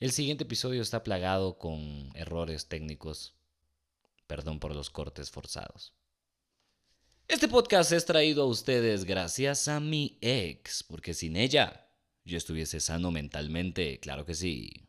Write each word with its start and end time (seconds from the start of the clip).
El 0.00 0.12
siguiente 0.12 0.44
episodio 0.44 0.80
está 0.80 1.02
plagado 1.02 1.58
con 1.58 2.10
errores 2.14 2.68
técnicos. 2.68 3.34
Perdón 4.26 4.58
por 4.58 4.74
los 4.74 4.88
cortes 4.88 5.30
forzados. 5.30 5.92
Este 7.28 7.48
podcast 7.48 7.92
es 7.92 8.06
traído 8.06 8.44
a 8.44 8.46
ustedes 8.46 9.04
gracias 9.04 9.68
a 9.68 9.78
mi 9.78 10.16
ex, 10.22 10.82
porque 10.84 11.12
sin 11.12 11.36
ella 11.36 11.86
yo 12.24 12.38
estuviese 12.38 12.80
sano 12.80 13.10
mentalmente, 13.10 14.00
claro 14.00 14.24
que 14.24 14.32
sí. 14.32 14.88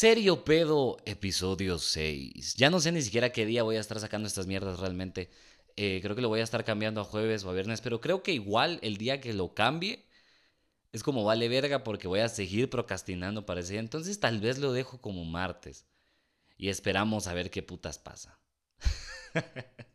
Serio 0.00 0.44
Pedo, 0.44 0.96
episodio 1.06 1.76
6. 1.76 2.54
Ya 2.54 2.70
no 2.70 2.78
sé 2.78 2.92
ni 2.92 3.02
siquiera 3.02 3.32
qué 3.32 3.44
día 3.44 3.64
voy 3.64 3.74
a 3.74 3.80
estar 3.80 3.98
sacando 3.98 4.28
estas 4.28 4.46
mierdas 4.46 4.78
realmente. 4.78 5.28
Eh, 5.74 5.98
creo 6.00 6.14
que 6.14 6.22
lo 6.22 6.28
voy 6.28 6.38
a 6.38 6.44
estar 6.44 6.64
cambiando 6.64 7.00
a 7.00 7.04
jueves 7.04 7.42
o 7.42 7.50
a 7.50 7.52
viernes, 7.52 7.80
pero 7.80 8.00
creo 8.00 8.22
que 8.22 8.32
igual 8.32 8.78
el 8.82 8.96
día 8.96 9.20
que 9.20 9.32
lo 9.32 9.54
cambie 9.54 10.04
es 10.92 11.02
como 11.02 11.24
vale 11.24 11.48
verga 11.48 11.82
porque 11.82 12.06
voy 12.06 12.20
a 12.20 12.28
seguir 12.28 12.70
procrastinando 12.70 13.44
para 13.44 13.58
ese 13.58 13.72
día. 13.72 13.80
Entonces 13.80 14.20
tal 14.20 14.38
vez 14.38 14.58
lo 14.58 14.72
dejo 14.72 15.00
como 15.00 15.24
martes 15.24 15.84
y 16.56 16.68
esperamos 16.68 17.26
a 17.26 17.34
ver 17.34 17.50
qué 17.50 17.64
putas 17.64 17.98
pasa. 17.98 18.38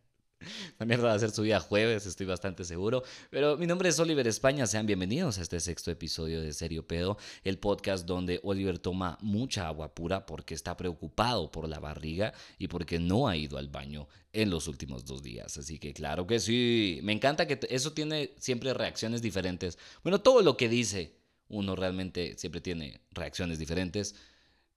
La 0.80 0.86
mierda 0.86 1.08
va 1.08 1.14
a 1.14 1.20
ser 1.20 1.32
subida 1.32 1.60
jueves, 1.60 2.06
estoy 2.06 2.26
bastante 2.26 2.64
seguro. 2.64 3.04
Pero 3.30 3.58
mi 3.58 3.66
nombre 3.66 3.90
es 3.90 4.00
Oliver 4.00 4.28
España, 4.28 4.68
sean 4.68 4.86
bienvenidos 4.86 5.38
a 5.38 5.42
este 5.42 5.60
sexto 5.60 5.92
episodio 5.92 6.42
de 6.42 6.54
Serio 6.54 6.86
Pedo, 6.88 7.18
el 7.44 7.58
podcast 7.58 8.06
donde 8.06 8.40
Oliver 8.44 8.80
toma 8.80 9.18
mucha 9.22 9.68
agua 9.68 9.94
pura 9.94 10.26
porque 10.26 10.54
está 10.54 10.76
preocupado 10.78 11.52
por 11.52 11.68
la 11.68 11.80
barriga 11.80 12.34
y 12.58 12.68
porque 12.68 13.00
no 13.00 13.28
ha 13.28 13.38
ido 13.38 13.58
al 13.58 13.70
baño 13.70 14.08
en 14.32 14.50
los 14.50 14.68
últimos 14.68 15.06
dos 15.06 15.22
días. 15.24 15.58
Así 15.58 15.80
que 15.80 15.94
claro 15.94 16.28
que 16.28 16.40
sí, 16.40 17.00
me 17.04 17.14
encanta 17.14 17.48
que 17.48 17.60
eso 17.70 17.94
tiene 17.94 18.32
siempre 18.38 18.73
reacciones 18.73 19.22
diferentes. 19.22 19.78
Bueno, 20.04 20.22
todo 20.22 20.42
lo 20.42 20.58
que 20.58 20.70
dice 20.70 21.16
uno 21.50 21.76
realmente 21.76 22.36
siempre 22.38 22.62
tiene 22.62 23.02
reacciones 23.12 23.60
diferentes, 23.60 24.16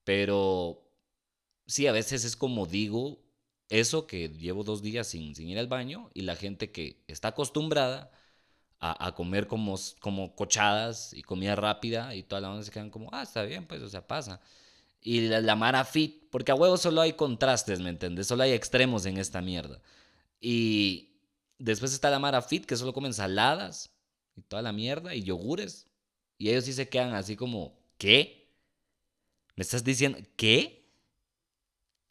pero 0.05 0.83
sí, 1.67 1.87
a 1.87 1.93
veces 1.93 2.25
es 2.25 2.37
como 2.37 2.67
digo 2.67 3.26
eso 3.69 4.07
que 4.07 4.29
llevo 4.29 4.65
dos 4.65 4.83
días 4.83 5.07
sin, 5.07 5.35
sin, 5.35 5.49
ir 5.49 5.59
al 5.59 5.67
baño 5.67 6.11
y 6.15 6.23
la 6.23 6.37
gente 6.37 6.71
que 6.71 7.03
está 7.09 7.29
acostumbrada 7.29 8.11
a, 8.79 9.15
comer 9.15 9.47
como, 9.47 9.77
como 10.01 10.37
cochadas 10.37 11.13
y 11.13 11.23
comida 11.23 11.57
rápida 11.57 12.15
y 12.15 12.23
toda 12.23 12.41
la 12.43 12.51
onda 12.51 12.63
se 12.63 12.71
quedan 12.71 12.91
como, 12.91 13.09
ah, 13.13 13.23
está 13.23 13.43
bien, 13.43 13.67
pues, 13.67 13.83
o 13.83 13.89
sea, 13.89 14.07
pasa. 14.07 14.41
Y 15.01 15.23
la, 15.29 15.41
la 15.41 15.57
Mara 15.57 15.85
Fit, 15.85 16.29
porque 16.31 16.53
a 16.53 16.55
huevo 16.55 16.77
solo 16.77 17.01
hay 17.01 17.15
contrastes, 17.15 17.81
¿me 17.81 17.91
entiendes? 17.91 18.27
Solo 18.29 18.43
hay 18.45 18.53
extremos 18.53 19.07
en 19.07 19.17
esta 19.19 19.41
mierda. 19.41 19.81
Y 20.41 21.21
después 21.59 21.93
está 21.93 22.11
la 22.11 22.19
Mara 22.19 22.43
Fit, 22.43 22.67
que 22.67 22.77
solo 22.77 22.93
come 22.93 23.09
ensaladas 23.09 23.91
y 24.37 24.43
toda 24.43 24.63
la 24.63 24.73
mierda 24.73 25.15
y 25.15 25.23
yogures. 25.23 25.89
Y 26.39 26.51
ellos 26.51 26.65
sí 26.65 26.73
se 26.73 26.89
quedan 26.89 27.15
así 27.15 27.37
como, 27.37 27.79
¿qué? 27.99 28.53
¿Me 29.57 29.63
estás 29.63 29.83
diciendo 29.83 30.19
qué? 30.37 30.87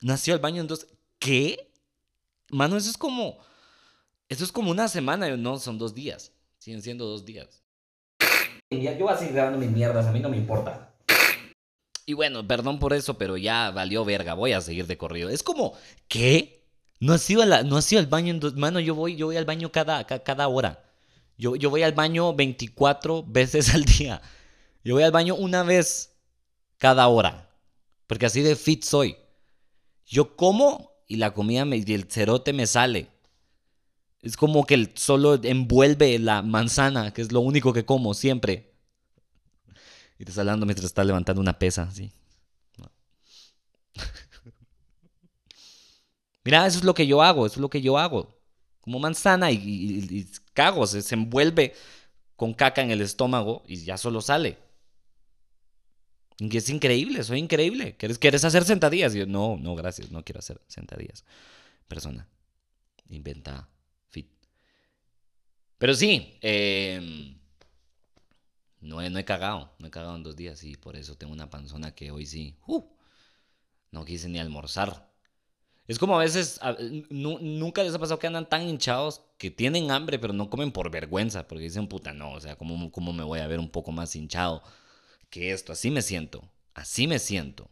Nació 0.01 0.33
al 0.33 0.39
baño 0.39 0.61
en 0.61 0.67
dos. 0.67 0.87
¿Qué? 1.19 1.71
Mano, 2.49 2.77
eso 2.77 2.89
es 2.89 2.97
como. 2.97 3.37
Eso 4.27 4.43
es 4.43 4.51
como 4.51 4.71
una 4.71 4.87
semana, 4.87 5.35
no, 5.37 5.59
son 5.59 5.77
dos 5.77 5.93
días. 5.93 6.31
Siguen 6.57 6.81
siendo 6.81 7.05
dos 7.05 7.25
días. 7.25 7.61
Yo 8.71 9.05
voy 9.05 9.13
a 9.13 9.17
seguir 9.17 9.33
grabando 9.33 9.59
mis 9.59 9.69
mierdas, 9.69 10.07
a 10.07 10.11
mí 10.11 10.19
no 10.19 10.29
me 10.29 10.37
importa. 10.37 10.93
Y 12.07 12.13
bueno, 12.13 12.47
perdón 12.47 12.79
por 12.79 12.93
eso, 12.93 13.17
pero 13.17 13.37
ya 13.37 13.71
valió 13.71 14.05
verga, 14.05 14.33
voy 14.33 14.53
a 14.53 14.61
seguir 14.61 14.87
de 14.87 14.97
corrido. 14.97 15.29
Es 15.29 15.43
como, 15.43 15.73
¿qué? 16.07 16.63
No 16.99 17.13
has 17.13 17.29
ido, 17.29 17.45
la, 17.45 17.63
no 17.63 17.77
has 17.77 17.91
ido 17.91 17.99
al 17.99 18.07
baño 18.07 18.31
en 18.31 18.39
dos... 18.39 18.55
Mano, 18.55 18.79
yo 18.79 18.95
voy, 18.95 19.15
yo 19.15 19.27
voy 19.27 19.37
al 19.37 19.45
baño 19.45 19.71
cada, 19.71 20.05
cada 20.05 20.47
hora. 20.47 20.83
Yo, 21.37 21.55
yo 21.55 21.69
voy 21.69 21.83
al 21.83 21.93
baño 21.93 22.33
24 22.33 23.23
veces 23.27 23.73
al 23.73 23.85
día. 23.85 24.21
Yo 24.83 24.95
voy 24.95 25.03
al 25.03 25.11
baño 25.11 25.35
una 25.35 25.63
vez 25.63 26.15
cada 26.77 27.07
hora. 27.07 27.49
Porque 28.07 28.27
así 28.27 28.41
de 28.41 28.55
fit 28.55 28.83
soy. 28.83 29.17
Yo 30.05 30.35
como 30.35 30.94
y 31.07 31.17
la 31.17 31.33
comida 31.33 31.65
y 31.65 31.93
el 31.93 32.05
cerote 32.05 32.53
me 32.53 32.67
sale. 32.67 33.09
Es 34.21 34.37
como 34.37 34.65
que 34.65 34.91
solo 34.95 35.35
envuelve 35.43 36.17
la 36.19 36.41
manzana, 36.41 37.13
que 37.13 37.21
es 37.21 37.31
lo 37.31 37.41
único 37.41 37.73
que 37.73 37.85
como 37.85 38.13
siempre. 38.13 38.73
Y 40.17 40.25
te 40.25 40.31
está 40.31 40.41
hablando 40.41 40.65
mientras 40.65 40.85
estás 40.85 41.05
levantando 41.05 41.41
una 41.41 41.59
pesa, 41.59 41.83
así. 41.83 42.11
Mira, 46.43 46.65
eso 46.65 46.79
es 46.79 46.83
lo 46.83 46.93
que 46.93 47.07
yo 47.07 47.21
hago, 47.21 47.45
eso 47.45 47.55
es 47.55 47.61
lo 47.61 47.69
que 47.69 47.81
yo 47.81 47.97
hago. 47.97 48.35
Como 48.81 48.99
manzana 48.99 49.51
y, 49.51 49.57
y 49.57 50.27
cago, 50.53 50.85
se 50.87 51.15
envuelve 51.15 51.73
con 52.35 52.53
caca 52.53 52.81
en 52.81 52.91
el 52.91 53.01
estómago 53.01 53.63
y 53.67 53.77
ya 53.83 53.97
solo 53.97 54.21
sale. 54.21 54.57
Y 56.37 56.57
es 56.57 56.69
increíble, 56.69 57.23
soy 57.23 57.39
increíble. 57.39 57.95
¿Quieres, 57.97 58.19
¿Quieres 58.19 58.43
hacer 58.43 58.65
sentadillas? 58.65 59.13
yo, 59.13 59.25
no, 59.25 59.57
no, 59.57 59.75
gracias, 59.75 60.11
no 60.11 60.23
quiero 60.23 60.39
hacer 60.39 60.61
sentadillas. 60.67 61.23
Persona, 61.87 62.27
inventa 63.09 63.69
fit. 64.09 64.27
Pero 65.77 65.93
sí, 65.93 66.37
em, 66.41 67.37
no, 68.81 69.01
he, 69.01 69.09
no 69.09 69.19
he 69.19 69.25
cagado, 69.25 69.73
no 69.79 69.87
he 69.87 69.91
cagado 69.91 70.15
en 70.15 70.23
dos 70.23 70.35
días 70.35 70.63
y 70.63 70.75
por 70.75 70.95
eso 70.95 71.15
tengo 71.15 71.31
una 71.31 71.49
panzona 71.49 71.95
que 71.95 72.11
hoy 72.11 72.25
sí, 72.25 72.57
uh, 72.67 72.83
no 73.91 74.03
quise 74.03 74.27
ni 74.27 74.39
almorzar. 74.39 75.13
Es 75.87 75.99
como 75.99 76.15
a 76.15 76.23
veces, 76.23 76.59
nunca 77.11 77.83
les 77.83 77.93
ha 77.93 77.99
pasado 77.99 78.17
que 78.19 78.27
andan 78.27 78.49
tan 78.49 78.63
hinchados 78.67 79.21
que 79.37 79.51
tienen 79.51 79.91
hambre 79.91 80.17
pero 80.17 80.33
no 80.33 80.49
comen 80.49 80.71
por 80.71 80.89
vergüenza, 80.89 81.47
porque 81.47 81.65
dicen, 81.65 81.87
puta, 81.87 82.11
no, 82.11 82.31
o 82.33 82.41
sea, 82.41 82.55
¿cómo, 82.57 82.91
cómo 82.91 83.13
me 83.13 83.23
voy 83.23 83.39
a 83.39 83.47
ver 83.47 83.59
un 83.59 83.69
poco 83.69 83.91
más 83.91 84.15
hinchado? 84.15 84.63
Que 85.29 85.51
esto, 85.51 85.73
así 85.73 85.91
me 85.91 86.01
siento, 86.01 86.49
así 86.73 87.07
me 87.07 87.19
siento. 87.19 87.69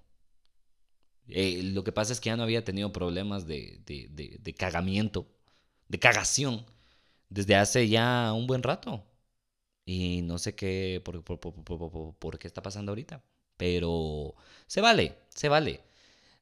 Eh, 1.27 1.61
lo 1.63 1.83
que 1.83 1.91
pasa 1.91 2.13
es 2.13 2.19
que 2.19 2.27
ya 2.29 2.37
no 2.37 2.43
había 2.43 2.63
tenido 2.65 2.91
problemas 2.91 3.47
de, 3.47 3.81
de, 3.85 4.53
cagamiento, 4.55 5.27
de 5.87 5.99
cagación, 5.99 6.65
desde 7.29 7.55
hace 7.55 7.87
ya 7.89 8.33
un 8.33 8.47
buen 8.47 8.63
rato. 8.63 9.05
Y 9.85 10.21
no 10.23 10.37
sé 10.39 10.55
qué, 10.55 11.01
por, 11.05 11.23
por, 11.23 12.39
qué 12.39 12.47
está 12.47 12.61
pasando 12.61 12.91
ahorita. 12.91 13.23
Pero 13.57 14.35
se 14.67 14.81
vale, 14.81 15.17
se 15.35 15.49
vale. 15.49 15.81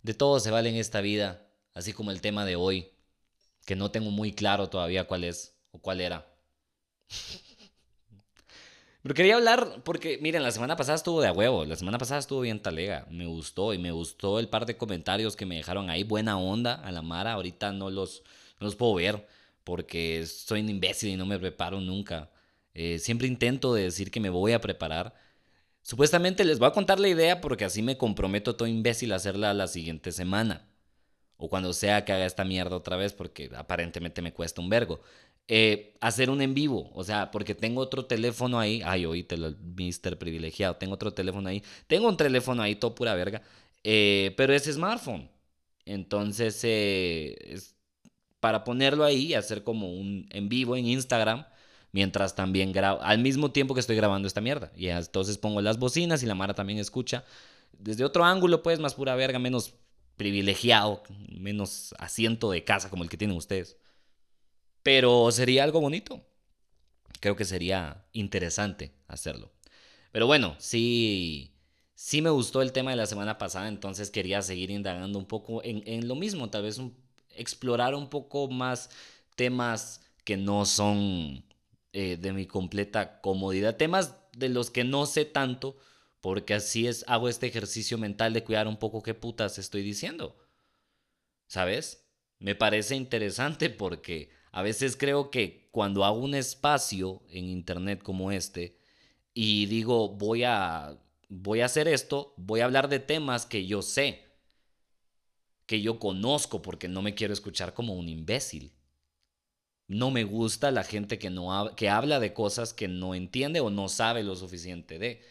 De 0.04 0.14
todo 0.14 0.40
se 0.40 0.52
vale 0.52 0.70
en 0.70 0.76
esta 0.78 1.02
vida, 1.02 1.48
así 1.74 1.94
como 1.94 2.12
el 2.12 2.22
tema 2.22 2.46
de 2.46 2.56
hoy, 2.56 2.92
que 3.66 3.76
no 3.76 3.92
tengo 3.92 4.12
muy 4.12 4.34
claro 4.34 4.70
todavía 4.70 5.08
cuál 5.08 5.24
es 5.26 5.56
o 5.72 5.80
cuál 5.82 6.02
era. 6.02 6.28
Pero 9.04 9.16
quería 9.16 9.36
hablar 9.36 9.82
porque, 9.84 10.20
miren, 10.22 10.44
la 10.44 10.52
semana 10.52 10.76
pasada 10.76 10.96
estuvo 10.96 11.22
de 11.22 11.28
a 11.28 11.34
huevo. 11.34 11.66
La 11.66 11.76
semana 11.76 11.98
pasada 11.98 12.20
estuvo 12.20 12.42
bien 12.42 12.62
talega. 12.62 13.08
Me 13.10 13.26
gustó 13.26 13.74
y 13.74 13.80
me 13.80 13.92
gustó 13.92 14.40
el 14.40 14.48
par 14.48 14.66
de 14.66 14.78
comentarios 14.78 15.36
que 15.36 15.46
me 15.46 15.56
dejaron 15.56 15.90
ahí. 15.90 16.04
Buena 16.04 16.38
onda 16.38 16.76
a 16.76 16.92
la 16.92 17.02
Mara. 17.02 17.34
Ahorita 17.34 17.72
no 17.72 17.90
los, 17.90 18.24
los 18.60 18.76
puedo 18.76 18.96
ver 18.96 19.28
porque 19.64 20.26
soy 20.28 20.62
un 20.62 20.70
imbécil 20.70 21.10
y 21.10 21.18
no 21.18 21.26
me 21.26 21.40
preparo 21.40 21.82
nunca. 21.82 22.30
Eh, 22.74 23.00
siempre 23.00 23.28
intento 23.28 23.74
de 23.74 23.84
decir 23.84 24.12
que 24.12 24.20
me 24.20 24.30
voy 24.30 24.54
a 24.54 24.62
preparar. 24.62 25.16
Supuestamente 25.82 26.46
les 26.46 26.60
voy 26.60 26.68
a 26.68 26.74
contar 26.74 27.00
la 27.00 27.08
idea 27.08 27.42
porque 27.42 27.66
así 27.66 27.82
me 27.82 27.98
comprometo 27.98 28.56
todo 28.56 28.68
imbécil 28.68 29.14
a 29.14 29.16
hacerla 29.16 29.54
la 29.56 29.68
siguiente 29.68 30.12
semana. 30.12 30.68
O 31.38 31.50
cuando 31.50 31.74
sea 31.74 32.06
que 32.06 32.14
haga 32.14 32.28
esta 32.28 32.46
mierda 32.46 32.76
otra 32.76 32.98
vez 32.98 33.14
porque 33.14 33.50
aparentemente 33.56 34.22
me 34.22 34.32
cuesta 34.32 34.62
un 34.62 34.70
vergo. 34.70 35.02
Eh, 35.54 35.98
hacer 36.00 36.30
un 36.30 36.42
en 36.42 36.54
vivo, 36.54 36.90
o 36.94 37.04
sea, 37.04 37.30
porque 37.30 37.56
tengo 37.56 37.82
otro 37.82 38.06
teléfono 38.06 38.58
ahí, 38.58 38.82
ay, 38.86 39.06
oíste, 39.06 39.36
el 39.36 39.58
mister 39.76 40.18
privilegiado, 40.18 40.78
tengo 40.78 40.94
otro 40.94 41.14
teléfono 41.14 41.50
ahí, 41.50 41.62
tengo 41.88 42.08
un 42.08 42.16
teléfono 42.16 42.62
ahí, 42.64 42.76
todo 42.76 42.96
pura 42.96 43.16
verga, 43.16 43.42
eh, 43.84 44.34
pero 44.38 44.54
es 44.54 44.64
smartphone. 44.64 45.30
Entonces, 45.86 46.62
eh, 46.64 47.36
es 47.42 47.76
para 48.40 48.64
ponerlo 48.64 49.04
ahí 49.06 49.28
y 49.28 49.34
hacer 49.36 49.64
como 49.64 49.94
un 49.94 50.28
en 50.32 50.50
vivo 50.50 50.78
en 50.78 50.88
Instagram, 50.88 51.46
mientras 51.92 52.34
también 52.36 52.72
grabo, 52.72 53.02
al 53.02 53.20
mismo 53.20 53.52
tiempo 53.52 53.74
que 53.74 53.82
estoy 53.82 53.98
grabando 53.98 54.28
esta 54.30 54.42
mierda. 54.42 54.72
Y 54.78 54.88
entonces 54.88 55.38
pongo 55.38 55.62
las 55.62 55.80
bocinas 55.80 56.24
y 56.24 56.28
la 56.28 56.36
Mara 56.36 56.54
también 56.54 56.80
escucha. 56.80 57.26
Desde 57.74 58.06
otro 58.06 58.24
ángulo, 58.24 58.64
pues, 58.64 58.80
más 58.80 58.96
pura 58.96 59.16
verga, 59.16 59.40
menos 59.40 59.74
privilegiado, 60.18 61.04
menos 61.30 61.94
asiento 62.00 62.52
de 62.52 62.64
casa 62.64 62.90
como 62.90 63.04
el 63.04 63.10
que 63.10 63.18
tienen 63.18 63.36
ustedes. 63.38 63.81
Pero 64.84 65.32
sería 65.32 65.64
algo 65.64 65.82
bonito. 65.82 66.26
Creo 67.20 67.36
que 67.36 67.46
sería 67.46 68.06
interesante 68.14 68.94
hacerlo. 69.08 69.52
Pero 70.12 70.28
bueno, 70.28 70.56
sí, 70.60 71.54
sí 71.94 72.22
me 72.22 72.30
gustó 72.30 72.62
el 72.62 72.72
tema 72.72 72.92
de 72.92 72.98
la 72.98 73.06
semana 73.06 73.38
pasada, 73.38 73.68
entonces 73.68 74.10
quería 74.10 74.42
seguir 74.42 74.72
indagando 74.72 75.20
un 75.20 75.26
poco 75.26 75.62
en, 75.64 76.08
lo 76.08 76.16
mismo, 76.16 76.50
tal 76.50 76.64
vez 76.64 76.82
explorar 77.36 77.96
un 77.96 78.10
poco 78.10 78.50
más 78.50 78.90
temas 79.36 80.02
que 80.26 80.36
no 80.36 80.66
son 80.66 81.46
eh, 81.94 82.18
de 82.18 82.34
mi 82.34 82.46
completa 82.46 83.22
comodidad, 83.22 83.78
temas 83.78 84.16
de 84.34 84.50
los 84.50 84.70
que 84.70 84.84
no 84.84 85.06
sé 85.06 85.26
tanto, 85.26 85.78
porque 86.22 86.56
así 86.56 86.88
es, 86.88 87.06
hago 87.08 87.30
este 87.30 87.48
ejercicio 87.48 87.98
mental 87.98 88.34
de 88.34 88.44
cuidar 88.44 88.68
un 88.68 88.78
poco 88.78 89.02
qué 89.02 89.14
putas 89.14 89.58
estoy 89.58 89.82
diciendo. 89.82 90.38
¿Sabes? 91.48 92.08
Me 92.40 92.56
parece 92.56 92.96
interesante 92.96 93.70
porque 93.70 94.30
a 94.52 94.62
veces 94.62 94.98
creo 94.98 95.32
que 95.32 95.70
cuando 95.72 96.06
hago 96.06 96.18
un 96.20 96.36
espacio 96.36 97.22
en 97.30 97.46
internet 97.46 98.02
como 98.04 98.32
este 98.32 98.78
y 99.34 99.66
digo 99.68 100.10
voy 100.10 100.44
a 100.44 100.98
voy 101.30 101.62
a 101.62 101.66
hacer 101.66 101.88
esto, 101.88 102.34
voy 102.38 102.60
a 102.62 102.66
hablar 102.66 102.90
de 102.90 103.00
temas 103.00 103.46
que 103.46 103.66
yo 103.66 103.82
sé, 103.82 104.26
que 105.66 105.82
yo 105.82 105.98
conozco 106.00 106.62
porque 106.62 106.88
no 106.88 107.02
me 107.02 107.16
quiero 107.16 107.34
escuchar 107.34 107.74
como 107.74 107.96
un 107.96 108.10
imbécil. 108.10 108.74
No 109.88 110.10
me 110.10 110.24
gusta 110.24 110.72
la 110.72 110.84
gente 110.84 111.20
que, 111.20 111.30
no 111.30 111.76
que 111.76 111.88
habla 111.90 112.20
de 112.20 112.34
cosas 112.34 112.74
que 112.74 112.88
no 112.88 113.14
entiende 113.14 113.60
o 113.60 113.70
no 113.70 113.90
sabe 113.90 114.24
lo 114.24 114.36
suficiente 114.36 114.98
de. 114.98 115.22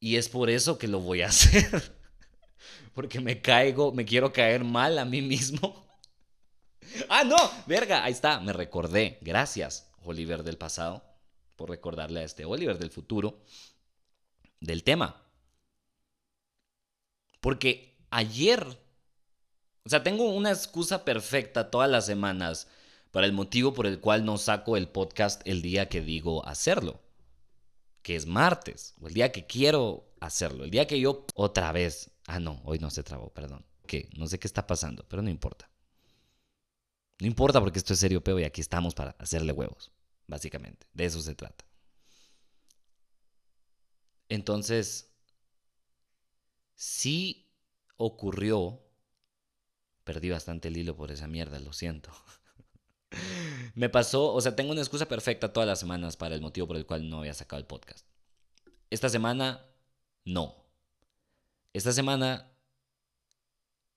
Y 0.00 0.16
es 0.16 0.28
por 0.28 0.50
eso 0.50 0.78
que 0.78 0.88
lo 0.88 1.00
voy 1.00 1.22
a 1.22 1.26
hacer. 1.28 1.94
porque 2.94 3.20
me 3.20 3.40
caigo, 3.40 3.92
me 3.92 4.04
quiero 4.04 4.32
caer 4.32 4.64
mal 4.64 4.98
a 4.98 5.04
mí 5.04 5.22
mismo. 5.22 5.89
ah, 7.08 7.24
no, 7.24 7.36
verga, 7.66 8.04
ahí 8.04 8.12
está, 8.12 8.40
me 8.40 8.52
recordé. 8.52 9.18
Gracias, 9.20 9.90
Oliver 10.04 10.42
del 10.42 10.58
pasado, 10.58 11.02
por 11.56 11.70
recordarle 11.70 12.20
a 12.20 12.24
este 12.24 12.44
Oliver 12.44 12.78
del 12.78 12.90
futuro 12.90 13.42
del 14.60 14.84
tema. 14.84 15.22
Porque 17.40 17.96
ayer, 18.10 18.64
o 19.84 19.88
sea, 19.88 20.02
tengo 20.02 20.30
una 20.30 20.50
excusa 20.50 21.04
perfecta 21.04 21.70
todas 21.70 21.90
las 21.90 22.06
semanas 22.06 22.68
para 23.10 23.26
el 23.26 23.32
motivo 23.32 23.72
por 23.72 23.86
el 23.86 24.00
cual 24.00 24.24
no 24.24 24.38
saco 24.38 24.76
el 24.76 24.88
podcast 24.88 25.40
el 25.46 25.62
día 25.62 25.88
que 25.88 26.00
digo 26.00 26.46
hacerlo, 26.46 27.00
que 28.02 28.16
es 28.16 28.26
martes, 28.26 28.94
o 29.00 29.08
el 29.08 29.14
día 29.14 29.32
que 29.32 29.46
quiero 29.46 30.12
hacerlo, 30.20 30.64
el 30.64 30.70
día 30.70 30.86
que 30.86 31.00
yo 31.00 31.26
otra 31.34 31.72
vez, 31.72 32.10
ah 32.26 32.38
no, 32.38 32.60
hoy 32.64 32.78
no 32.78 32.90
se 32.90 33.02
trabó, 33.02 33.30
perdón, 33.30 33.64
que 33.86 34.08
no 34.16 34.26
sé 34.26 34.38
qué 34.38 34.46
está 34.46 34.66
pasando, 34.66 35.04
pero 35.08 35.22
no 35.22 35.30
importa. 35.30 35.69
No 37.20 37.26
importa 37.26 37.60
porque 37.60 37.78
esto 37.78 37.92
es 37.92 38.00
serio, 38.00 38.24
pero 38.24 38.38
y 38.40 38.44
aquí 38.44 38.60
estamos 38.60 38.94
para 38.94 39.10
hacerle 39.18 39.52
huevos, 39.52 39.92
básicamente, 40.26 40.86
de 40.94 41.04
eso 41.04 41.20
se 41.20 41.34
trata. 41.34 41.64
Entonces, 44.28 45.12
sí 46.74 47.52
ocurrió, 47.96 48.80
perdí 50.04 50.30
bastante 50.30 50.68
el 50.68 50.78
hilo 50.78 50.96
por 50.96 51.10
esa 51.10 51.26
mierda, 51.26 51.60
lo 51.60 51.72
siento. 51.74 52.10
Me 53.74 53.90
pasó, 53.90 54.32
o 54.32 54.40
sea, 54.40 54.56
tengo 54.56 54.72
una 54.72 54.80
excusa 54.80 55.06
perfecta 55.06 55.52
todas 55.52 55.68
las 55.68 55.80
semanas 55.80 56.16
para 56.16 56.34
el 56.34 56.40
motivo 56.40 56.68
por 56.68 56.76
el 56.76 56.86
cual 56.86 57.10
no 57.10 57.18
había 57.18 57.34
sacado 57.34 57.60
el 57.60 57.66
podcast. 57.66 58.06
Esta 58.88 59.08
semana, 59.10 59.66
no. 60.24 60.64
Esta 61.72 61.92
semana 61.92 62.50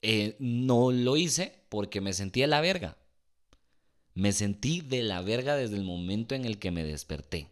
eh, 0.01 0.35
no 0.39 0.91
lo 0.91 1.15
hice 1.15 1.65
porque 1.69 2.01
me 2.01 2.11
sentí 2.13 2.41
de 2.41 2.47
la 2.47 2.59
verga. 2.59 2.97
Me 4.15 4.31
sentí 4.31 4.81
de 4.81 5.03
la 5.03 5.21
verga 5.21 5.55
desde 5.55 5.75
el 5.75 5.83
momento 5.83 6.35
en 6.35 6.45
el 6.45 6.59
que 6.59 6.71
me 6.71 6.83
desperté. 6.83 7.49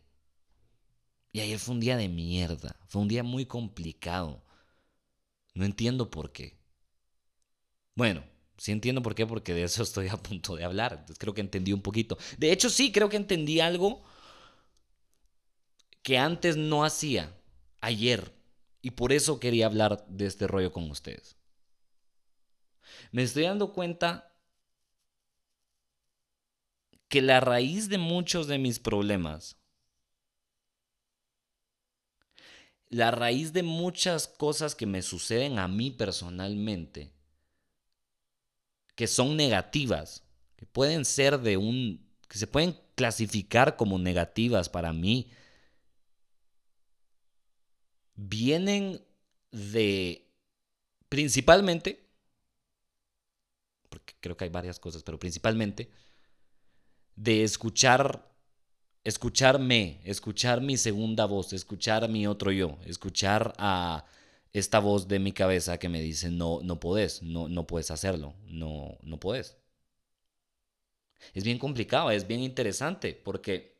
Y 1.33 1.39
ayer 1.39 1.59
fue 1.59 1.75
un 1.75 1.79
día 1.79 1.97
de 1.97 2.09
mierda, 2.09 2.75
fue 2.87 3.01
un 3.01 3.07
día 3.07 3.23
muy 3.23 3.45
complicado. 3.45 4.43
No 5.53 5.65
entiendo 5.65 6.09
por 6.09 6.31
qué. 6.31 6.57
Bueno, 7.95 8.23
sí 8.57 8.71
entiendo 8.71 9.01
por 9.01 9.15
qué, 9.15 9.25
porque 9.25 9.53
de 9.53 9.63
eso 9.63 9.83
estoy 9.83 10.07
a 10.07 10.17
punto 10.17 10.55
de 10.55 10.63
hablar. 10.63 10.93
Entonces 10.93 11.17
creo 11.17 11.33
que 11.33 11.41
entendí 11.41 11.73
un 11.73 11.81
poquito. 11.81 12.17
De 12.37 12.51
hecho, 12.51 12.69
sí, 12.69 12.91
creo 12.91 13.09
que 13.09 13.17
entendí 13.17 13.59
algo 13.59 14.03
que 16.03 16.17
antes 16.17 16.57
no 16.57 16.83
hacía, 16.83 17.33
ayer. 17.79 18.33
Y 18.81 18.91
por 18.91 19.13
eso 19.13 19.39
quería 19.39 19.67
hablar 19.67 20.05
de 20.07 20.25
este 20.25 20.47
rollo 20.47 20.71
con 20.71 20.89
ustedes. 20.89 21.37
Me 23.11 23.23
estoy 23.23 23.43
dando 23.43 23.73
cuenta 23.73 24.30
que 27.11 27.21
la 27.21 27.39
raíz 27.41 27.89
de 27.89 27.99
muchos 27.99 28.47
de 28.47 28.57
mis 28.57 28.79
problemas 28.79 29.61
la 32.91 33.09
raíz 33.09 33.53
de 33.53 33.63
muchas 33.63 34.27
cosas 34.27 34.75
que 34.75 34.85
me 34.85 35.01
suceden 35.01 35.59
a 35.59 35.67
mí 35.69 35.91
personalmente, 35.91 37.13
que 38.95 39.07
son 39.07 39.37
negativas, 39.37 40.23
que 40.57 40.65
pueden 40.65 41.05
ser 41.05 41.39
de 41.39 41.55
un, 41.55 42.05
que 42.27 42.37
se 42.37 42.47
pueden 42.47 42.77
clasificar 42.95 43.77
como 43.77 43.97
negativas 43.97 44.67
para 44.67 44.91
mí, 44.91 45.31
vienen 48.15 49.01
de, 49.51 50.29
principalmente, 51.07 52.09
porque 53.87 54.15
creo 54.19 54.35
que 54.35 54.43
hay 54.43 54.49
varias 54.49 54.79
cosas, 54.79 55.01
pero 55.01 55.17
principalmente, 55.17 55.89
de 57.15 57.43
escuchar 57.43 58.31
escucharme, 59.03 59.99
escuchar 60.03 60.61
mi 60.61 60.77
segunda 60.77 61.25
voz, 61.25 61.53
escuchar 61.53 62.03
a 62.03 62.07
mi 62.07 62.27
otro 62.27 62.51
yo, 62.51 62.77
escuchar 62.85 63.53
a 63.57 64.05
esta 64.53 64.79
voz 64.79 65.07
de 65.07 65.19
mi 65.19 65.31
cabeza 65.31 65.77
que 65.79 65.89
me 65.89 66.01
dice, 66.01 66.29
no, 66.29 66.59
no 66.61 66.79
podés, 66.79 67.23
no, 67.23 67.47
no 67.47 67.65
puedes 67.65 67.89
hacerlo, 67.89 68.35
no, 68.45 68.97
no 69.01 69.19
puedes. 69.19 69.57
Es 71.33 71.43
bien 71.43 71.57
complicado, 71.59 72.11
es 72.11 72.27
bien 72.27 72.41
interesante, 72.41 73.13
porque 73.13 73.77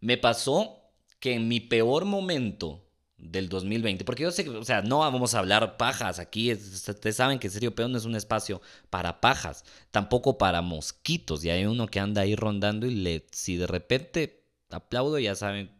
me 0.00 0.16
pasó 0.16 0.78
que 1.18 1.34
en 1.34 1.48
mi 1.48 1.60
peor 1.60 2.04
momento 2.04 2.89
del 3.20 3.48
2020. 3.48 4.04
Porque 4.04 4.22
yo 4.22 4.32
sé 4.32 4.44
que, 4.44 4.50
o 4.50 4.64
sea, 4.64 4.82
no 4.82 4.98
vamos 4.98 5.34
a 5.34 5.40
hablar 5.40 5.76
pajas 5.76 6.18
aquí. 6.18 6.52
Ustedes 6.52 7.16
saben 7.16 7.38
que 7.38 7.50
Serio 7.50 7.74
Peón 7.74 7.92
no 7.92 7.98
es 7.98 8.04
un 8.04 8.16
espacio 8.16 8.60
para 8.90 9.20
pajas, 9.20 9.64
tampoco 9.90 10.38
para 10.38 10.62
mosquitos. 10.62 11.44
Y 11.44 11.50
hay 11.50 11.66
uno 11.66 11.86
que 11.86 12.00
anda 12.00 12.22
ahí 12.22 12.34
rondando 12.36 12.86
y 12.86 12.94
le, 12.94 13.26
si 13.32 13.56
de 13.56 13.66
repente 13.66 14.44
aplaudo, 14.70 15.18
ya 15.18 15.34
saben 15.34 15.70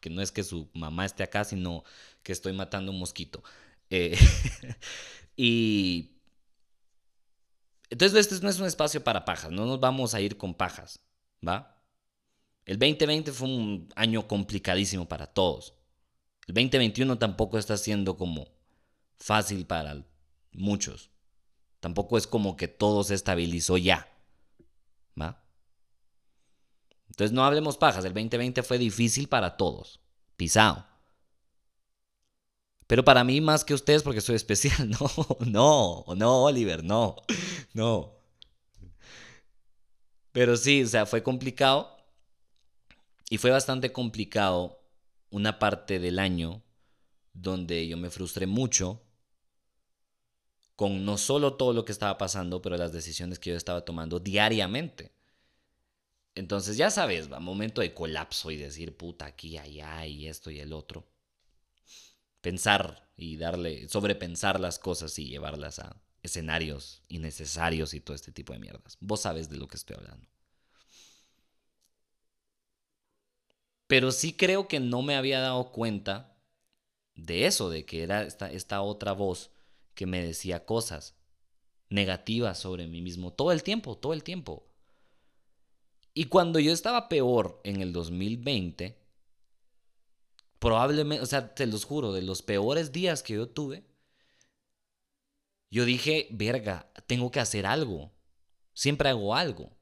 que 0.00 0.10
no 0.10 0.22
es 0.22 0.32
que 0.32 0.42
su 0.42 0.68
mamá 0.74 1.04
esté 1.04 1.22
acá, 1.22 1.44
sino 1.44 1.84
que 2.22 2.32
estoy 2.32 2.52
matando 2.52 2.92
un 2.92 2.98
mosquito. 2.98 3.42
Eh, 3.90 4.18
y 5.36 6.16
entonces 7.90 8.18
este 8.20 8.42
no 8.44 8.50
es 8.50 8.60
un 8.60 8.66
espacio 8.66 9.02
para 9.02 9.24
pajas, 9.24 9.50
no 9.50 9.66
nos 9.66 9.80
vamos 9.80 10.14
a 10.14 10.20
ir 10.20 10.36
con 10.36 10.54
pajas, 10.54 11.00
¿va? 11.46 11.76
El 12.64 12.78
2020 12.78 13.32
fue 13.32 13.48
un 13.48 13.88
año 13.96 14.28
complicadísimo 14.28 15.08
para 15.08 15.26
todos. 15.26 15.74
El 16.50 16.54
2021 16.54 17.16
tampoco 17.16 17.58
está 17.58 17.76
siendo 17.76 18.16
como 18.16 18.48
fácil 19.16 19.66
para 19.66 20.04
muchos. 20.50 21.10
Tampoco 21.78 22.18
es 22.18 22.26
como 22.26 22.56
que 22.56 22.66
todo 22.66 23.04
se 23.04 23.14
estabilizó 23.14 23.78
ya. 23.78 24.08
¿Va? 25.18 25.44
Entonces 27.06 27.30
no 27.30 27.44
hablemos 27.44 27.76
pajas. 27.76 28.04
El 28.04 28.14
2020 28.14 28.64
fue 28.64 28.78
difícil 28.78 29.28
para 29.28 29.56
todos. 29.56 30.00
Pisado. 30.36 30.84
Pero 32.88 33.04
para 33.04 33.22
mí 33.22 33.40
más 33.40 33.64
que 33.64 33.74
ustedes 33.74 34.02
porque 34.02 34.20
soy 34.20 34.34
especial. 34.34 34.90
No, 34.98 35.36
no, 35.46 36.04
no, 36.16 36.42
Oliver, 36.42 36.82
no, 36.82 37.14
no. 37.74 38.12
Pero 40.32 40.56
sí, 40.56 40.82
o 40.82 40.88
sea, 40.88 41.06
fue 41.06 41.22
complicado. 41.22 41.96
Y 43.28 43.38
fue 43.38 43.52
bastante 43.52 43.92
complicado 43.92 44.79
una 45.30 45.58
parte 45.58 45.98
del 45.98 46.18
año 46.18 46.62
donde 47.32 47.86
yo 47.86 47.96
me 47.96 48.10
frustré 48.10 48.46
mucho 48.46 49.02
con 50.76 51.04
no 51.04 51.18
solo 51.18 51.54
todo 51.54 51.72
lo 51.72 51.84
que 51.84 51.92
estaba 51.92 52.16
pasando, 52.16 52.62
pero 52.62 52.76
las 52.76 52.92
decisiones 52.92 53.38
que 53.38 53.50
yo 53.50 53.56
estaba 53.56 53.84
tomando 53.84 54.18
diariamente. 54.18 55.12
Entonces 56.34 56.76
ya 56.78 56.90
sabes, 56.90 57.30
va, 57.30 57.38
momento 57.38 57.82
de 57.82 57.92
colapso 57.92 58.50
y 58.50 58.56
decir, 58.56 58.96
puta, 58.96 59.26
aquí, 59.26 59.58
allá 59.58 60.06
y 60.06 60.26
esto 60.26 60.50
y 60.50 60.58
el 60.58 60.72
otro. 60.72 61.06
Pensar 62.40 63.10
y 63.16 63.36
darle, 63.36 63.88
sobrepensar 63.88 64.58
las 64.58 64.78
cosas 64.78 65.18
y 65.18 65.28
llevarlas 65.28 65.80
a 65.80 66.00
escenarios 66.22 67.02
innecesarios 67.08 67.92
y 67.92 68.00
todo 68.00 68.14
este 68.14 68.32
tipo 68.32 68.54
de 68.54 68.60
mierdas. 68.60 68.96
Vos 69.00 69.20
sabes 69.20 69.50
de 69.50 69.58
lo 69.58 69.68
que 69.68 69.76
estoy 69.76 69.96
hablando. 69.96 70.29
Pero 73.90 74.12
sí 74.12 74.34
creo 74.34 74.68
que 74.68 74.78
no 74.78 75.02
me 75.02 75.16
había 75.16 75.40
dado 75.40 75.72
cuenta 75.72 76.38
de 77.16 77.46
eso, 77.46 77.70
de 77.70 77.84
que 77.84 78.04
era 78.04 78.22
esta, 78.22 78.48
esta 78.52 78.82
otra 78.82 79.10
voz 79.10 79.50
que 79.94 80.06
me 80.06 80.24
decía 80.24 80.64
cosas 80.64 81.16
negativas 81.88 82.56
sobre 82.56 82.86
mí 82.86 83.02
mismo 83.02 83.32
todo 83.32 83.50
el 83.50 83.64
tiempo, 83.64 83.98
todo 83.98 84.12
el 84.12 84.22
tiempo. 84.22 84.70
Y 86.14 86.26
cuando 86.26 86.60
yo 86.60 86.72
estaba 86.72 87.08
peor 87.08 87.60
en 87.64 87.80
el 87.80 87.92
2020, 87.92 88.96
probablemente, 90.60 91.24
o 91.24 91.26
sea, 91.26 91.52
te 91.52 91.66
los 91.66 91.84
juro, 91.84 92.12
de 92.12 92.22
los 92.22 92.42
peores 92.42 92.92
días 92.92 93.24
que 93.24 93.34
yo 93.34 93.48
tuve, 93.48 93.82
yo 95.68 95.84
dije, 95.84 96.28
verga, 96.30 96.92
tengo 97.08 97.32
que 97.32 97.40
hacer 97.40 97.66
algo. 97.66 98.12
Siempre 98.72 99.08
hago 99.08 99.34
algo. 99.34 99.76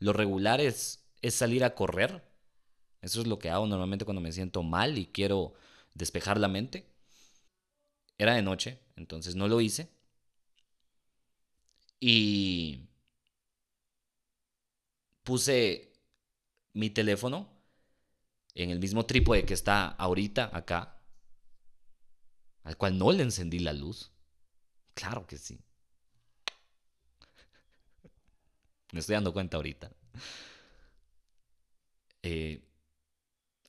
Lo 0.00 0.12
regular 0.12 0.60
es, 0.60 1.08
es 1.22 1.34
salir 1.34 1.64
a 1.64 1.74
correr 1.74 2.27
eso 3.02 3.20
es 3.20 3.26
lo 3.26 3.38
que 3.38 3.50
hago 3.50 3.66
normalmente 3.66 4.04
cuando 4.04 4.20
me 4.20 4.32
siento 4.32 4.62
mal 4.62 4.98
y 4.98 5.06
quiero 5.06 5.54
despejar 5.94 6.38
la 6.38 6.48
mente. 6.48 6.86
Era 8.18 8.34
de 8.34 8.42
noche, 8.42 8.80
entonces 8.96 9.34
no 9.34 9.48
lo 9.48 9.62
hice. 9.62 9.88
Y 12.00 12.88
puse 15.22 15.92
mi 16.74 16.90
teléfono 16.90 17.48
en 18.54 18.68
el 18.70 18.78
mismo 18.78 19.06
trípode 19.06 19.46
que 19.46 19.54
está 19.54 19.86
ahorita 19.88 20.50
acá, 20.52 21.00
al 22.62 22.76
cual 22.76 22.96
no 22.98 23.10
le 23.10 23.24
encendí 23.24 23.58
la 23.58 23.72
luz. 23.72 24.12
Claro 24.94 25.26
que 25.26 25.38
sí. 25.38 25.60
Me 28.92 29.00
estoy 29.00 29.14
dando 29.14 29.32
cuenta 29.32 29.56
ahorita. 29.56 29.90
Eh, 32.22 32.60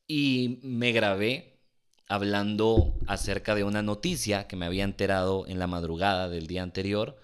y 0.10 0.60
me 0.63 0.92
grabé 0.92 1.60
hablando 2.08 2.96
acerca 3.06 3.54
de 3.54 3.63
una 3.63 3.84
noticia 3.84 4.48
que 4.48 4.56
me 4.56 4.66
había 4.66 4.84
enterado 4.84 5.46
en 5.48 5.60
la 5.60 5.68
madrugada 5.68 6.28
del 6.28 6.48
día 6.48 6.63
anterior, 6.63 7.22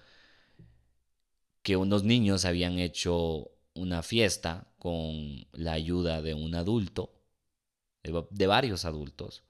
que 1.62 1.76
unos 1.76 2.04
niños 2.04 2.44
habían 2.44 2.78
hecho 2.78 3.50
una 3.74 4.04
fiesta 4.04 4.68
con 4.78 5.48
la 5.50 5.72
ayuda 5.72 6.22
de 6.22 6.34
un 6.34 6.54
adulto, 6.54 7.12
de, 8.04 8.46
varios 8.46 8.84
adultos, 8.84 9.42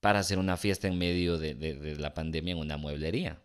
para 0.00 0.18
hacer 0.18 0.38
una 0.40 0.56
fiesta 0.56 0.88
en 0.88 0.98
medio 0.98 1.38
de, 1.38 1.96
la 1.96 2.12
pandemia 2.12 2.52
en 2.52 2.58
una 2.58 2.76
mueblería. 2.76 3.40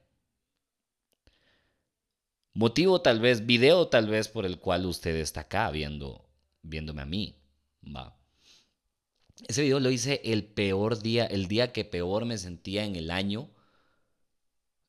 Motivo 2.55 2.99
tal 3.03 3.19
vez, 3.19 3.45
video 3.45 3.89
tal 3.89 4.07
vez 4.07 4.27
por 4.27 4.47
el 4.47 4.57
cual 4.57 4.87
usted 4.87 5.15
está 5.17 5.41
acá 5.41 5.69
viendo, 5.69 6.27
viéndome 6.63 7.03
a 7.03 7.05
mí. 7.05 7.35
Va. 7.85 8.18
Ese 9.47 9.63
video 9.63 9.79
lo 9.79 9.89
hice 9.89 10.21
el 10.23 10.43
peor 10.45 10.99
día, 11.01 11.25
el 11.25 11.47
día 11.47 11.71
que 11.71 11.85
peor 11.85 12.25
me 12.25 12.37
sentía 12.37 12.85
en 12.85 12.95
el 12.95 13.11
año. 13.11 13.49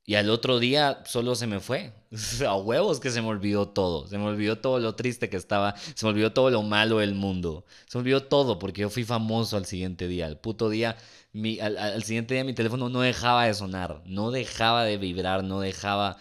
Y 0.05 0.17
al 0.17 0.29
otro 0.31 0.59
día 0.59 1.03
solo 1.07 1.35
se 1.37 1.47
me 1.47 1.61
fue. 1.61 1.93
A 2.47 2.57
huevos 2.57 2.99
que 3.01 3.11
se 3.11 3.23
me 3.23 3.29
olvidó 3.29 3.69
todo. 3.69 4.09
Se 4.09 4.19
me 4.19 4.25
olvidó 4.25 4.59
todo 4.59 4.81
lo 4.81 4.97
triste 4.97 5.29
que 5.31 5.37
estaba. 5.37 5.77
Se 5.77 6.05
me 6.05 6.11
olvidó 6.11 6.33
todo 6.33 6.51
lo 6.51 6.63
malo 6.63 6.99
del 6.99 7.15
mundo. 7.15 7.65
Se 7.87 7.97
me 7.99 8.03
olvidó 8.03 8.25
todo 8.25 8.59
porque 8.59 8.81
yo 8.83 8.91
fui 8.91 9.05
famoso 9.05 9.57
al 9.57 9.67
siguiente 9.67 10.09
día. 10.09 10.27
El 10.27 10.37
puto 10.39 10.69
día, 10.69 10.97
mi, 11.33 11.61
al, 11.61 11.79
al 11.79 12.03
siguiente 12.03 12.35
día 12.35 12.45
mi 12.45 12.55
teléfono 12.55 12.89
no 12.89 13.03
dejaba 13.03 13.47
de 13.47 13.55
sonar. 13.55 14.03
No 14.05 14.31
dejaba 14.33 14.85
de 14.85 14.99
vibrar. 14.99 15.45
No 15.45 15.61
dejaba 15.61 16.17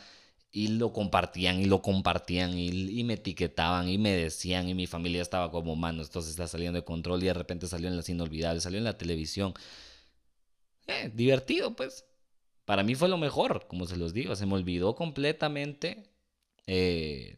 y 0.52 0.70
lo 0.70 0.94
compartían 0.94 1.60
y 1.60 1.66
lo 1.66 1.82
compartían 1.82 2.58
y, 2.58 3.04
me 3.04 3.14
etiquetaban 3.16 3.88
y 3.90 3.98
me 3.98 4.12
decían 4.12 4.68
y 4.68 4.74
mi 4.74 4.88
familia 4.88 5.22
estaba 5.22 5.52
como, 5.52 5.76
mano, 5.76 6.02
esto 6.02 6.22
se 6.22 6.32
está 6.32 6.48
saliendo 6.48 6.80
de 6.80 6.86
control 6.86 7.24
y 7.24 7.28
de 7.28 7.34
repente 7.34 7.68
salió 7.68 7.88
en 7.88 7.96
las 7.98 8.10
inolvidables, 8.10 8.64
salió 8.64 8.80
en 8.80 8.86
la 8.86 8.98
televisión. 8.98 9.54
Eh, 10.88 11.12
divertido, 11.14 11.76
pues. 11.76 12.06
Para 12.66 12.84
mí 12.84 12.96
fue 12.96 13.10
lo 13.10 13.18
mejor, 13.18 13.68
como 13.68 13.86
se 13.88 13.98
los 13.98 14.14
digo, 14.14 14.36
se 14.36 14.46
me 14.46 14.54
olvidó 14.56 14.96
completamente 14.96 16.12
eh, 16.68 17.38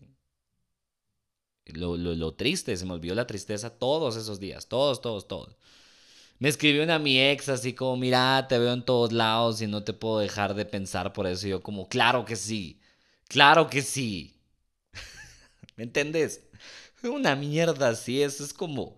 lo, 1.67 1.95
lo, 1.97 2.33
triste, 2.33 2.75
se 2.75 2.85
me 2.85 2.93
olvidó 2.93 3.15
la 3.15 3.27
tristeza 3.27 3.69
todos 3.69 4.17
esos 4.17 4.39
días, 4.39 4.67
todos, 4.67 5.01
todos, 5.01 5.27
todos. 5.27 5.55
Me 6.39 6.49
escribió 6.49 6.83
una 6.83 6.99
mi 6.99 7.19
ex 7.21 7.49
así 7.49 7.73
como, 7.73 7.97
mira, 7.97 8.47
te 8.49 8.59
veo 8.59 8.73
en 8.73 8.83
todos 8.83 9.13
lados 9.13 9.61
y 9.61 9.67
no 9.67 9.83
te 9.83 9.93
puedo 9.93 10.19
dejar 10.19 10.55
de 10.55 10.65
pensar 10.65 11.13
por 11.13 11.27
eso. 11.27 11.47
Y 11.47 11.51
yo 11.51 11.61
como, 11.63 11.87
claro 11.87 12.25
que 12.25 12.35
sí. 12.35 12.80
Claro 13.33 13.67
que 13.69 13.81
sí. 13.81 14.11
¿Me 15.75 15.83
entendés? 15.83 16.41
Una 17.03 17.35
mierda 17.35 17.89
así, 17.89 18.21
eso 18.21 18.43
es 18.43 18.53
como... 18.53 18.97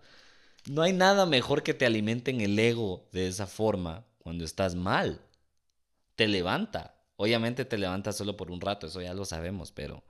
No 0.70 0.82
hay 0.82 0.92
nada 0.92 1.26
mejor 1.26 1.62
que 1.62 1.74
te 1.74 1.86
alimenten 1.86 2.40
el 2.40 2.58
ego 2.58 3.08
de 3.12 3.28
esa 3.28 3.46
forma 3.46 4.06
cuando 4.18 4.44
estás 4.44 4.74
mal. 4.76 5.20
Te 6.16 6.28
levanta. 6.28 6.96
Obviamente 7.16 7.64
te 7.64 7.78
levanta 7.78 8.12
solo 8.12 8.36
por 8.36 8.50
un 8.50 8.60
rato, 8.60 8.88
eso 8.88 9.02
ya 9.02 9.14
lo 9.14 9.24
sabemos, 9.24 9.72
pero, 9.72 10.04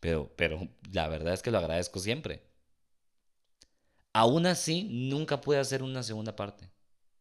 pero, 0.00 0.32
pero 0.36 0.68
la 0.92 1.08
verdad 1.08 1.34
es 1.34 1.42
que 1.42 1.50
lo 1.52 1.58
agradezco 1.58 2.00
siempre. 2.00 2.42
Aún 4.12 4.46
así, 4.46 4.84
nunca 4.90 5.40
pude 5.40 5.58
hacer 5.58 5.82
una 5.82 6.02
segunda 6.02 6.34
parte. 6.34 6.68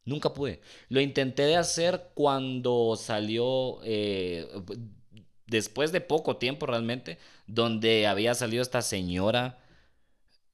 Nunca 0.06 0.34
pude. 0.34 0.62
Lo 0.90 1.02
intenté 1.02 1.44
de 1.44 1.58
hacer 1.58 2.12
cuando 2.16 2.96
salió, 2.98 3.80
eh, 3.84 4.48
después 5.50 5.92
de 5.92 6.02
poco 6.02 6.38
tiempo 6.38 6.66
realmente, 6.66 7.18
donde 7.48 8.08
había 8.08 8.36
salido 8.36 8.62
esta 8.62 8.82
señora. 8.82 9.60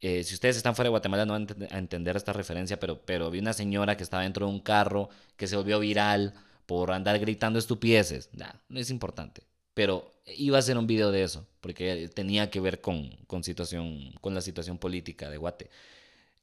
Eh, 0.01 0.23
si 0.23 0.33
ustedes 0.33 0.57
están 0.57 0.75
fuera 0.75 0.87
de 0.87 0.91
Guatemala 0.91 1.25
no 1.25 1.33
van 1.33 1.47
a 1.71 1.77
entender 1.77 2.15
esta 2.15 2.33
referencia, 2.33 2.79
pero, 2.79 3.01
pero 3.05 3.31
vi 3.31 3.39
una 3.39 3.53
señora 3.53 3.97
que 3.97 4.03
estaba 4.03 4.23
dentro 4.23 4.45
de 4.47 4.53
un 4.53 4.59
carro 4.59 5.09
que 5.37 5.47
se 5.47 5.55
volvió 5.55 5.79
viral 5.79 6.33
por 6.65 6.91
andar 6.91 7.19
gritando 7.19 7.59
estupideces. 7.59 8.29
no 8.69 8.79
es 8.79 8.89
importante. 8.89 9.43
Pero 9.73 10.13
iba 10.25 10.57
a 10.57 10.59
hacer 10.59 10.77
un 10.77 10.87
video 10.87 11.11
de 11.11 11.23
eso, 11.23 11.45
porque 11.61 12.09
tenía 12.13 12.49
que 12.49 12.59
ver 12.59 12.81
con, 12.81 13.09
con, 13.27 13.43
situación, 13.43 14.13
con 14.21 14.33
la 14.33 14.41
situación 14.41 14.77
política 14.77 15.29
de 15.29 15.37
Guate. 15.37 15.69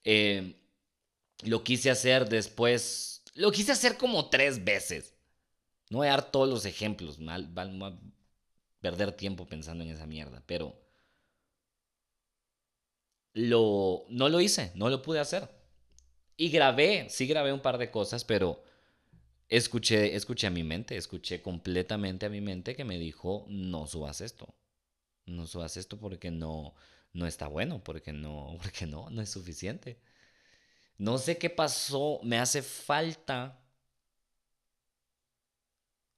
Eh, 0.04 0.54
lo 1.42 1.64
quise 1.64 1.90
hacer 1.90 2.28
después, 2.28 3.23
lo 3.35 3.50
quise 3.50 3.73
hacer 3.73 3.97
como 3.97 4.28
tres 4.28 4.64
veces. 4.64 5.14
No 5.90 5.99
voy 5.99 6.09
a 6.09 6.11
dar 6.11 6.30
todos 6.30 6.49
los 6.49 6.64
ejemplos, 6.64 7.18
mal, 7.18 7.49
mal, 7.50 7.99
perder 8.82 9.12
tiempo 9.12 9.46
pensando 9.46 9.84
en 9.84 9.90
esa 9.90 10.06
mierda, 10.06 10.42
pero 10.44 10.76
lo, 13.32 14.04
no 14.10 14.28
lo 14.28 14.40
hice, 14.40 14.72
no 14.74 14.90
lo 14.90 15.00
pude 15.00 15.20
hacer. 15.20 15.48
Y 16.36 16.50
grabé, 16.50 17.08
sí 17.08 17.26
grabé 17.26 17.52
un 17.52 17.62
par 17.62 17.78
de 17.78 17.90
cosas, 17.90 18.24
pero 18.24 18.62
escuché, 19.48 20.16
escuché 20.16 20.48
a 20.48 20.50
mi 20.50 20.64
mente, 20.64 20.96
escuché 20.96 21.40
completamente 21.40 22.26
a 22.26 22.28
mi 22.28 22.40
mente 22.40 22.74
que 22.74 22.84
me 22.84 22.98
dijo, 22.98 23.46
no 23.48 23.86
subas 23.86 24.20
esto, 24.20 24.52
no 25.26 25.46
subas 25.46 25.76
esto 25.76 25.98
porque 25.98 26.32
no, 26.32 26.74
no 27.12 27.26
está 27.26 27.46
bueno, 27.46 27.82
porque 27.84 28.12
no, 28.12 28.58
porque 28.62 28.86
no, 28.86 29.08
no 29.10 29.22
es 29.22 29.30
suficiente. 29.30 30.00
No 30.98 31.18
sé 31.18 31.38
qué 31.38 31.50
pasó, 31.50 32.20
me 32.24 32.38
hace 32.38 32.62
falta 32.62 33.62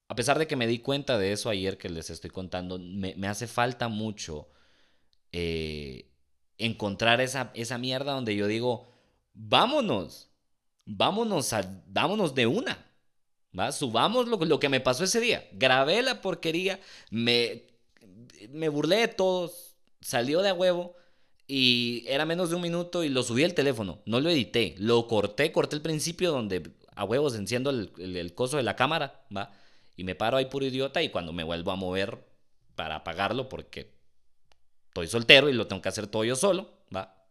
a 0.09 0.15
pesar 0.15 0.39
de 0.39 0.47
que 0.47 0.57
me 0.57 0.67
di 0.67 0.79
cuenta 0.79 1.19
de 1.19 1.33
eso 1.33 1.49
ayer 1.49 1.79
que 1.79 1.89
les 1.89 2.11
estoy 2.11 2.31
contando, 2.31 2.79
me, 2.79 3.15
hace 3.27 3.47
falta 3.47 3.89
mucho 3.89 4.49
eh, 5.33 6.11
encontrar 6.59 7.21
esa, 7.21 7.51
esa 7.55 7.79
mierda 7.79 8.13
donde 8.13 8.37
yo 8.37 8.47
digo, 8.47 8.93
vámonos, 9.33 10.31
vámonos, 10.85 11.53
a, 11.53 11.83
vámonos 11.87 12.35
de 12.35 12.47
una. 12.47 12.87
¿va? 13.59 13.73
Subamos 13.73 14.29
lo, 14.29 14.37
lo, 14.37 14.61
que 14.61 14.69
me 14.69 14.81
pasó 14.81 15.05
ese 15.05 15.21
día. 15.21 15.49
Grabé 15.53 16.03
la 16.03 16.21
porquería, 16.21 16.81
me, 17.11 17.65
me 18.51 18.69
burlé 18.69 18.97
de 18.97 19.09
todos, 19.09 19.77
salió 20.01 20.43
de 20.43 20.51
a 20.51 20.55
huevo 20.55 20.95
y 21.47 22.05
era 22.07 22.27
menos 22.27 22.51
de 22.51 22.57
un 22.57 22.63
minuto 22.63 23.05
y 23.05 23.09
lo 23.09 23.23
subí 23.23 23.45
al 23.45 23.55
teléfono. 23.55 24.03
No 24.07 24.21
lo 24.21 24.29
edité, 24.31 24.75
lo 24.79 25.07
corté, 25.07 25.51
corté 25.51 25.77
el 25.77 25.83
principio 25.83 26.31
donde 26.31 26.71
a 26.95 27.05
huevos 27.05 27.35
enciendo 27.35 27.71
el, 27.71 27.91
el 27.99 28.35
coso 28.35 28.57
de 28.59 28.63
la 28.63 28.77
cámara, 28.77 29.25
¿va? 29.35 29.53
Y 29.97 30.05
me 30.05 30.15
paro 30.15 30.37
ahí 30.37 30.47
puro 30.47 30.67
idiota 30.67 31.03
y 31.03 31.11
cuando 31.11 31.33
me 31.33 31.45
vuelvo 31.45 31.71
a 31.71 31.77
mover 31.77 32.25
para 32.75 32.97
apagarlo 32.97 33.49
porque 33.49 33.93
estoy 34.89 35.07
soltero 35.07 35.49
y 35.49 35.53
lo 35.53 35.67
tengo 35.67 35.83
que 35.83 35.89
hacer 35.89 36.07
todo 36.07 36.25
yo 36.25 36.37
solo, 36.37 36.73
¿va? 36.95 37.25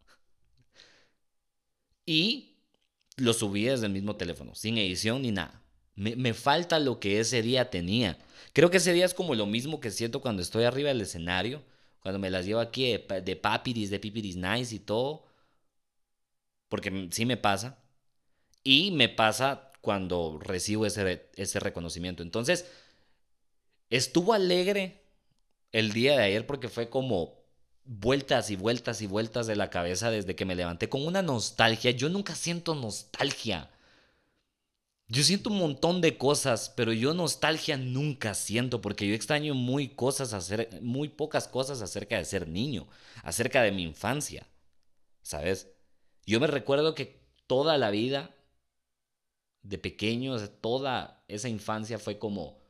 Y 2.05 2.57
lo 3.17 3.33
subí 3.33 3.65
desde 3.65 3.85
el 3.85 3.91
mismo 3.91 4.15
teléfono, 4.15 4.55
sin 4.55 4.77
edición 4.77 5.21
ni 5.21 5.31
nada. 5.31 5.61
Me, 5.95 6.33
falta 6.33 6.79
lo 6.79 6.99
que 6.99 7.19
ese 7.19 7.43
día 7.43 7.69
tenía. 7.69 8.17
Creo 8.51 8.71
que 8.71 8.77
ese 8.77 8.93
día 8.93 9.05
es 9.05 9.13
como 9.13 9.35
lo 9.35 9.45
mismo 9.45 9.79
que 9.79 9.91
siento 9.91 10.21
cuando 10.21 10.41
estoy 10.41 10.63
arriba 10.63 10.89
del 10.89 11.01
escenario, 11.01 11.63
cuando 12.01 12.17
me 12.19 12.31
las 12.31 12.45
llevo 12.45 12.59
aquí 12.61 12.91
de, 12.91 13.21
de 13.21 13.35
papiris, 13.35 13.91
de 13.91 13.99
pipiris 13.99 14.35
nice 14.35 14.73
y 14.75 14.79
todo, 14.79 15.23
porque 16.67 17.09
sí 17.11 17.25
me 17.25 17.37
pasa. 17.37 17.77
Y 18.63 18.91
me 18.91 19.09
pasa 19.09 19.72
cuando 19.83 20.39
recibo 20.39 20.85
ese, 20.85 21.29
ese 21.35 21.59
reconocimiento. 21.59 22.23
Entonces, 22.23 22.65
estuvo 23.89 24.31
alegre 24.31 25.03
el 25.73 25.91
día 25.91 26.15
de 26.15 26.23
ayer 26.23 26.47
porque 26.47 26.69
fue 26.69 26.89
como 26.89 27.43
vueltas 27.83 28.49
y 28.49 28.55
vueltas 28.55 29.01
y 29.01 29.07
vueltas 29.07 29.45
de 29.45 29.57
la 29.57 29.69
cabeza 29.69 30.09
desde 30.09 30.37
que 30.37 30.45
me 30.45 30.55
levanté 30.55 30.87
con 30.87 31.05
una 31.05 31.21
nostalgia. 31.21 31.91
Yo 31.91 32.07
nunca 32.07 32.33
siento 32.33 32.75
nostalgia. 32.75 33.71
Yo 35.09 35.21
siento 35.21 35.49
un 35.49 35.57
montón 35.57 35.99
de 35.99 36.17
cosas, 36.17 36.71
pero 36.77 36.93
yo 36.93 37.13
nostalgia 37.13 37.75
nunca 37.75 38.35
siento 38.35 38.79
porque 38.79 39.05
yo 39.05 39.13
extraño 39.13 39.53
muy 39.53 39.89
cosas 39.89 40.31
hacer, 40.31 40.79
muy 40.81 41.09
pocas 41.09 41.49
cosas 41.49 41.81
acerca 41.81 42.17
de 42.17 42.23
ser 42.23 42.47
niño, 42.47 42.87
acerca 43.21 43.61
de 43.63 43.73
mi 43.73 43.83
infancia. 43.83 44.47
¿Sabes? 45.23 45.67
Yo 46.25 46.39
me 46.39 46.47
recuerdo 46.47 46.95
que 46.95 47.21
toda 47.47 47.77
la 47.77 47.91
vida 47.91 48.33
de 49.63 49.77
pequeño, 49.77 50.37
toda 50.49 51.23
esa 51.27 51.49
infancia 51.49 51.97
fue 51.97 52.19
como, 52.19 52.61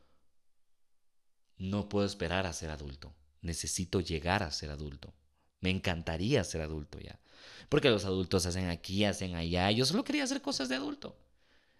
no 1.57 1.89
puedo 1.89 2.05
esperar 2.05 2.45
a 2.45 2.53
ser 2.53 2.69
adulto, 2.69 3.13
necesito 3.41 3.99
llegar 3.99 4.43
a 4.43 4.51
ser 4.51 4.69
adulto. 4.69 5.13
Me 5.59 5.69
encantaría 5.69 6.43
ser 6.43 6.61
adulto 6.61 6.99
ya. 6.99 7.19
Porque 7.69 7.89
los 7.89 8.05
adultos 8.05 8.45
hacen 8.45 8.69
aquí, 8.69 9.05
hacen 9.05 9.35
allá. 9.35 9.71
Yo 9.71 9.85
solo 9.85 10.03
quería 10.03 10.25
hacer 10.25 10.41
cosas 10.41 10.67
de 10.67 10.75
adulto. 10.75 11.17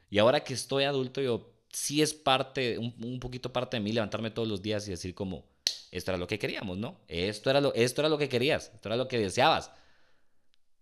Y 0.09 0.19
ahora 0.19 0.43
que 0.43 0.53
estoy 0.53 0.85
adulto, 0.85 1.21
yo 1.21 1.53
sí 1.69 2.01
es 2.01 2.13
parte, 2.13 2.77
un, 2.77 2.95
un 3.03 3.19
poquito 3.19 3.51
parte 3.51 3.77
de 3.77 3.81
mí 3.81 3.91
levantarme 3.91 4.31
todos 4.31 4.47
los 4.47 4.61
días 4.61 4.87
y 4.87 4.91
decir 4.91 5.13
como, 5.13 5.45
esto 5.91 6.11
era 6.11 6.17
lo 6.17 6.27
que 6.27 6.39
queríamos, 6.39 6.77
¿no? 6.77 7.01
Esto 7.07 7.49
era 7.49 7.61
lo, 7.61 7.73
esto 7.73 8.01
era 8.01 8.09
lo 8.09 8.17
que 8.17 8.29
querías, 8.29 8.71
esto 8.73 8.89
era 8.89 8.95
lo 8.95 9.07
que 9.07 9.19
deseabas. 9.19 9.71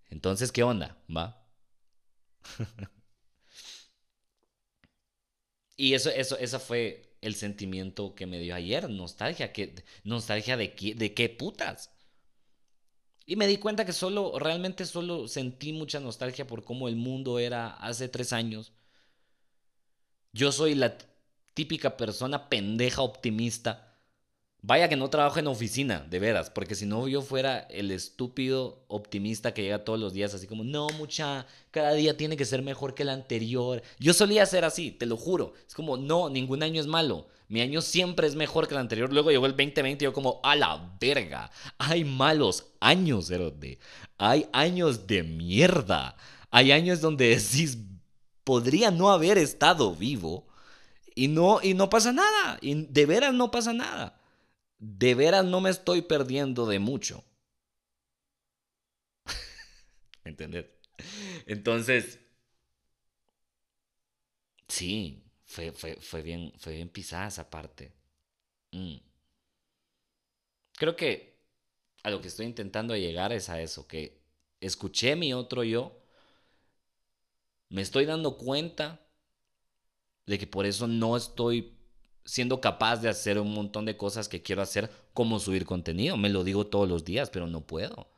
Entonces, 0.10 0.52
¿qué 0.52 0.64
onda? 0.64 0.98
¿Va? 1.10 1.44
y 5.82 5.96
eso, 5.96 6.12
eso, 6.12 6.60
fue 6.60 7.18
el 7.22 7.34
sentimiento 7.34 8.14
que 8.14 8.28
me 8.28 8.38
dio 8.38 8.54
ayer, 8.54 8.88
nostalgia, 8.88 9.52
que, 9.52 9.84
nostalgia 10.04 10.56
de, 10.56 10.76
de 10.96 11.14
qué 11.16 11.28
putas. 11.28 11.90
Y 13.26 13.36
me 13.36 13.48
di 13.48 13.58
cuenta 13.58 13.84
que 13.84 13.92
solo, 13.92 14.38
realmente 14.38 14.86
solo 14.86 15.28
sentí 15.28 15.74
mucha 15.74 16.00
nostalgia 16.00 16.46
por 16.46 16.64
cómo 16.64 16.88
el 16.88 16.98
mundo 16.98 17.40
era 17.40 17.72
hace 17.72 18.10
tres 18.10 18.32
años. 18.32 18.74
Yo 20.34 20.52
soy 20.52 20.76
la 20.76 21.00
típica 21.56 21.98
persona 21.98 22.48
pendeja 22.48 23.02
optimista 23.02 23.91
Vaya 24.64 24.88
que 24.88 24.96
no 24.96 25.10
trabajo 25.10 25.40
en 25.40 25.48
oficina, 25.48 26.06
de 26.08 26.20
veras, 26.20 26.52
porque 26.52 26.76
si 26.76 26.86
no 26.86 27.08
yo 27.08 27.24
fuera 27.24 27.62
el 27.72 27.90
estúpido 27.90 28.86
optimista 28.90 29.56
que 29.56 29.64
llega 29.64 29.84
todos 29.84 30.00
los 30.00 30.14
días 30.14 30.36
así 30.36 30.46
como, 30.46 30.64
no, 30.64 30.88
mucha, 31.00 31.48
cada 31.72 31.94
día 31.94 32.16
tiene 32.16 32.38
que 32.38 32.46
ser 32.46 32.62
mejor 32.62 32.94
que 32.94 33.02
el 33.02 33.10
anterior. 33.10 33.82
Yo 33.98 34.14
solía 34.14 34.46
ser 34.46 34.64
así, 34.64 34.92
te 34.92 35.08
lo 35.08 35.18
juro. 35.18 35.56
Es 35.68 35.74
como, 35.74 35.98
no, 35.98 36.30
ningún 36.30 36.62
año 36.62 36.80
es 36.80 36.86
malo. 36.86 37.28
Mi 37.48 37.62
año 37.62 37.82
siempre 37.82 38.28
es 38.28 38.36
mejor 38.36 38.68
que 38.68 38.76
el 38.76 38.82
anterior. 38.82 39.12
Luego 39.12 39.32
llegó 39.32 39.48
el 39.48 39.54
2020 39.54 40.04
y 40.04 40.06
yo 40.06 40.14
como, 40.14 40.40
a 40.44 40.56
la 40.56 40.96
verga. 41.00 41.50
Hay 41.80 42.06
malos 42.06 42.68
años, 42.80 43.30
de 43.30 43.80
Hay 44.20 44.46
años 44.54 45.08
de 45.08 45.24
mierda. 45.24 46.16
Hay 46.52 46.72
años 46.72 47.02
donde 47.02 47.30
decís, 47.30 47.80
podría 48.44 48.92
no 48.92 49.10
haber 49.10 49.40
estado 49.40 49.96
vivo 49.96 50.46
y 51.16 51.30
no, 51.30 51.62
y 51.64 51.74
no 51.74 51.90
pasa 51.90 52.14
nada. 52.14 52.60
Y 52.62 52.76
de 52.76 53.06
veras 53.08 53.34
no 53.34 53.50
pasa 53.50 53.74
nada 53.74 54.21
de 54.82 55.14
veras 55.14 55.46
no 55.46 55.62
me 55.62 55.70
estoy 55.70 56.02
perdiendo 56.02 56.66
de 56.66 56.80
mucho. 56.80 57.24
¿Entendés? 60.26 60.66
Entonces, 61.46 62.20
sí, 64.68 65.24
fue, 65.46 65.72
fue, 65.72 66.22
bien, 66.24 66.52
fue 66.58 66.74
bien 66.74 66.90
pisada 66.90 67.28
esa 67.28 67.50
parte. 67.50 67.94
Mm. 68.72 68.98
Creo 70.74 70.96
que 70.96 71.40
a 72.04 72.10
lo 72.10 72.20
que 72.20 72.30
estoy 72.30 72.48
intentando 72.48 72.96
llegar 72.96 73.32
es 73.32 73.50
a 73.50 73.62
eso, 73.62 73.88
que 73.88 74.20
escuché 74.60 75.16
mi 75.16 75.32
otro 75.34 75.64
yo, 75.64 76.02
me 77.70 77.84
estoy 77.84 78.06
dando 78.06 78.38
cuenta 78.38 79.00
de 80.26 80.40
que 80.40 80.48
por 80.48 80.66
eso 80.66 80.88
no 80.88 81.16
estoy 81.16 81.81
siendo 82.26 82.62
capaz 82.62 82.98
de 82.98 83.10
hacer 83.10 83.40
un 83.40 83.54
montón 83.54 83.86
de 83.86 83.98
cosas 83.98 84.28
que 84.28 84.42
quiero 84.42 84.62
hacer, 84.62 84.90
como 85.14 85.40
subir 85.40 85.66
contenido. 85.66 86.18
Me 86.18 86.30
lo 86.30 86.44
digo 86.44 86.68
todos 86.68 86.88
los 86.88 87.04
días, 87.04 87.30
pero 87.30 87.48
no 87.48 87.62
puedo. 87.62 88.10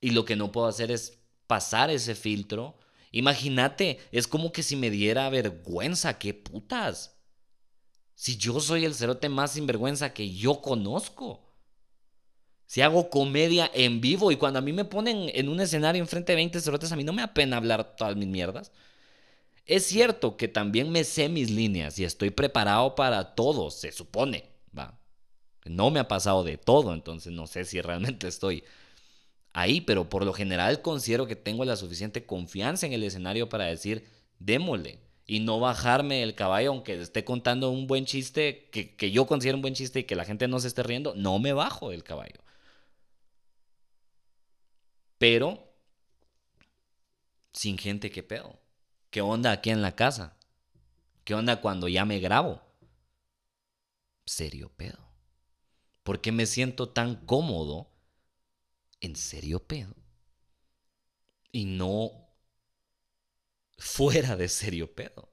Y 0.00 0.10
lo 0.10 0.24
que 0.24 0.36
no 0.36 0.52
puedo 0.52 0.66
hacer 0.66 0.90
es 0.90 1.18
pasar 1.46 1.90
ese 1.90 2.14
filtro. 2.14 2.78
Imagínate, 3.12 3.98
es 4.12 4.26
como 4.26 4.52
que 4.52 4.62
si 4.62 4.76
me 4.76 4.90
diera 4.90 5.30
vergüenza, 5.30 6.18
qué 6.18 6.34
putas. 6.34 7.16
Si 8.14 8.36
yo 8.36 8.60
soy 8.60 8.84
el 8.84 8.94
cerote 8.94 9.28
más 9.28 9.52
sinvergüenza 9.52 10.12
que 10.12 10.34
yo 10.34 10.60
conozco. 10.60 11.46
Si 12.66 12.80
hago 12.80 13.10
comedia 13.10 13.70
en 13.72 14.00
vivo 14.00 14.32
y 14.32 14.36
cuando 14.36 14.58
a 14.58 14.62
mí 14.62 14.72
me 14.72 14.84
ponen 14.84 15.30
en 15.32 15.48
un 15.48 15.60
escenario 15.60 16.02
enfrente 16.02 16.32
de 16.32 16.36
20 16.36 16.60
cerotes, 16.60 16.90
a 16.90 16.96
mí 16.96 17.04
no 17.04 17.12
me 17.12 17.22
da 17.22 17.32
pena 17.32 17.58
hablar 17.58 17.96
todas 17.96 18.16
mis 18.16 18.26
mierdas. 18.26 18.72
Es 19.66 19.86
cierto 19.86 20.36
que 20.36 20.48
también 20.48 20.90
me 20.90 21.04
sé 21.04 21.28
mis 21.28 21.50
líneas 21.50 21.98
y 21.98 22.04
estoy 22.04 22.30
preparado 22.30 22.94
para 22.94 23.34
todo, 23.34 23.70
se 23.70 23.92
supone, 23.92 24.48
va. 24.76 24.98
No 25.64 25.90
me 25.90 26.00
ha 26.00 26.08
pasado 26.08 26.44
de 26.44 26.56
todo, 26.56 26.94
entonces 26.94 27.32
no 27.32 27.46
sé 27.48 27.64
si 27.64 27.80
realmente 27.80 28.28
estoy 28.28 28.64
ahí, 29.52 29.80
pero 29.80 30.08
por 30.08 30.24
lo 30.24 30.32
general 30.32 30.82
considero 30.82 31.26
que 31.26 31.36
tengo 31.36 31.64
la 31.64 31.76
suficiente 31.76 32.26
confianza 32.26 32.86
en 32.86 32.92
el 32.92 33.02
escenario 33.02 33.48
para 33.48 33.64
decir, 33.66 34.06
démosle, 34.38 35.00
y 35.26 35.40
no 35.40 35.58
bajarme 35.58 36.22
el 36.22 36.34
caballo, 36.36 36.70
aunque 36.70 37.00
esté 37.00 37.24
contando 37.24 37.70
un 37.70 37.86
buen 37.88 38.06
chiste, 38.06 38.68
que, 38.70 38.94
que, 38.96 39.10
yo 39.10 39.26
considero 39.26 39.56
un 39.58 39.62
buen 39.62 39.74
chiste 39.74 40.00
y 40.00 40.04
que 40.04 40.16
la 40.16 40.24
gente 40.24 40.46
no 40.48 40.60
se 40.60 40.68
esté 40.68 40.82
riendo, 40.84 41.14
no 41.16 41.38
me 41.40 41.52
bajo 41.52 41.90
del 41.90 42.04
caballo. 42.04 42.40
Pero, 45.18 45.72
sin 47.52 47.78
gente 47.78 48.10
que 48.10 48.22
pedo. 48.22 48.65
¿Qué 49.10 49.20
onda 49.20 49.52
aquí 49.52 49.70
en 49.70 49.82
la 49.82 49.94
casa? 49.94 50.36
¿Qué 51.24 51.34
onda 51.34 51.60
cuando 51.60 51.88
ya 51.88 52.04
me 52.04 52.20
grabo? 52.20 52.62
Serio 54.24 54.70
pedo. 54.76 54.98
¿Por 56.02 56.20
qué 56.20 56.32
me 56.32 56.46
siento 56.46 56.88
tan 56.88 57.16
cómodo 57.26 57.90
en 59.00 59.16
serio 59.16 59.66
pedo? 59.66 59.94
Y 61.50 61.64
no 61.64 62.28
fuera 63.78 64.36
de 64.36 64.48
serio 64.48 64.94
pedo. 64.94 65.28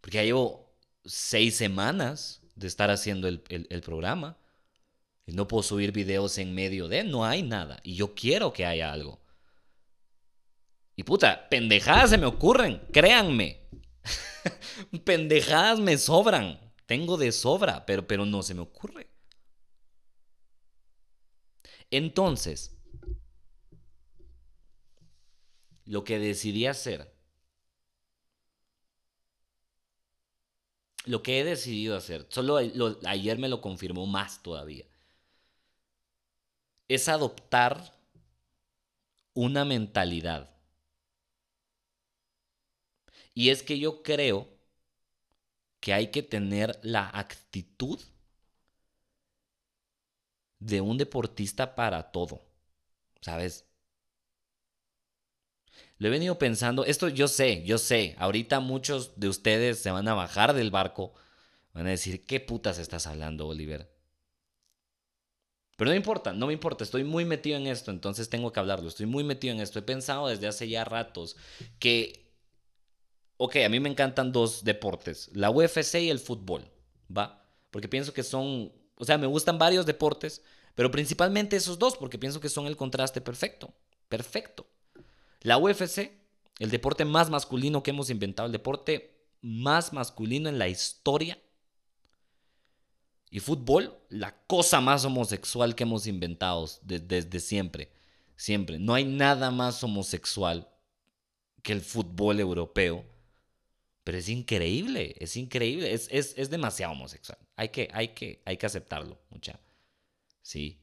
Porque 0.00 0.18
ya 0.18 0.24
llevo 0.24 0.76
seis 1.04 1.56
semanas 1.56 2.42
de 2.54 2.66
estar 2.66 2.90
haciendo 2.90 3.28
el, 3.28 3.44
el 3.48 3.80
programa. 3.82 4.38
Y 5.26 5.32
no 5.32 5.48
puedo 5.48 5.62
subir 5.62 5.92
videos 5.92 6.38
en 6.38 6.54
medio 6.54 6.88
de, 6.88 7.02
no 7.02 7.24
hay 7.24 7.42
nada. 7.42 7.80
Y 7.82 7.96
yo 7.96 8.14
quiero 8.14 8.52
que 8.52 8.64
haya 8.64 8.92
algo. 8.92 9.20
Y 10.96 11.02
puta, 11.04 11.48
pendejadas 11.50 12.10
se 12.10 12.18
me 12.18 12.24
ocurren, 12.24 12.80
créanme. 12.90 13.60
pendejadas 15.04 15.78
me 15.78 15.98
sobran. 15.98 16.58
Tengo 16.86 17.18
de 17.18 17.32
sobra, 17.32 17.84
pero, 17.84 18.06
pero 18.06 18.24
no 18.24 18.42
se 18.42 18.54
me 18.54 18.62
ocurre. 18.62 19.06
Entonces, 21.90 22.74
lo 25.84 26.02
que 26.02 26.18
decidí 26.18 26.66
hacer, 26.66 27.14
lo 31.04 31.22
que 31.22 31.40
he 31.40 31.44
decidido 31.44 31.94
hacer, 31.96 32.26
solo 32.30 32.56
ayer 33.04 33.38
me 33.38 33.48
lo 33.48 33.60
confirmó 33.60 34.06
más 34.06 34.42
todavía, 34.42 34.86
es 36.88 37.08
adoptar 37.08 37.94
una 39.34 39.64
mentalidad 39.64 40.55
y 43.36 43.50
es 43.50 43.62
que 43.62 43.78
yo 43.78 44.02
creo 44.02 44.48
que 45.78 45.92
hay 45.92 46.10
que 46.10 46.22
tener 46.22 46.80
la 46.82 47.10
actitud 47.12 48.00
de 50.58 50.80
un 50.80 50.96
deportista 50.96 51.74
para 51.74 52.10
todo, 52.12 52.40
¿sabes? 53.20 53.66
Lo 55.98 56.08
he 56.08 56.10
venido 56.10 56.38
pensando, 56.38 56.86
esto 56.86 57.08
yo 57.08 57.28
sé, 57.28 57.62
yo 57.64 57.76
sé, 57.76 58.16
ahorita 58.18 58.60
muchos 58.60 59.20
de 59.20 59.28
ustedes 59.28 59.80
se 59.80 59.90
van 59.90 60.08
a 60.08 60.14
bajar 60.14 60.54
del 60.54 60.70
barco, 60.70 61.12
van 61.74 61.86
a 61.86 61.90
decir, 61.90 62.24
¿qué 62.24 62.40
putas 62.40 62.78
estás 62.78 63.06
hablando, 63.06 63.46
Oliver? 63.48 63.94
Pero 65.76 65.90
no 65.90 65.94
importa, 65.94 66.32
no 66.32 66.46
me 66.46 66.54
importa, 66.54 66.84
estoy 66.84 67.04
muy 67.04 67.26
metido 67.26 67.58
en 67.58 67.66
esto, 67.66 67.90
entonces 67.90 68.30
tengo 68.30 68.50
que 68.50 68.60
hablarlo, 68.60 68.88
estoy 68.88 69.04
muy 69.04 69.24
metido 69.24 69.52
en 69.52 69.60
esto. 69.60 69.78
He 69.78 69.82
pensado 69.82 70.26
desde 70.28 70.46
hace 70.46 70.70
ya 70.70 70.84
ratos 70.84 71.36
que 71.78 72.25
ok, 73.36 73.56
a 73.64 73.68
mí 73.68 73.80
me 73.80 73.88
encantan 73.88 74.32
dos 74.32 74.64
deportes, 74.64 75.30
la 75.32 75.50
UFC 75.50 75.96
y 75.96 76.10
el 76.10 76.18
fútbol, 76.18 76.70
¿va? 77.14 77.44
Porque 77.70 77.88
pienso 77.88 78.12
que 78.12 78.22
son, 78.22 78.72
o 78.96 79.04
sea, 79.04 79.18
me 79.18 79.26
gustan 79.26 79.58
varios 79.58 79.86
deportes, 79.86 80.42
pero 80.74 80.90
principalmente 80.90 81.56
esos 81.56 81.78
dos, 81.78 81.96
porque 81.96 82.18
pienso 82.18 82.40
que 82.40 82.48
son 82.48 82.66
el 82.66 82.76
contraste 82.76 83.20
perfecto, 83.20 83.72
perfecto. 84.08 84.66
La 85.42 85.58
UFC, 85.58 86.10
el 86.58 86.70
deporte 86.70 87.04
más 87.04 87.30
masculino 87.30 87.82
que 87.82 87.90
hemos 87.90 88.10
inventado, 88.10 88.46
el 88.46 88.52
deporte 88.52 89.16
más 89.40 89.92
masculino 89.92 90.48
en 90.48 90.58
la 90.58 90.68
historia. 90.68 91.38
Y 93.30 93.40
fútbol, 93.40 93.98
la 94.08 94.36
cosa 94.46 94.80
más 94.80 95.04
homosexual 95.04 95.74
que 95.74 95.82
hemos 95.82 96.06
inventado 96.06 96.68
desde 96.82 97.40
siempre. 97.40 97.92
Siempre. 98.36 98.78
No 98.78 98.94
hay 98.94 99.04
nada 99.04 99.50
más 99.50 99.82
homosexual 99.82 100.68
que 101.62 101.72
el 101.72 101.80
fútbol 101.80 102.38
europeo 102.40 103.04
pero 104.06 104.18
es 104.18 104.28
increíble, 104.28 105.16
es 105.18 105.36
increíble, 105.36 105.92
es, 105.92 106.08
es, 106.12 106.48
demasiado 106.48 106.92
homosexual. 106.92 107.36
Hay 107.56 107.70
que, 107.70 107.88
hay, 107.92 108.14
que, 108.14 108.40
hay 108.44 108.56
que 108.56 108.66
aceptarlo, 108.66 109.18
mucha. 109.30 109.58
Sí. 110.42 110.80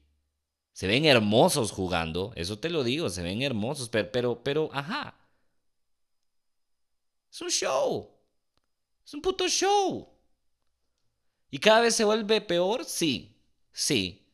Se 0.74 0.86
ven 0.86 1.06
hermosos 1.06 1.72
jugando, 1.72 2.34
eso 2.36 2.58
te 2.58 2.68
lo 2.68 2.84
digo, 2.84 3.08
se 3.08 3.22
ven 3.22 3.40
hermosos, 3.40 3.88
pero, 3.88 4.12
pero, 4.12 4.44
pero, 4.44 4.70
ajá. 4.74 5.18
Es 7.32 7.40
un 7.40 7.48
show. 7.48 8.10
Es 9.02 9.14
un 9.14 9.22
puto 9.22 9.48
show. 9.48 10.06
¿Y 11.48 11.56
cada 11.56 11.80
vez 11.80 11.94
se 11.94 12.04
vuelve 12.04 12.42
peor? 12.42 12.84
Sí, 12.84 13.34
sí. 13.72 14.28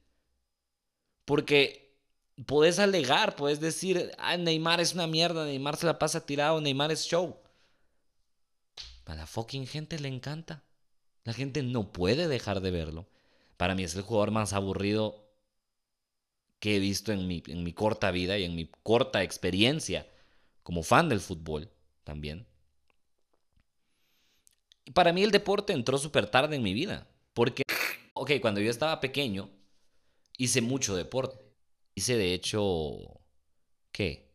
Porque 1.25 1.97
puedes 2.45 2.81
alegar, 2.81 3.37
puedes 3.37 3.61
decir, 3.61 4.11
ah, 4.19 4.37
Neymar 4.37 4.81
es 4.81 4.95
una 4.95 5.07
mierda, 5.07 5.45
Neymar 5.45 5.77
se 5.77 5.87
la 5.87 5.97
pasa 5.97 6.27
tirado, 6.27 6.61
Neymar 6.61 6.91
es 6.91 7.07
show. 7.07 7.40
A 9.11 9.17
la 9.17 9.27
fucking 9.27 9.67
gente 9.67 9.99
le 9.99 10.07
encanta. 10.07 10.63
La 11.25 11.33
gente 11.33 11.65
no 11.65 11.93
puede 11.93 12.29
dejar 12.29 12.61
de 12.61 12.71
verlo. 12.71 13.09
Para 13.57 13.75
mí 13.75 13.83
es 13.83 13.97
el 13.97 14.03
jugador 14.03 14.31
más 14.31 14.53
aburrido 14.53 15.29
que 16.61 16.77
he 16.77 16.79
visto 16.79 17.11
en 17.11 17.27
mi, 17.27 17.43
en 17.49 17.65
mi 17.65 17.73
corta 17.73 18.13
vida 18.13 18.39
y 18.39 18.45
en 18.45 18.55
mi 18.55 18.71
corta 18.85 19.25
experiencia 19.25 20.07
como 20.63 20.85
fan 20.85 21.09
del 21.09 21.19
fútbol 21.19 21.73
también. 22.05 22.47
Para 24.95 25.13
mí 25.13 25.25
el 25.25 25.33
deporte 25.33 25.73
entró 25.73 25.99
súper 25.99 26.31
tarde 26.31 26.55
en 26.55 26.63
mi 26.63 26.73
vida. 26.73 27.09
Porque, 27.35 27.65
ok, 28.15 28.33
cuando 28.41 28.61
yo 28.61 28.71
estaba 28.71 29.01
pequeño, 29.01 29.51
hice 30.37 30.61
mucho 30.61 30.95
deporte. 30.95 31.45
Hice 31.97 32.17
de 32.17 32.33
hecho, 32.33 33.21
¿qué? 33.91 34.31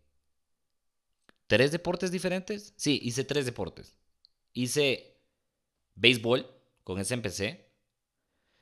¿Tres 1.48 1.72
deportes 1.72 2.12
diferentes? 2.12 2.74
Sí, 2.76 3.00
hice 3.02 3.24
tres 3.24 3.46
deportes. 3.46 3.96
Hice 4.56 5.20
béisbol, 5.96 6.50
con 6.84 7.00
ese 7.00 7.13
empecé. 7.13 7.70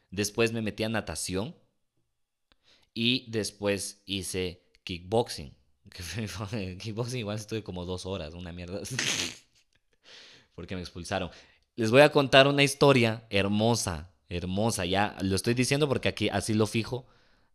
Después 0.10 0.51
me 0.51 0.62
metí 0.62 0.84
a 0.84 0.89
natación. 0.89 1.56
Y 2.93 3.29
después 3.32 4.01
hice 4.06 4.63
kickboxing. 4.84 5.56
kickboxing 6.79 7.19
igual 7.19 7.38
estuve 7.38 7.63
como 7.63 7.86
dos 7.86 8.06
horas, 8.06 8.34
una 8.34 8.51
mierda. 8.51 8.82
Porque 10.56 10.75
me 10.75 10.82
expulsaron. 10.82 11.29
Les 11.75 11.91
voy 11.91 12.01
a 12.01 12.12
contar 12.12 12.47
una 12.47 12.63
historia 12.63 13.25
hermosa, 13.29 14.12
hermosa. 14.29 14.86
Ya 14.86 15.15
lo 15.21 15.36
estoy 15.36 15.53
diciendo 15.53 15.88
porque 15.88 16.08
aquí 16.08 16.29
así 16.29 16.53
lo 16.53 16.67
fijo. 16.67 17.08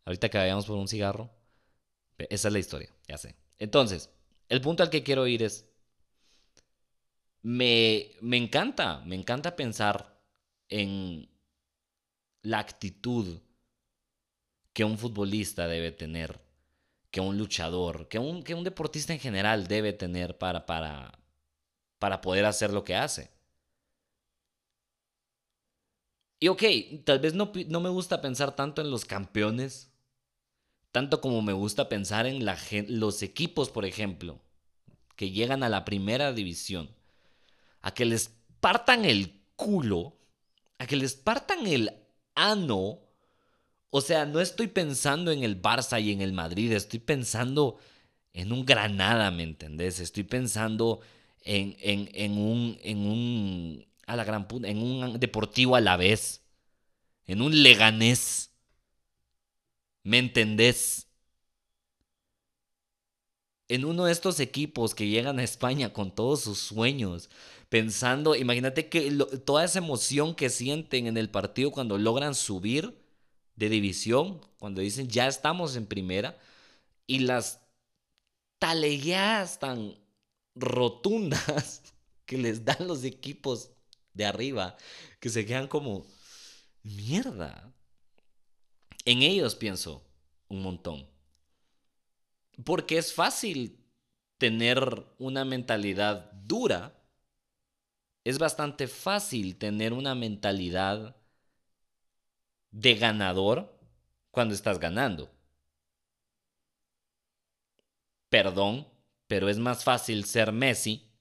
Ahorita 0.05 0.29
que 0.29 0.39
vayamos 0.39 0.67
por 0.67 0.77
un 0.77 0.89
cigarro. 0.89 1.31
Esa 2.19 2.49
es 2.49 2.53
la 2.53 2.59
historia, 2.59 2.91
ya 3.07 3.17
sé. 3.17 3.37
Entonces, 3.59 4.11
el 4.49 4.61
punto 4.61 4.83
al 4.83 4.91
que 4.91 5.05
quiero 5.05 5.27
ir 5.27 5.43
es, 5.45 5.67
me, 7.49 8.11
me 8.21 8.37
encanta, 8.37 9.01
me 9.07 9.17
encanta 9.17 9.57
pensar 9.57 10.21
en 10.69 11.31
la 12.43 12.59
actitud 12.59 13.41
que 14.75 14.85
un 14.85 14.99
futbolista 14.99 15.67
debe 15.67 15.91
tener, 15.91 16.45
que 17.11 17.23
un 17.23 17.39
luchador, 17.39 18.07
que 18.09 18.19
un, 18.19 18.43
que 18.43 18.55
un 18.55 18.65
deportista 18.65 19.15
en 19.15 19.19
general 19.19 19.67
debe 19.67 19.95
tener 19.95 20.37
para, 20.37 20.67
para, 20.67 21.19
para 21.99 22.21
poder 22.21 22.45
hacer 22.45 22.71
lo 22.71 22.85
que 22.85 22.97
hace. 22.97 23.31
Y 26.41 26.49
ok, 26.49 26.63
tal 27.05 27.19
vez 27.19 27.33
no, 27.33 27.51
no, 27.69 27.81
me 27.81 27.89
gusta 27.89 28.21
pensar 28.21 28.55
tanto 28.57 28.83
en 28.83 28.91
los 28.91 29.07
campeones, 29.07 29.91
tanto 30.93 31.23
como 31.23 31.41
me 31.41 31.55
gusta 31.55 31.89
pensar 31.89 32.27
en 32.27 32.45
la, 32.45 32.59
los 32.89 33.23
equipos, 33.23 33.71
por 33.71 33.87
ejemplo, 33.87 34.39
que 35.17 35.31
llegan 35.31 35.63
a 35.63 35.71
la 35.71 35.87
primera 35.87 36.35
división, 36.35 36.98
a 37.89 37.95
que 37.95 38.05
les 38.05 38.31
partan 38.61 39.07
el 39.07 39.41
culo, 39.57 40.19
a 40.77 40.87
que 40.87 40.97
les 40.97 41.15
partan 41.15 41.67
el 41.67 41.91
ano. 42.35 43.01
O 43.89 44.03
sea, 44.03 44.27
no 44.27 44.41
estoy 44.41 44.67
pensando 44.67 45.33
en 45.33 45.43
el 45.43 45.61
Barça 45.61 46.01
y 46.01 46.13
en 46.13 46.21
el 46.21 46.35
Madrid, 46.35 46.73
estoy 46.73 46.99
pensando 46.99 47.79
en 48.35 48.53
un 48.53 48.67
Granada, 48.67 49.31
¿me 49.31 49.43
entendés? 49.43 50.01
Estoy 50.01 50.25
pensando 50.25 51.01
en, 51.45 51.77
en, 51.81 52.11
en 52.13 52.33
un, 52.37 52.79
en 52.83 52.99
un 52.99 53.87
a 54.07 54.17
la 54.17 54.25
gran 54.25 54.47
puta, 54.47 54.69
en 54.69 54.83
un 54.83 55.19
deportivo 55.19 55.75
a 55.75 55.81
la 55.81 55.97
vez, 55.97 56.43
en 57.25 57.41
un 57.41 57.63
leganés. 57.63 58.51
¿Me 60.03 60.19
entendés? 60.19 61.08
En 63.69 63.85
uno 63.85 64.07
de 64.07 64.13
estos 64.13 64.41
equipos 64.41 64.95
que 64.95 65.09
llegan 65.09 65.39
a 65.39 65.45
España 65.45 65.93
con 65.93 66.15
todos 66.15 66.41
sus 66.41 66.59
sueños, 66.59 67.29
pensando, 67.69 68.35
imagínate 68.35 68.89
que 68.89 69.11
toda 69.45 69.65
esa 69.65 69.79
emoción 69.79 70.35
que 70.35 70.49
sienten 70.49 71.07
en 71.07 71.19
el 71.19 71.31
partido 71.31 71.71
cuando 71.71 71.99
logran 71.99 72.35
subir 72.35 72.99
de 73.57 73.69
división, 73.69 74.41
cuando 74.59 74.81
dicen 74.81 75.09
ya 75.09 75.29
estamos 75.29 75.77
en 75.77 75.87
primera, 75.87 76.39
y 77.07 77.21
las 77.21 77.61
talegueadas 78.59 79.59
tan 79.59 79.99
rotundas 80.55 81.83
que 82.27 82.39
les 82.39 82.65
dan 82.65 82.87
los 82.87 83.05
equipos 83.05 83.71
de 84.15 84.25
arriba 84.25 84.77
que 85.21 85.29
se 85.29 85.47
quedan 85.47 85.69
como, 85.69 86.07
mierda. 86.83 87.73
En 89.05 89.23
ellos 89.23 89.55
pienso 89.55 90.03
un 90.49 90.63
montón. 90.63 91.18
Porque 92.65 92.99
es 92.99 93.13
fácil 93.15 93.85
tener 94.39 95.07
una 95.19 95.45
mentalidad 95.45 96.31
dura. 96.33 96.95
Es 98.23 98.39
bastante 98.39 98.87
fácil 98.87 99.59
tener 99.59 99.93
una 99.93 100.15
mentalidad 100.15 101.17
de 102.71 102.95
ganador 102.95 103.79
cuando 104.31 104.55
estás 104.55 104.79
ganando. 104.79 105.31
Perdón, 108.31 108.89
pero 109.27 109.51
es 109.51 109.59
más 109.59 109.85
fácil 109.85 110.25
ser 110.25 110.51
Messi 110.53 111.13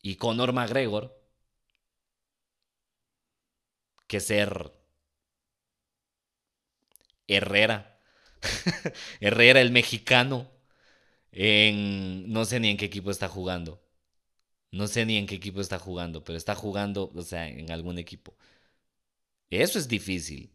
y 0.00 0.16
Conor 0.16 0.54
McGregor 0.54 1.14
que 4.08 4.20
ser 4.20 4.72
Herrera. 7.28 7.95
Herrera, 9.20 9.60
el 9.60 9.70
mexicano. 9.70 10.50
En, 11.32 12.32
no 12.32 12.44
sé 12.44 12.60
ni 12.60 12.68
en 12.70 12.76
qué 12.78 12.86
equipo 12.86 13.10
está 13.10 13.28
jugando. 13.28 13.82
No 14.72 14.86
sé 14.88 15.06
ni 15.06 15.16
en 15.16 15.26
qué 15.26 15.36
equipo 15.36 15.60
está 15.60 15.78
jugando, 15.78 16.24
pero 16.24 16.38
está 16.38 16.54
jugando, 16.54 17.12
o 17.14 17.22
sea, 17.22 17.48
en 17.48 17.70
algún 17.70 17.98
equipo. 17.98 18.36
Eso 19.50 19.78
es 19.78 19.88
difícil. 19.88 20.52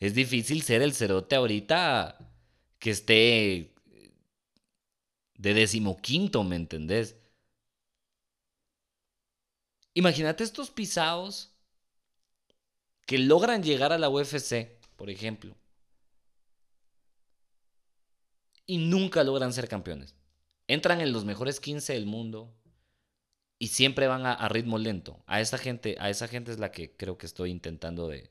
Es 0.00 0.14
difícil 0.14 0.62
ser 0.62 0.82
el 0.82 0.94
cerote 0.94 1.36
ahorita 1.36 2.18
que 2.78 2.90
esté 2.90 3.74
de 5.38 5.54
decimoquinto, 5.54 6.44
¿me 6.44 6.56
entendés? 6.56 7.16
Imagínate 9.94 10.44
estos 10.44 10.70
pisados 10.70 11.54
que 13.06 13.18
logran 13.18 13.62
llegar 13.62 13.92
a 13.92 13.98
la 13.98 14.08
UFC, 14.10 14.78
por 14.96 15.10
ejemplo, 15.10 15.56
y 18.66 18.78
nunca 18.78 19.24
logran 19.24 19.52
ser 19.52 19.68
campeones. 19.68 20.14
Entran 20.68 21.00
en 21.00 21.12
los 21.12 21.24
mejores 21.24 21.60
15 21.60 21.92
del 21.94 22.06
mundo 22.06 22.52
y 23.58 23.68
siempre 23.68 24.06
van 24.08 24.26
a, 24.26 24.48
ritmo 24.48 24.78
lento. 24.78 25.22
A 25.26 25.40
esa 25.40 25.58
gente, 25.58 25.96
a 26.00 26.10
esa 26.10 26.28
gente 26.28 26.52
es 26.52 26.58
la 26.58 26.72
que 26.72 26.96
creo 26.96 27.18
que 27.18 27.26
estoy 27.26 27.50
intentando 27.50 28.08
de 28.08 28.30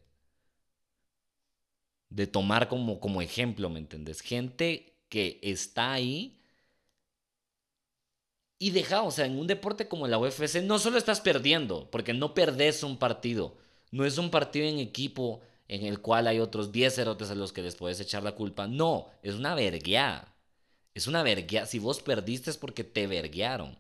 de 2.09 2.27
tomar 2.27 2.67
como, 2.69 2.99
como 2.99 3.21
ejemplo, 3.21 3.69
¿me 3.69 3.79
entiendes? 3.79 4.21
Gente 4.21 4.95
que 5.09 5.39
está 5.41 5.93
ahí 5.93 6.39
y 8.57 8.71
deja, 8.71 9.03
o 9.03 9.11
sea, 9.11 9.25
en 9.25 9.37
un 9.37 9.47
deporte 9.47 9.87
como 9.87 10.07
la 10.07 10.17
UFC 10.17 10.61
no 10.63 10.79
solo 10.79 10.97
estás 10.97 11.21
perdiendo, 11.21 11.89
porque 11.91 12.13
no 12.13 12.33
perdés 12.33 12.83
un 12.83 12.97
partido, 12.97 13.57
no 13.91 14.05
es 14.05 14.17
un 14.17 14.31
partido 14.31 14.65
en 14.67 14.79
equipo 14.79 15.41
en 15.67 15.85
el 15.85 16.01
cual 16.01 16.27
hay 16.27 16.39
otros 16.39 16.71
10 16.71 16.95
cerotes 16.95 17.31
a 17.31 17.35
los 17.35 17.53
que 17.53 17.61
les 17.61 17.75
puedes 17.75 17.99
echar 17.99 18.23
la 18.23 18.33
culpa. 18.33 18.67
No, 18.67 19.09
es 19.23 19.35
una 19.35 19.55
vergueada. 19.55 20.33
Es 20.93 21.07
una 21.07 21.23
vergueada. 21.23 21.67
Si 21.67 21.79
vos 21.79 22.01
perdiste 22.01 22.49
es 22.49 22.57
porque 22.57 22.83
te 22.83 23.07
verguearon. 23.07 23.77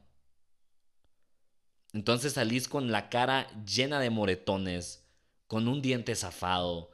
Entonces 1.93 2.33
salís 2.33 2.67
con 2.67 2.91
la 2.91 3.09
cara 3.09 3.47
llena 3.65 3.99
de 3.99 4.09
moretones, 4.09 5.05
con 5.47 5.67
un 5.67 5.81
diente 5.81 6.13
zafado, 6.15 6.91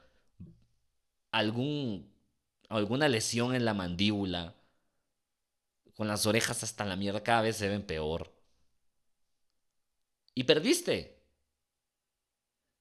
algún, 1.31 2.11
alguna 2.69 3.07
lesión 3.09 3.55
en 3.55 3.65
la 3.65 3.73
mandíbula, 3.73 4.55
con 5.95 6.07
las 6.07 6.25
orejas 6.25 6.63
hasta 6.63 6.85
la 6.85 6.95
mierda, 6.95 7.23
cada 7.23 7.41
vez 7.41 7.57
se 7.57 7.67
ven 7.69 7.83
peor. 7.83 8.31
Y 10.35 10.43
perdiste. 10.43 11.20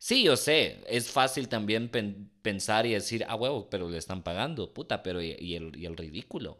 Sí, 0.00 0.24
yo 0.24 0.36
sé, 0.36 0.82
es 0.88 1.10
fácil 1.12 1.48
también 1.48 1.88
pensar 2.42 2.86
y 2.86 2.92
decir, 2.94 3.24
ah, 3.28 3.36
huevo, 3.36 3.68
pero 3.70 3.88
le 3.88 3.98
están 3.98 4.22
pagando, 4.24 4.72
puta, 4.74 5.02
pero 5.02 5.22
y, 5.22 5.54
el, 5.54 5.76
y 5.76 5.86
el, 5.86 5.96
ridículo. 5.96 6.58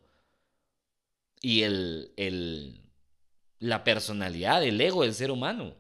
Y 1.43 1.63
el, 1.63 2.13
el, 2.17 2.81
la 3.61 3.85
personalidad, 3.85 4.65
el 4.65 4.81
ego 4.81 5.03
del 5.03 5.15
ser 5.15 5.31
humano. 5.31 5.77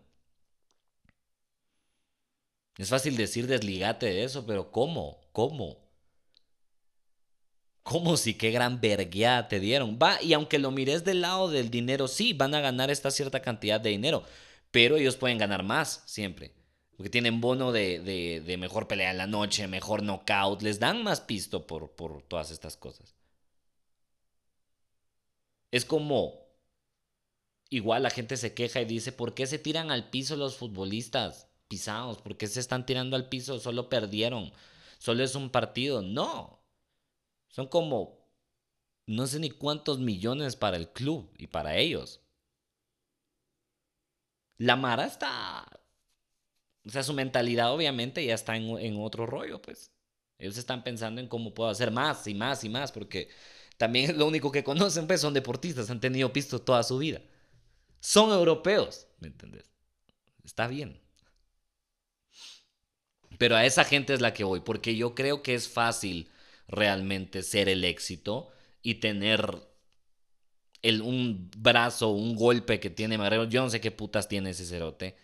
Es 2.79 2.89
fácil 2.89 3.17
decir 3.17 3.47
desligate 3.47 4.07
de 4.07 4.25
eso, 4.25 4.45
pero 4.45 4.73
¿cómo? 4.73 5.21
¿Cómo? 5.31 5.79
¿Cómo 7.83 8.17
si 8.17 8.35
qué 8.35 8.51
gran 8.51 8.81
vergueada 8.81 9.49
te 9.49 9.59
dieron? 9.61 9.99
Va, 10.01 10.23
y 10.23 10.33
aunque 10.33 10.59
lo 10.59 10.71
mires 10.71 11.05
del 11.05 11.23
lado 11.23 11.51
del 11.51 11.71
dinero, 11.71 12.09
sí, 12.09 12.33
van 12.33 12.55
a 12.55 12.61
ganar 12.61 12.91
esta 12.91 13.11
cierta 13.11 13.41
cantidad 13.43 13.81
de 13.81 13.91
dinero, 13.91 14.23
pero 14.71 14.97
ellos 14.97 15.17
pueden 15.17 15.39
ganar 15.39 15.63
más 15.63 16.03
siempre. 16.07 16.53
Porque 17.01 17.09
tienen 17.09 17.41
bono 17.41 17.73
de, 17.73 18.57
mejor 18.59 18.87
pelea 18.87 19.11
en 19.11 19.17
la 19.17 19.27
noche, 19.27 19.67
mejor 19.67 20.03
knockout. 20.03 20.61
Les 20.61 20.79
dan 20.81 21.03
más 21.03 21.23
pisto 21.23 21.67
por, 21.67 21.93
por 21.93 22.21
todas 22.21 22.51
estas 22.51 22.77
cosas. 22.77 23.15
Es 25.71 25.87
como 25.87 26.35
igual 27.71 28.03
la 28.03 28.11
gente 28.11 28.37
se 28.37 28.53
queja 28.53 28.83
y 28.83 28.85
dice, 28.85 29.13
¿por 29.13 29.33
qué 29.33 29.47
se 29.47 29.59
tiran 29.59 29.91
al 29.91 30.11
piso 30.11 30.37
los 30.37 30.57
futbolistas 30.57 31.49
pisados? 31.69 32.21
¿Por 32.21 32.37
qué 32.37 32.47
se 32.47 32.61
están 32.61 32.85
tirando 32.85 33.17
al 33.17 33.31
piso? 33.31 33.59
Solo 33.59 33.89
perdieron. 33.89 34.53
Solo 34.99 35.25
es 35.25 35.35
un 35.35 35.49
partido. 35.49 36.03
No. 36.03 36.63
Son 37.49 37.67
como, 37.67 38.29
no 39.07 39.27
sé 39.27 39.39
ni 39.39 39.49
cuántos 39.49 40.01
millones 40.01 40.55
para 40.55 40.77
el 40.77 40.91
club 40.93 41.33
y 41.39 41.47
para 41.47 41.79
ellos. 41.79 42.21
La 44.59 44.77
Mara 44.77 45.07
está... 45.07 45.80
O 46.87 46.91
sea, 46.91 47.03
su 47.03 47.13
mentalidad 47.13 47.73
obviamente 47.73 48.25
ya 48.25 48.35
está 48.35 48.57
en, 48.57 48.79
en 48.79 48.97
otro 49.01 49.27
rollo, 49.27 49.61
pues. 49.61 49.91
Ellos 50.39 50.57
están 50.57 50.83
pensando 50.83 51.21
en 51.21 51.29
cómo 51.29 51.53
puedo 51.53 51.69
hacer 51.69 51.91
más 51.91 52.27
y 52.27 52.35
más 52.35 52.65
y 52.65 52.71
más, 52.71 52.93
porque 52.93 53.29
también 53.77 54.19
lo 54.19 54.27
único 54.27 54.51
que 54.51 54.65
conocen 54.65 55.07
pues, 55.07 55.21
son 55.21 55.35
deportistas, 55.35 55.91
han 55.91 56.01
tenido 56.01 56.33
pisto 56.33 56.61
toda 56.61 56.83
su 56.83 56.99
vida. 56.99 57.21
Son 58.01 58.31
europeos, 58.31 59.07
¿me 59.19 59.29
entendés? 59.29 59.71
Está 60.43 60.67
bien. 60.67 60.99
Pero 63.39 63.57
a 63.57 63.65
esa 63.65 63.85
gente 63.85 64.15
es 64.15 64.21
la 64.21 64.35
que 64.35 64.45
voy, 64.45 64.61
porque 64.61 64.97
yo 64.97 65.15
creo 65.15 65.43
que 65.43 65.55
es 65.55 65.69
fácil 65.69 66.31
realmente 66.69 67.43
ser 67.43 67.69
el 67.69 67.85
éxito 67.85 68.51
y 68.83 68.95
tener 68.97 69.63
el, 70.83 71.03
un 71.03 71.51
brazo, 71.57 72.09
un 72.11 72.35
golpe 72.37 72.81
que 72.81 72.91
tiene 72.91 73.19
Marrero. 73.19 73.45
Yo 73.45 73.63
no 73.63 73.71
sé 73.71 73.81
qué 73.81 73.91
putas 73.91 74.29
tiene 74.29 74.51
ese 74.51 74.65
cerote 74.65 75.17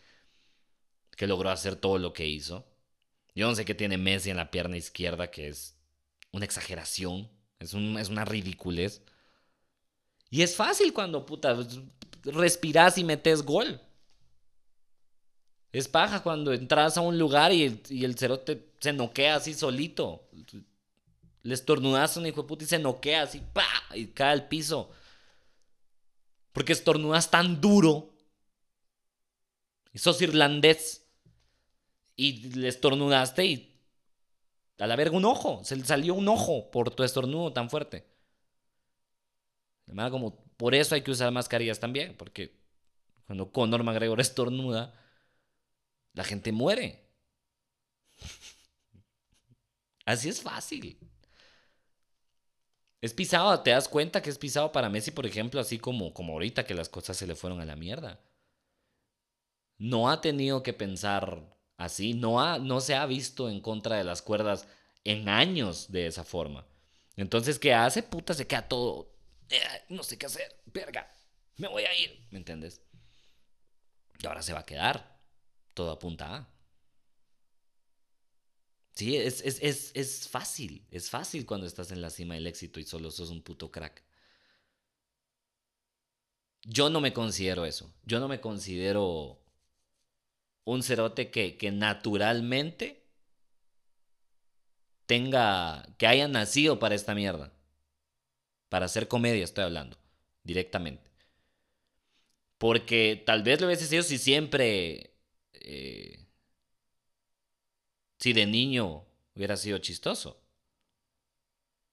que 1.17 1.27
logró 1.27 1.51
hacer 1.51 1.77
todo 1.77 1.99
lo 1.99 2.13
que 2.13 2.27
hizo. 2.29 2.67
Yo 3.35 3.49
no 3.49 3.55
sé 3.55 3.65
qué 3.65 3.75
tiene 3.75 3.99
Messi 3.99 4.31
en 4.31 4.37
la 4.37 4.51
pierna 4.51 4.77
izquierda, 4.77 5.31
que 5.31 5.49
es 5.49 5.77
una 6.33 6.45
exageración, 6.45 7.31
es, 7.59 7.75
un, 7.75 7.99
es 7.99 8.09
una 8.09 8.25
ridiculez. 8.25 9.03
Y 10.31 10.43
es 10.43 10.55
fácil 10.55 10.93
cuando, 10.93 11.27
puta, 11.27 11.57
respiras 12.25 12.99
y 12.99 13.05
metes 13.05 13.43
gol. 13.43 13.81
Es 15.73 15.89
paja 15.89 16.23
cuando 16.23 16.53
entras 16.53 16.97
a 16.97 17.03
un 17.03 17.19
lugar 17.19 17.53
y 17.53 17.65
el, 17.65 17.83
y 17.91 18.05
el 18.05 18.17
cerote 18.17 18.73
se 18.81 18.93
noquea 18.93 19.37
así 19.37 19.55
solito. 19.55 20.29
Le 21.43 21.55
estornudas 21.55 22.17
a 22.17 22.21
un 22.21 22.27
hijo 22.27 22.43
de 22.43 22.49
puta 22.49 22.65
y 22.65 22.69
se 22.69 22.79
noquea 22.79 23.23
así, 23.23 23.43
pa, 23.53 23.67
y 23.95 24.07
cae 24.07 24.33
al 24.33 24.49
piso. 24.49 24.91
Porque 26.53 26.73
estornudas 26.73 27.31
tan 27.31 27.61
duro. 27.61 28.15
Y 29.93 29.99
sos 29.99 30.21
irlandés 30.23 31.06
y 32.17 32.49
le 32.55 32.69
estornudaste 32.69 33.45
y 33.45 33.77
a 34.79 34.87
la 34.87 34.97
verga 34.97 35.17
un 35.17 35.25
ojo, 35.25 35.63
se 35.65 35.77
le 35.77 35.85
salió 35.85 36.15
un 36.15 36.29
ojo 36.29 36.71
por 36.71 36.91
tu 36.91 37.03
estornudo 37.03 37.53
tan 37.53 37.71
fuerte. 37.71 38.07
como 40.11 40.45
por 40.57 40.75
eso 40.75 40.95
hay 40.95 41.03
que 41.03 41.11
usar 41.11 41.31
mascarillas 41.33 41.81
también, 41.81 42.17
porque 42.17 42.59
cuando 43.27 43.53
Conor 43.53 43.83
McGregor 43.83 44.21
estornuda, 44.23 44.95
la 46.13 46.25
gente 46.25 46.53
muere. 46.53 47.09
Así 50.07 50.29
es 50.29 50.41
fácil. 50.41 50.99
Es 53.01 53.13
pisado, 53.13 53.61
te 53.63 53.71
das 53.71 53.89
cuenta 53.89 54.23
que 54.23 54.31
es 54.31 54.39
pisado 54.39 54.73
para 54.73 54.89
Messi, 54.89 55.11
por 55.11 55.27
ejemplo, 55.27 55.61
así 55.61 55.79
como, 55.79 56.13
como 56.15 56.33
ahorita 56.33 56.65
que 56.65 56.75
las 56.75 56.89
cosas 56.89 57.17
se 57.17 57.27
le 57.27 57.37
fueron 57.37 57.61
a 57.61 57.67
la 57.67 57.77
mierda. 57.77 58.21
No 59.79 60.11
ha 60.11 60.21
tenido 60.21 60.63
que 60.63 60.73
pensar 60.73 61.56
así, 61.77 62.15
no, 62.15 62.41
ha, 62.41 62.59
no 62.59 62.81
se 62.81 62.95
ha 62.95 63.07
visto 63.07 63.49
en 63.49 63.61
contra 63.61 63.97
de 63.97 64.05
las 64.05 64.23
cuerdas 64.23 64.67
en 65.05 65.29
años 65.29 65.91
de 65.91 66.07
esa 66.07 66.25
forma. 66.25 66.67
Entonces, 67.17 67.59
¿qué 67.59 67.73
hace? 67.73 68.03
Puta, 68.03 68.35
se 68.35 68.47
queda 68.47 68.69
todo. 68.69 69.15
Eh, 69.49 69.61
no 69.89 70.03
sé 70.03 70.19
qué 70.19 70.27
hacer, 70.27 70.63
verga, 70.67 71.11
me 71.57 71.69
voy 71.69 71.85
a 71.85 71.95
ir, 71.99 72.27
¿me 72.31 72.39
entiendes? 72.39 72.81
Y 74.19 74.27
ahora 74.27 74.43
se 74.43 74.53
va 74.53 74.61
a 74.61 74.67
quedar. 74.67 75.17
Todo 75.75 75.91
apunta 75.91 76.37
a. 76.37 76.49
Sí, 78.95 79.15
es, 79.17 79.43
es, 79.43 79.93
es 79.95 80.29
fácil, 80.29 80.87
es 80.91 81.11
fácil 81.11 81.45
cuando 81.45 81.67
estás 81.67 81.91
en 81.91 82.01
la 82.01 82.09
cima 82.09 82.35
del 82.35 82.47
éxito 82.47 82.81
y 82.81 82.85
solo 82.85 83.11
sos 83.11 83.29
un 83.29 83.43
puto 83.43 83.71
crack. 83.71 84.03
Yo 86.63 86.89
no 86.89 87.01
me 87.01 87.13
considero 87.13 87.67
eso. 87.67 87.93
Yo 88.05 88.21
no 88.21 88.27
me 88.27 88.41
considero 88.41 89.46
un 90.67 90.83
cerote 90.83 91.31
que, 91.31 91.57
que 91.57 91.71
naturalmente 91.71 93.07
tenga, 95.07 95.87
que 95.97 96.07
haya 96.07 96.29
nacido 96.29 96.79
para 96.79 96.95
esta 96.95 97.15
mierda. 97.15 97.53
Para 98.69 98.87
hacer 98.87 99.09
comedia 99.09 99.45
estoy 99.45 99.65
hablando, 99.65 99.97
directamente. 100.43 101.11
Porque 102.59 103.23
tal 103.25 103.43
vez 103.43 103.61
lo 103.61 103.69
hubiese 103.69 103.87
sido 103.87 104.03
si 104.03 104.19
siempre, 104.19 105.15
eh, 105.53 106.27
si 108.19 108.33
de 108.33 108.47
niño 108.47 109.07
hubiera 109.35 109.57
sido 109.57 109.79
chistoso. 109.79 110.43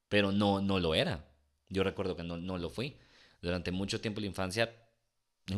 Pero 0.09 0.31
no, 0.31 0.61
no 0.61 0.79
lo 0.79 0.95
era. 0.95 1.27
Yo 1.69 1.83
recuerdo 1.83 2.15
que 2.15 2.23
no, 2.23 2.37
no 2.37 2.57
lo 2.57 2.69
fui. 2.69 2.97
Durante 3.41 3.71
mucho 3.71 4.01
tiempo 4.01 4.19
la 4.19 4.27
infancia, 4.27 4.73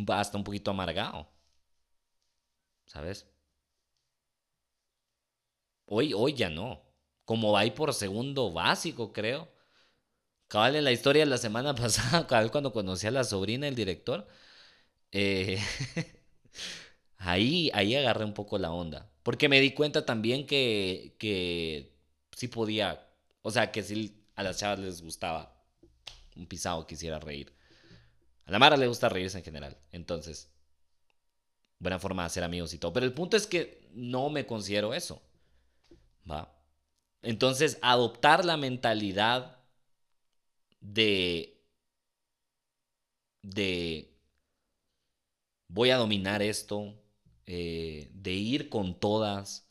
hasta 0.10 0.38
un 0.38 0.44
poquito 0.44 0.72
amargado. 0.72 1.35
¿Sabes? 2.86 3.28
Hoy, 5.86 6.14
hoy 6.14 6.34
ya 6.34 6.50
no. 6.50 6.82
Como 7.26 7.52
va 7.52 7.64
por 7.76 7.94
segundo 7.94 8.52
básico, 8.52 9.14
creo. 9.14 9.50
Cabal, 10.48 10.76
en 10.76 10.84
la 10.86 10.92
historia 10.92 11.24
de 11.24 11.30
la 11.32 11.38
semana 11.38 11.76
pasada, 11.82 12.28
cabal, 12.28 12.52
cuando 12.52 12.74
conocí 12.74 13.08
a 13.08 13.12
la 13.12 13.24
sobrina 13.24 13.66
del 13.66 13.76
director, 13.76 14.28
eh, 15.12 15.60
ahí, 17.18 17.72
ahí 17.74 17.96
agarré 17.96 18.26
un 18.26 18.34
poco 18.34 18.58
la 18.58 18.72
onda. 18.72 19.12
Porque 19.24 19.50
me 19.50 19.60
di 19.62 19.74
cuenta 19.74 20.06
también 20.06 20.46
que, 20.48 21.16
que 21.20 21.96
sí 22.36 22.48
podía, 22.48 23.08
o 23.42 23.52
sea, 23.52 23.72
que 23.72 23.84
sí 23.84 24.24
a 24.36 24.44
las 24.44 24.60
chavas 24.60 24.80
les 24.80 25.02
gustaba 25.02 25.56
un 26.36 26.48
pisado 26.48 26.86
quisiera 26.88 27.20
reír. 27.20 27.54
A 28.46 28.52
la 28.52 28.60
Mara 28.60 28.78
le 28.78 28.88
gusta 28.88 29.10
reírse 29.10 29.40
en 29.40 29.44
general. 29.44 29.78
Entonces, 29.92 30.50
buena 31.80 32.00
forma 32.00 32.24
de 32.24 32.28
hacer 32.28 32.44
amigos 32.44 32.74
y 32.74 32.78
todo. 32.78 32.94
Pero 32.94 33.06
el 33.06 33.14
punto 33.14 33.38
es 33.38 33.48
que 33.48 33.90
no 33.94 34.30
me 34.30 34.46
considero 34.46 34.94
eso. 34.94 35.22
¿Va? 36.30 36.52
Entonces, 37.22 37.78
adoptar 37.82 38.46
la 38.46 38.58
mentalidad 38.58 39.60
de. 40.82 41.62
de. 43.42 44.16
voy 45.68 45.90
a 45.92 45.98
dominar 45.98 46.42
esto, 46.42 46.94
eh, 47.46 48.10
de 48.14 48.34
ir 48.34 48.70
con 48.70 49.00
todas, 49.00 49.68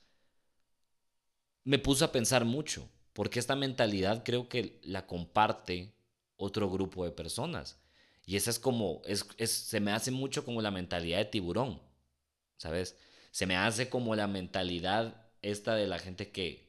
me 1.64 1.78
puso 1.78 2.04
a 2.04 2.12
pensar 2.12 2.44
mucho, 2.44 2.88
porque 3.12 3.38
esta 3.38 3.56
mentalidad 3.56 4.22
creo 4.24 4.48
que 4.48 4.80
la 4.82 5.06
comparte 5.06 5.94
otro 6.36 6.70
grupo 6.70 7.04
de 7.04 7.10
personas. 7.10 7.80
Y 8.26 8.36
esa 8.36 8.50
es 8.50 8.58
como, 8.58 9.02
es, 9.06 9.26
se 9.50 9.80
me 9.80 9.92
hace 9.92 10.10
mucho 10.10 10.44
como 10.44 10.62
la 10.62 10.70
mentalidad 10.70 11.18
de 11.18 11.24
tiburón. 11.26 11.80
¿Sabes? 12.56 12.96
Se 13.30 13.46
me 13.46 13.56
hace 13.56 13.88
como 13.88 14.14
la 14.14 14.26
mentalidad 14.26 15.14
esta 15.42 15.74
de 15.74 15.86
la 15.86 15.98
gente 15.98 16.30
que 16.30 16.64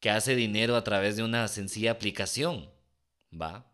que 0.00 0.10
hace 0.10 0.36
dinero 0.36 0.76
a 0.76 0.84
través 0.84 1.16
de 1.16 1.22
una 1.22 1.48
sencilla 1.48 1.90
aplicación, 1.90 2.70
¿va? 3.32 3.66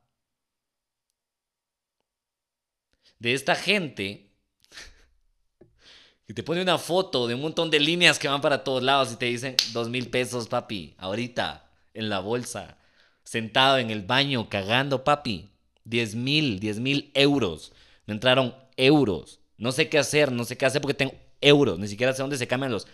De 3.18 3.34
esta 3.34 3.54
gente 3.54 4.30
que 6.26 6.34
te 6.34 6.42
pone 6.42 6.62
una 6.62 6.78
foto 6.78 7.26
de 7.26 7.34
un 7.34 7.42
montón 7.42 7.70
de 7.70 7.80
líneas 7.80 8.18
que 8.18 8.28
van 8.28 8.40
para 8.40 8.64
todos 8.64 8.82
lados 8.82 9.12
y 9.12 9.16
te 9.16 9.26
dicen 9.26 9.56
dos 9.72 9.88
mil 9.88 10.10
pesos, 10.10 10.48
papi, 10.48 10.94
ahorita, 10.98 11.70
en 11.94 12.08
la 12.08 12.20
bolsa, 12.20 12.78
sentado 13.24 13.78
en 13.78 13.90
el 13.90 14.02
baño, 14.02 14.48
cagando, 14.48 15.04
papi, 15.04 15.50
diez 15.84 16.14
mil, 16.14 16.60
diez 16.60 16.78
mil 16.78 17.10
euros. 17.14 17.72
Me 18.06 18.14
entraron 18.14 18.54
euros. 18.76 19.40
No 19.56 19.72
sé 19.72 19.88
qué 19.88 19.98
hacer, 19.98 20.32
no 20.32 20.44
sé 20.44 20.56
qué 20.56 20.66
hacer 20.66 20.80
porque 20.80 20.94
tengo 20.94 21.14
euros. 21.40 21.78
Ni 21.78 21.88
siquiera 21.88 22.12
sé 22.12 22.22
dónde 22.22 22.38
se 22.38 22.48
cambian 22.48 22.72
los 22.72 22.86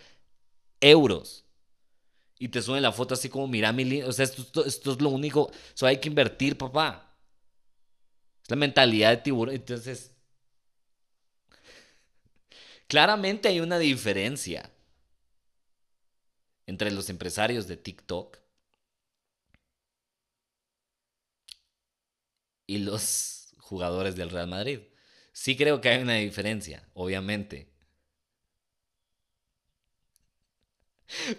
euros. 0.81 1.45
Y 2.39 2.49
te 2.49 2.63
suben 2.63 2.83
la 2.83 2.93
foto 2.93 3.15
así 3.15 3.29
como, 3.29 3.49
mira 3.49 3.73
mi 3.73 4.03
O 4.03 4.13
sea, 4.13 4.25
esto, 4.25 4.65
esto, 4.65 4.93
es 4.93 5.01
lo 5.01 5.11
único. 5.11 5.51
Eso 5.75 5.87
hay 5.87 5.99
que 5.99 6.09
invertir, 6.09 6.57
papá. 6.57 7.17
Es 8.43 8.51
la 8.51 8.57
mentalidad 8.57 9.11
de 9.11 9.17
tiburón. 9.19 9.55
Entonces, 9.55 10.13
claramente 12.87 13.49
hay 13.49 13.61
una 13.61 13.79
diferencia 13.79 14.71
entre 16.67 16.91
los 16.91 17.09
empresarios 17.11 17.67
de 17.67 17.77
TikTok 17.77 18.39
y 22.67 22.79
los 22.79 23.55
jugadores 23.59 24.15
del 24.15 24.31
Real 24.31 24.49
Madrid. 24.49 24.81
Sí 25.43 25.57
creo 25.57 25.81
que 25.81 25.89
hay 25.89 26.03
una 26.03 26.17
diferencia, 26.17 26.87
obviamente. 26.93 27.71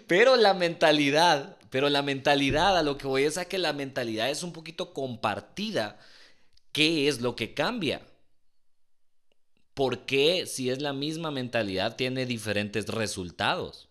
Pero 0.06 0.36
la 0.36 0.54
mentalidad, 0.54 1.56
pero 1.70 1.88
la 1.88 2.02
mentalidad, 2.02 2.76
a 2.76 2.82
lo 2.82 2.98
que 2.98 3.06
voy 3.06 3.24
es 3.24 3.38
a 3.38 3.46
que 3.46 3.58
la 3.58 3.72
mentalidad 3.72 4.30
es 4.30 4.42
un 4.42 4.52
poquito 4.52 4.92
compartida 4.92 5.98
¿Qué 6.72 7.08
es 7.08 7.20
lo 7.22 7.36
que 7.36 7.54
cambia? 7.54 8.02
¿Por 9.74 10.06
qué 10.06 10.46
si 10.46 10.70
es 10.70 10.80
la 10.80 10.92
misma 10.92 11.32
mentalidad 11.32 11.96
tiene 11.96 12.24
diferentes 12.24 12.86
resultados? 12.86 13.88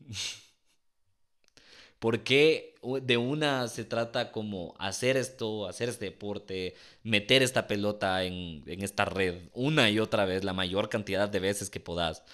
¿Por 2.02 2.24
qué 2.24 2.74
de 3.02 3.16
una 3.16 3.68
se 3.68 3.84
trata 3.84 4.32
como 4.32 4.74
hacer 4.80 5.16
esto, 5.16 5.68
hacer 5.68 5.88
este 5.88 6.06
deporte, 6.06 6.74
meter 7.04 7.44
esta 7.44 7.68
pelota 7.68 8.24
en, 8.24 8.64
esta 8.66 9.04
red 9.04 9.50
una 9.54 9.88
y 9.88 10.00
otra 10.00 10.24
vez, 10.24 10.42
la 10.42 10.52
mayor 10.52 10.88
cantidad 10.88 11.28
de 11.28 11.38
veces 11.38 11.70
que 11.70 11.78
puedas? 11.78 12.24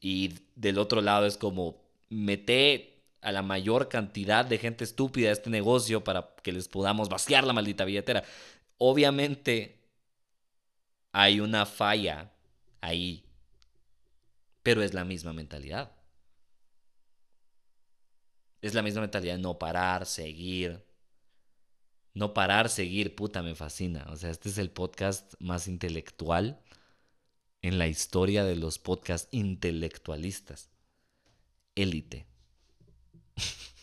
Y 0.00 0.40
del 0.56 0.78
otro 0.78 1.00
lado 1.00 1.26
es 1.26 1.36
como 1.36 1.80
meter 2.08 3.04
a 3.20 3.30
la 3.30 3.42
mayor 3.42 3.88
cantidad 3.88 4.44
de 4.44 4.58
gente 4.58 4.82
estúpida 4.82 5.28
a 5.28 5.32
este 5.32 5.48
negocio 5.48 6.02
para 6.02 6.34
que 6.42 6.50
les 6.50 6.66
podamos 6.66 7.08
vaciar 7.08 7.44
la 7.44 7.52
maldita 7.52 7.84
billetera. 7.84 8.24
Obviamente 8.78 9.78
hay 11.12 11.38
una 11.38 11.66
falla 11.66 12.32
ahí, 12.80 13.24
pero 14.64 14.82
es 14.82 14.92
la 14.92 15.04
misma 15.04 15.32
mentalidad. 15.32 15.92
Es 18.64 18.72
la 18.72 18.80
misma 18.80 19.02
mentalidad 19.02 19.36
no 19.36 19.58
parar, 19.58 20.06
seguir. 20.06 20.82
No 22.14 22.32
parar, 22.32 22.70
seguir, 22.70 23.14
puta, 23.14 23.42
me 23.42 23.54
fascina. 23.54 24.06
O 24.08 24.16
sea, 24.16 24.30
este 24.30 24.48
es 24.48 24.56
el 24.56 24.70
podcast 24.70 25.34
más 25.38 25.68
intelectual 25.68 26.62
en 27.60 27.76
la 27.76 27.88
historia 27.88 28.42
de 28.42 28.56
los 28.56 28.78
podcasts 28.78 29.28
intelectualistas. 29.32 30.70
Élite. 31.74 32.26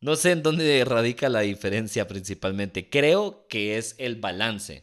No 0.00 0.16
sé 0.16 0.32
en 0.32 0.42
dónde 0.42 0.84
radica 0.84 1.28
la 1.28 1.42
diferencia 1.42 2.08
principalmente. 2.08 2.90
Creo 2.90 3.46
que 3.46 3.78
es 3.78 3.94
el 3.98 4.16
balance. 4.16 4.82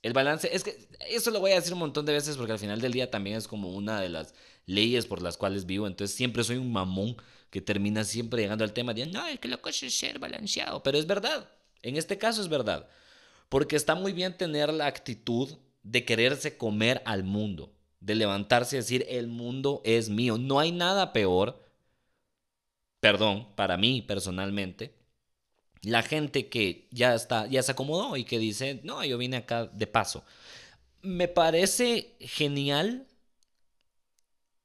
El 0.00 0.14
balance, 0.14 0.48
es 0.56 0.64
que 0.64 0.88
eso 1.10 1.30
lo 1.30 1.40
voy 1.40 1.50
a 1.52 1.56
decir 1.56 1.74
un 1.74 1.80
montón 1.80 2.06
de 2.06 2.14
veces 2.14 2.38
porque 2.38 2.52
al 2.52 2.58
final 2.58 2.80
del 2.80 2.92
día 2.92 3.10
también 3.10 3.36
es 3.36 3.46
como 3.46 3.68
una 3.74 4.00
de 4.00 4.08
las 4.08 4.32
leyes 4.66 5.06
por 5.06 5.22
las 5.22 5.36
cuales 5.36 5.66
vivo. 5.66 5.86
Entonces 5.86 6.16
siempre 6.16 6.44
soy 6.44 6.56
un 6.56 6.72
mamón 6.72 7.16
que 7.50 7.60
termina 7.60 8.04
siempre 8.04 8.42
llegando 8.42 8.64
al 8.64 8.72
tema 8.72 8.92
de, 8.92 9.06
no, 9.06 9.26
es 9.26 9.38
que 9.40 9.48
la 9.48 9.56
cosa 9.56 9.86
es 9.86 9.96
ser 9.96 10.18
balanceado. 10.18 10.82
Pero 10.82 10.98
es 10.98 11.06
verdad. 11.06 11.48
En 11.82 11.96
este 11.96 12.18
caso 12.18 12.42
es 12.42 12.48
verdad. 12.48 12.88
Porque 13.48 13.76
está 13.76 13.94
muy 13.94 14.12
bien 14.12 14.36
tener 14.36 14.72
la 14.72 14.86
actitud 14.86 15.56
de 15.82 16.04
quererse 16.04 16.56
comer 16.56 17.00
al 17.06 17.24
mundo. 17.24 17.72
De 18.00 18.14
levantarse 18.14 18.76
y 18.76 18.80
decir, 18.80 19.06
el 19.08 19.28
mundo 19.28 19.80
es 19.84 20.08
mío. 20.08 20.36
No 20.36 20.58
hay 20.58 20.72
nada 20.72 21.12
peor, 21.12 21.64
perdón, 23.00 23.48
para 23.54 23.76
mí 23.76 24.02
personalmente, 24.02 24.94
la 25.82 26.02
gente 26.02 26.48
que 26.48 26.88
ya 26.90 27.14
está, 27.14 27.46
ya 27.46 27.62
se 27.62 27.72
acomodó 27.72 28.16
y 28.16 28.24
que 28.24 28.38
dice, 28.38 28.80
no, 28.82 29.04
yo 29.04 29.18
vine 29.18 29.36
acá 29.36 29.66
de 29.66 29.86
paso. 29.86 30.24
Me 31.02 31.28
parece 31.28 32.16
genial 32.20 33.06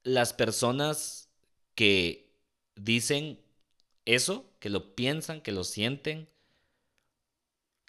las 0.04 0.34
personas 0.34 1.30
que 1.76 2.36
dicen 2.76 3.40
eso, 4.06 4.52
que 4.60 4.70
lo 4.70 4.96
piensan, 4.96 5.42
que 5.42 5.52
lo 5.52 5.64
sienten, 5.64 6.30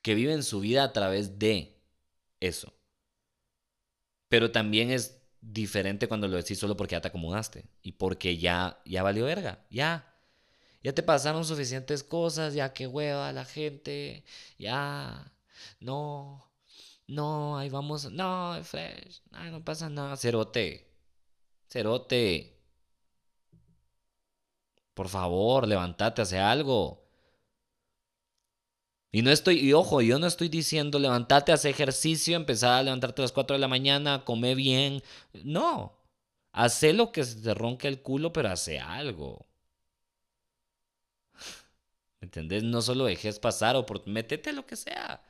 que 0.02 0.14
viven 0.14 0.42
su 0.42 0.60
vida 0.60 0.84
a 0.84 0.92
través 0.92 1.38
de 1.38 1.80
eso. 2.40 2.72
Pero 4.28 4.50
también 4.50 4.90
es 4.90 5.20
diferente 5.40 6.08
cuando 6.08 6.28
lo 6.28 6.36
decís 6.36 6.58
solo 6.58 6.76
porque 6.76 6.92
ya 6.94 7.00
te 7.00 7.08
acomodaste 7.08 7.66
y 7.82 7.92
porque 7.92 8.38
ya, 8.38 8.80
ya 8.84 9.02
valió 9.02 9.24
verga, 9.24 9.64
ya. 9.70 10.08
Ya 10.82 10.94
te 10.94 11.02
pasaron 11.02 11.44
suficientes 11.44 12.04
cosas, 12.04 12.54
ya 12.54 12.72
que 12.74 12.86
hueva 12.88 13.32
la 13.32 13.44
gente, 13.44 14.24
ya. 14.58 15.32
No, 15.80 16.44
no, 17.08 17.58
ahí 17.58 17.70
vamos, 17.70 18.10
no, 18.12 18.58
fresh, 18.64 19.22
no 19.30 19.64
pasa 19.64 19.88
nada, 19.90 20.16
cerote. 20.16 20.91
Cerote. 21.72 22.52
Por 24.94 25.08
favor, 25.08 25.66
levántate, 25.66 26.22
hace 26.22 26.38
algo. 26.38 27.02
Y 29.10 29.22
no 29.22 29.30
estoy, 29.30 29.58
y 29.60 29.72
ojo, 29.72 30.00
yo 30.02 30.18
no 30.18 30.26
estoy 30.26 30.48
diciendo 30.48 30.98
levántate, 30.98 31.52
hace 31.52 31.70
ejercicio, 31.70 32.36
empezar 32.36 32.72
a 32.72 32.82
levantarte 32.82 33.22
a 33.22 33.24
las 33.24 33.32
4 33.32 33.54
de 33.54 33.60
la 33.60 33.68
mañana, 33.68 34.24
come 34.24 34.54
bien. 34.54 35.02
No. 35.44 35.98
Hace 36.52 36.92
lo 36.92 37.12
que 37.12 37.24
se 37.24 37.40
te 37.42 37.54
ronque 37.54 37.88
el 37.88 38.02
culo, 38.02 38.32
pero 38.32 38.50
hace 38.50 38.78
algo. 38.80 39.46
¿Me 42.20 42.26
entendés? 42.26 42.62
No 42.62 42.82
solo 42.82 43.04
dejes 43.04 43.38
pasar 43.38 43.76
o 43.76 43.84
por... 43.86 44.02
lo 44.06 44.66
que 44.66 44.76
sea. 44.76 45.22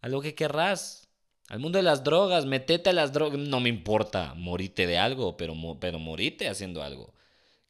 A 0.00 0.08
lo 0.08 0.20
que 0.20 0.34
querrás. 0.34 1.07
Al 1.48 1.60
mundo 1.60 1.78
de 1.78 1.82
las 1.82 2.04
drogas, 2.04 2.44
metete 2.46 2.90
a 2.90 2.92
las 2.92 3.12
drogas. 3.12 3.38
No 3.38 3.60
me 3.60 3.70
importa, 3.70 4.34
morite 4.34 4.86
de 4.86 4.98
algo, 4.98 5.36
pero, 5.36 5.54
pero 5.80 5.98
morite 5.98 6.48
haciendo 6.48 6.82
algo. 6.82 7.14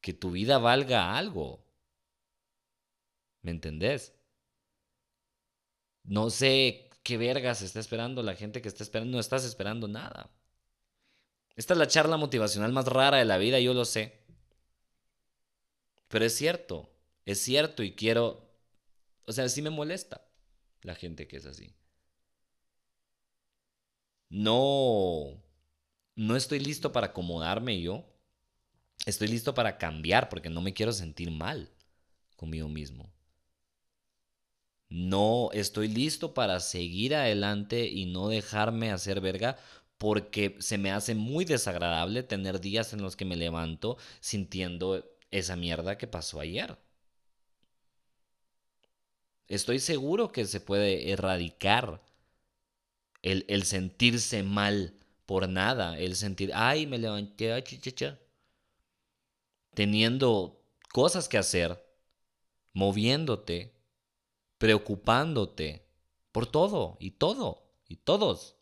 Que 0.00 0.12
tu 0.12 0.32
vida 0.32 0.58
valga 0.58 1.16
algo. 1.16 1.64
¿Me 3.42 3.52
entendés? 3.52 4.14
No 6.02 6.30
sé 6.30 6.90
qué 7.04 7.16
vergas 7.18 7.62
está 7.62 7.78
esperando 7.80 8.22
la 8.22 8.34
gente 8.34 8.60
que 8.62 8.68
está 8.68 8.82
esperando. 8.82 9.12
No 9.12 9.20
estás 9.20 9.44
esperando 9.44 9.86
nada. 9.86 10.30
Esta 11.56 11.74
es 11.74 11.78
la 11.78 11.86
charla 11.88 12.16
motivacional 12.16 12.72
más 12.72 12.86
rara 12.86 13.18
de 13.18 13.24
la 13.24 13.38
vida, 13.38 13.60
yo 13.60 13.74
lo 13.74 13.84
sé. 13.84 14.18
Pero 16.08 16.24
es 16.24 16.34
cierto, 16.34 16.90
es 17.26 17.40
cierto 17.40 17.82
y 17.82 17.94
quiero... 17.94 18.48
O 19.26 19.32
sea, 19.32 19.48
sí 19.48 19.62
me 19.62 19.70
molesta 19.70 20.26
la 20.82 20.94
gente 20.94 21.28
que 21.28 21.36
es 21.36 21.46
así 21.46 21.74
no, 24.30 25.42
no 26.16 26.36
estoy 26.36 26.60
listo 26.60 26.92
para 26.92 27.08
acomodarme 27.08 27.80
yo. 27.80 28.04
Estoy 29.06 29.28
listo 29.28 29.54
para 29.54 29.78
cambiar 29.78 30.28
porque 30.28 30.50
no 30.50 30.60
me 30.60 30.74
quiero 30.74 30.92
sentir 30.92 31.30
mal 31.30 31.70
conmigo 32.36 32.68
mismo. 32.68 33.12
No 34.90 35.50
estoy 35.52 35.88
listo 35.88 36.34
para 36.34 36.60
seguir 36.60 37.14
adelante 37.14 37.86
y 37.86 38.06
no 38.06 38.28
dejarme 38.28 38.90
hacer 38.90 39.20
verga 39.20 39.56
porque 39.98 40.56
se 40.60 40.78
me 40.78 40.90
hace 40.92 41.14
muy 41.14 41.44
desagradable 41.44 42.22
tener 42.22 42.60
días 42.60 42.92
en 42.92 43.02
los 43.02 43.16
que 43.16 43.24
me 43.24 43.36
levanto 43.36 43.98
sintiendo 44.20 45.04
esa 45.30 45.56
mierda 45.56 45.98
que 45.98 46.06
pasó 46.06 46.40
ayer. 46.40 46.78
Estoy 49.48 49.78
seguro 49.78 50.30
que 50.30 50.44
se 50.44 50.60
puede 50.60 51.10
erradicar 51.10 52.00
el, 53.30 53.62
sentirse 53.64 54.42
mal 54.42 54.94
por 55.26 55.48
nada, 55.48 55.98
el 55.98 56.16
sentir, 56.16 56.50
ay, 56.54 56.86
me 56.86 56.98
levanté, 56.98 57.52
ay, 57.52 57.64
teniendo 59.74 60.64
cosas 60.92 61.28
que 61.28 61.38
hacer, 61.38 61.84
moviéndote, 62.72 63.74
preocupándote 64.58 65.86
por 66.32 66.46
todo 66.46 66.96
y 67.00 67.12
todo 67.12 67.62
y 67.86 67.96
todos. 67.96 68.56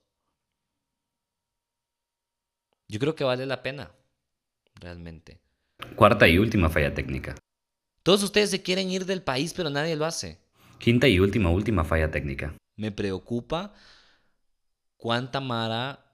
Yo 2.89 2.99
creo 2.99 3.15
que 3.15 3.25
vale 3.25 3.47
la 3.47 3.63
pena, 3.63 3.91
realmente. 4.75 5.41
Cuarta 5.97 6.29
y 6.29 6.39
última 6.39 6.71
falla 6.71 6.95
técnica. 6.95 7.35
Todos 8.03 8.23
ustedes 8.23 8.51
se 8.51 8.63
quieren 8.63 8.91
ir 8.91 9.05
del 9.05 9.23
país, 9.23 9.53
pero 9.53 9.71
nadie 9.71 9.97
lo 9.97 10.05
hace. 10.05 10.39
Quinta 10.79 11.09
y 11.09 11.19
última, 11.19 11.51
última 11.51 11.85
falla 11.85 12.11
técnica. 12.11 12.55
Me 12.77 12.93
preocupa 12.93 13.75
cuánta 15.07 15.41
Mara 15.41 16.05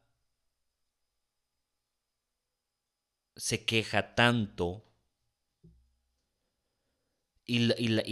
se 3.35 3.64
queja 3.64 4.14
tanto 4.14 4.85
y 7.46 7.61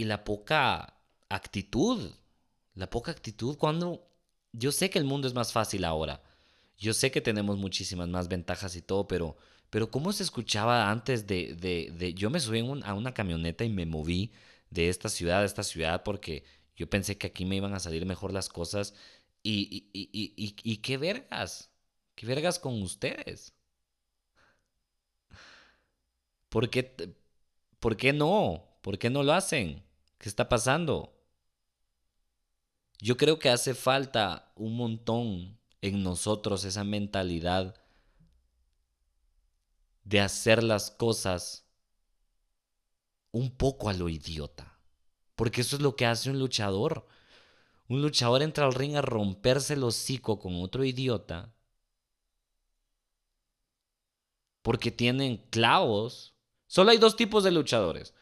la, 0.05 0.23
poca 0.23 0.95
actitud, 1.29 2.11
la 2.73 2.89
poca 2.89 3.11
actitud 3.11 3.57
cuando 3.59 4.09
yo 4.53 4.71
sé 4.71 4.89
que 4.89 4.97
el 4.97 5.05
mundo 5.05 5.27
es 5.27 5.35
más 5.35 5.53
fácil 5.53 5.85
ahora, 5.85 6.23
yo 6.79 6.95
sé 6.95 7.11
que 7.11 7.21
tenemos 7.21 7.59
muchísimas 7.59 8.07
más 8.07 8.27
ventajas 8.27 8.75
y 8.75 8.81
todo, 8.81 9.07
pero, 9.07 9.37
pero 9.69 9.91
¿cómo 9.91 10.11
se 10.11 10.23
escuchaba 10.23 10.89
antes 10.89 11.27
de, 11.27 11.53
de, 11.53 12.13
yo 12.15 12.31
me 12.31 12.39
subí 12.39 12.59
a 12.83 12.95
una 12.95 13.13
camioneta 13.13 13.63
y 13.63 13.69
me 13.69 13.85
moví 13.85 14.33
de 14.71 14.89
esta 14.89 15.09
ciudad 15.09 15.43
a 15.43 15.45
esta 15.45 15.61
ciudad 15.61 16.01
porque 16.01 16.43
yo 16.75 16.89
pensé 16.89 17.19
que 17.19 17.27
aquí 17.27 17.45
me 17.45 17.57
iban 17.57 17.75
a 17.75 17.79
salir 17.79 18.03
mejor 18.07 18.33
las 18.33 18.49
cosas 18.49 18.95
y, 19.43 19.89
y, 19.93 20.09
y, 20.13 20.55
y, 20.63 20.77
qué 20.77 20.97
vergas, 20.97 21.71
qué 22.15 22.25
vergas 22.25 22.59
con 22.59 22.81
ustedes. 22.81 23.53
¿Por 26.49 26.69
qué, 26.69 27.15
¿Por 27.79 27.97
qué 27.97 28.13
no? 28.13 28.77
¿Por 28.81 28.99
qué 28.99 29.09
no 29.09 29.23
lo 29.23 29.33
hacen? 29.33 29.83
¿Qué 30.17 30.29
está 30.29 30.47
pasando? 30.49 31.17
Yo 32.99 33.17
creo 33.17 33.39
que 33.39 33.49
hace 33.49 33.73
falta 33.73 34.51
un 34.55 34.75
montón 34.77 35.57
en 35.81 36.03
nosotros 36.03 36.63
esa 36.65 36.83
mentalidad 36.83 37.75
de 40.03 40.19
hacer 40.19 40.61
las 40.61 40.91
cosas 40.91 41.65
un 43.31 43.49
poco 43.49 43.89
a 43.89 43.93
lo 43.93 44.09
idiota. 44.09 44.77
Porque 45.35 45.61
eso 45.61 45.75
es 45.75 45.81
lo 45.81 45.95
que 45.95 46.05
hace 46.05 46.29
un 46.29 46.39
luchador. 46.39 47.07
Un 47.91 48.01
luchador 48.01 48.41
entra 48.41 48.65
al 48.65 48.73
ring 48.73 48.95
a 48.95 49.01
romperse 49.01 49.73
el 49.73 49.83
hocico 49.83 50.39
con 50.39 50.55
otro 50.63 50.85
idiota. 50.85 51.53
Porque 54.61 54.91
tienen 54.91 55.35
clavos. 55.49 56.33
Solo 56.67 56.91
hay 56.91 56.99
dos 56.99 57.17
tipos 57.17 57.43
de 57.43 57.51
luchadores. 57.51 58.13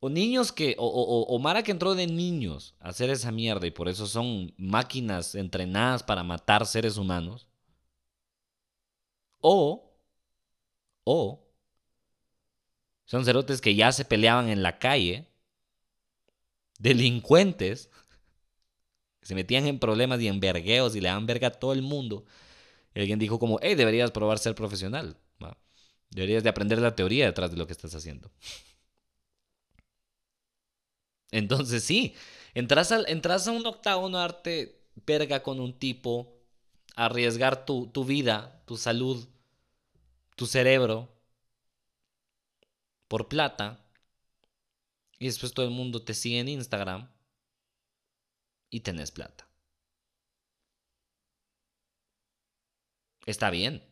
O 0.00 0.10
niños 0.10 0.52
que, 0.52 0.76
o, 0.78 0.86
o, 0.86 1.38
Mara 1.38 1.62
que 1.62 1.70
entró 1.70 1.94
de 1.94 2.06
niños 2.06 2.74
a 2.78 2.90
hacer 2.90 3.08
esa 3.08 3.32
mierda 3.32 3.66
y 3.66 3.70
por 3.70 3.88
eso 3.88 4.06
son 4.06 4.52
máquinas 4.58 5.34
entrenadas 5.34 6.02
para 6.02 6.22
matar 6.22 6.66
seres 6.66 6.98
humanos. 6.98 7.48
O, 9.40 9.96
o, 11.04 11.48
son 13.06 13.24
cerotes 13.24 13.62
que 13.62 13.74
ya 13.74 13.92
se 13.92 14.04
peleaban 14.04 14.50
en 14.50 14.62
la 14.62 14.78
calle, 14.78 15.26
delincuentes, 16.78 17.88
se 19.22 19.34
metían 19.34 19.66
en 19.66 19.78
problemas 19.78 20.20
y 20.20 20.28
en 20.28 20.40
vergueos 20.40 20.96
y 20.96 21.00
le 21.00 21.08
dan 21.08 21.26
verga 21.26 21.48
a 21.48 21.52
todo 21.52 21.72
el 21.72 21.82
mundo. 21.82 22.24
Y 22.94 23.00
alguien 23.00 23.18
dijo 23.18 23.38
como, 23.38 23.58
hey, 23.62 23.74
deberías 23.74 24.10
probar 24.10 24.38
ser 24.38 24.54
profesional. 24.54 25.16
Deberías 26.10 26.42
de 26.42 26.50
aprender 26.50 26.78
la 26.78 26.94
teoría 26.94 27.26
detrás 27.26 27.50
de 27.50 27.56
lo 27.56 27.66
que 27.66 27.72
estás 27.72 27.94
haciendo. 27.94 28.30
Entonces 31.30 31.82
sí, 31.82 32.14
entras 32.54 32.92
a, 32.92 33.02
entras 33.06 33.48
a 33.48 33.52
un 33.52 33.66
octágono 33.66 34.18
a 34.18 34.22
darte 34.22 34.82
verga 35.06 35.42
con 35.42 35.58
un 35.60 35.78
tipo, 35.78 36.36
arriesgar 36.94 37.64
tu, 37.64 37.86
tu 37.86 38.04
vida, 38.04 38.62
tu 38.66 38.76
salud, 38.76 39.26
tu 40.36 40.46
cerebro, 40.46 41.08
por 43.08 43.28
plata, 43.28 43.82
y 45.18 45.26
después 45.26 45.54
todo 45.54 45.64
el 45.66 45.72
mundo 45.72 46.02
te 46.02 46.14
sigue 46.14 46.40
en 46.40 46.48
Instagram 46.48 47.11
y 48.72 48.80
tenés 48.80 49.12
plata. 49.12 49.46
Está 53.26 53.50
bien. 53.50 53.84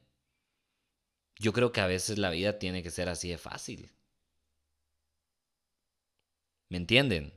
Yo 1.38 1.52
creo 1.52 1.70
que 1.70 1.80
a 1.80 1.86
veces 1.86 2.18
la 2.18 2.30
vida 2.30 2.58
tiene 2.58 2.82
que 2.82 2.90
ser 2.90 3.08
así 3.08 3.28
de 3.28 3.38
fácil. 3.38 3.92
¿Me 6.70 6.78
entienden? 6.78 7.34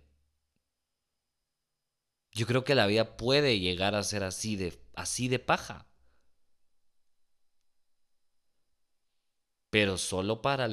Yo 2.31 2.47
creo 2.47 2.63
que 2.63 2.75
la 2.75 2.87
vida 2.87 3.17
puede 3.17 3.59
llegar 3.59 3.93
a 3.93 4.03
ser 4.03 4.23
así 4.23 4.55
de, 4.55 4.81
así 4.95 5.27
de 5.27 5.39
paja. 5.39 5.85
Pero 9.69 9.97
solo 9.97 10.41
para 10.41 10.69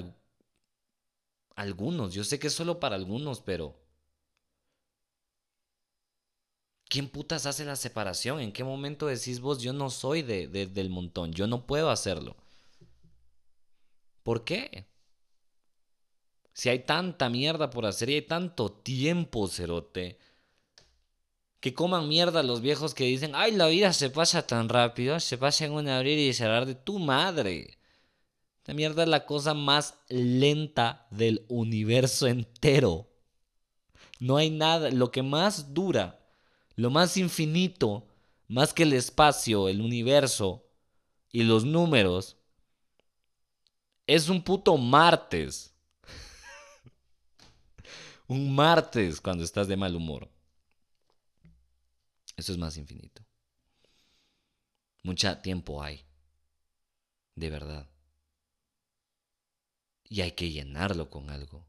algunos. 1.56 2.14
Yo 2.14 2.22
sé 2.22 2.38
que 2.38 2.46
es 2.46 2.54
solo 2.54 2.78
para 2.78 2.94
algunos, 2.96 3.40
pero... 3.40 3.79
¿Quién 6.90 7.08
putas 7.08 7.46
hace 7.46 7.64
la 7.64 7.76
separación? 7.76 8.40
¿En 8.40 8.50
qué 8.50 8.64
momento 8.64 9.06
decís 9.06 9.38
vos, 9.38 9.62
yo 9.62 9.72
no 9.72 9.90
soy 9.90 10.22
de, 10.22 10.48
del 10.48 10.90
montón, 10.90 11.32
yo 11.32 11.46
no 11.46 11.64
puedo 11.64 11.88
hacerlo? 11.88 12.36
¿Por 14.24 14.42
qué? 14.42 14.88
Si 16.52 16.68
hay 16.68 16.80
tanta 16.80 17.30
mierda 17.30 17.70
por 17.70 17.86
hacer 17.86 18.10
y 18.10 18.14
hay 18.14 18.22
tanto 18.22 18.72
tiempo, 18.72 19.46
cerote. 19.46 20.18
Que 21.60 21.74
coman 21.74 22.08
mierda 22.08 22.42
los 22.42 22.60
viejos 22.60 22.92
que 22.92 23.04
dicen, 23.04 23.36
ay, 23.36 23.52
la 23.52 23.68
vida 23.68 23.92
se 23.92 24.10
pasa 24.10 24.44
tan 24.48 24.68
rápido, 24.68 25.20
se 25.20 25.38
pasa 25.38 25.66
en 25.66 25.72
un 25.72 25.88
abrir 25.88 26.18
y 26.18 26.34
cerrar 26.34 26.66
de 26.66 26.74
tu 26.74 26.98
madre. 26.98 27.78
Esta 28.58 28.74
mierda 28.74 29.04
es 29.04 29.08
la 29.08 29.26
cosa 29.26 29.54
más 29.54 29.94
lenta 30.08 31.06
del 31.12 31.46
universo 31.46 32.26
entero. 32.26 33.06
No 34.18 34.38
hay 34.38 34.50
nada, 34.50 34.90
lo 34.90 35.12
que 35.12 35.22
más 35.22 35.72
dura, 35.72 36.19
lo 36.80 36.90
más 36.90 37.16
infinito, 37.16 38.06
más 38.48 38.72
que 38.72 38.84
el 38.84 38.92
espacio, 38.92 39.68
el 39.68 39.80
universo 39.80 40.66
y 41.30 41.44
los 41.44 41.64
números, 41.64 42.36
es 44.06 44.28
un 44.28 44.42
puto 44.42 44.76
martes. 44.76 45.74
un 48.28 48.54
martes 48.54 49.20
cuando 49.20 49.44
estás 49.44 49.68
de 49.68 49.76
mal 49.76 49.94
humor. 49.94 50.28
Eso 52.36 52.52
es 52.52 52.58
más 52.58 52.76
infinito. 52.76 53.22
Mucho 55.02 55.36
tiempo 55.38 55.82
hay. 55.82 56.04
De 57.34 57.50
verdad 57.50 57.90
y 60.10 60.22
hay 60.22 60.32
que 60.32 60.50
llenarlo 60.50 61.08
con 61.08 61.30
algo. 61.30 61.64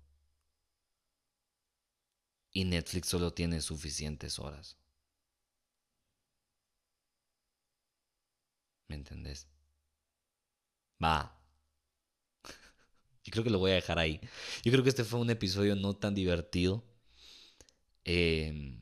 Y 2.52 2.66
Netflix 2.66 3.08
solo 3.08 3.34
tiene 3.34 3.62
suficientes 3.62 4.40
horas. 4.40 4.78
¿Me 8.92 8.98
entendés? 8.98 9.48
Va. 11.04 11.34
Yo 13.24 13.32
creo 13.32 13.44
que 13.44 13.50
lo 13.50 13.60
voy 13.60 13.72
a 13.72 13.76
dejar 13.76 14.00
ahí. 14.00 14.20
Yo 14.64 14.72
creo 14.72 14.84
que 14.84 14.90
este 14.90 15.06
fue 15.06 15.20
un 15.22 15.30
episodio 15.30 15.76
no 15.76 15.96
tan 15.96 16.14
divertido. 16.14 16.84
Em, 18.04 18.80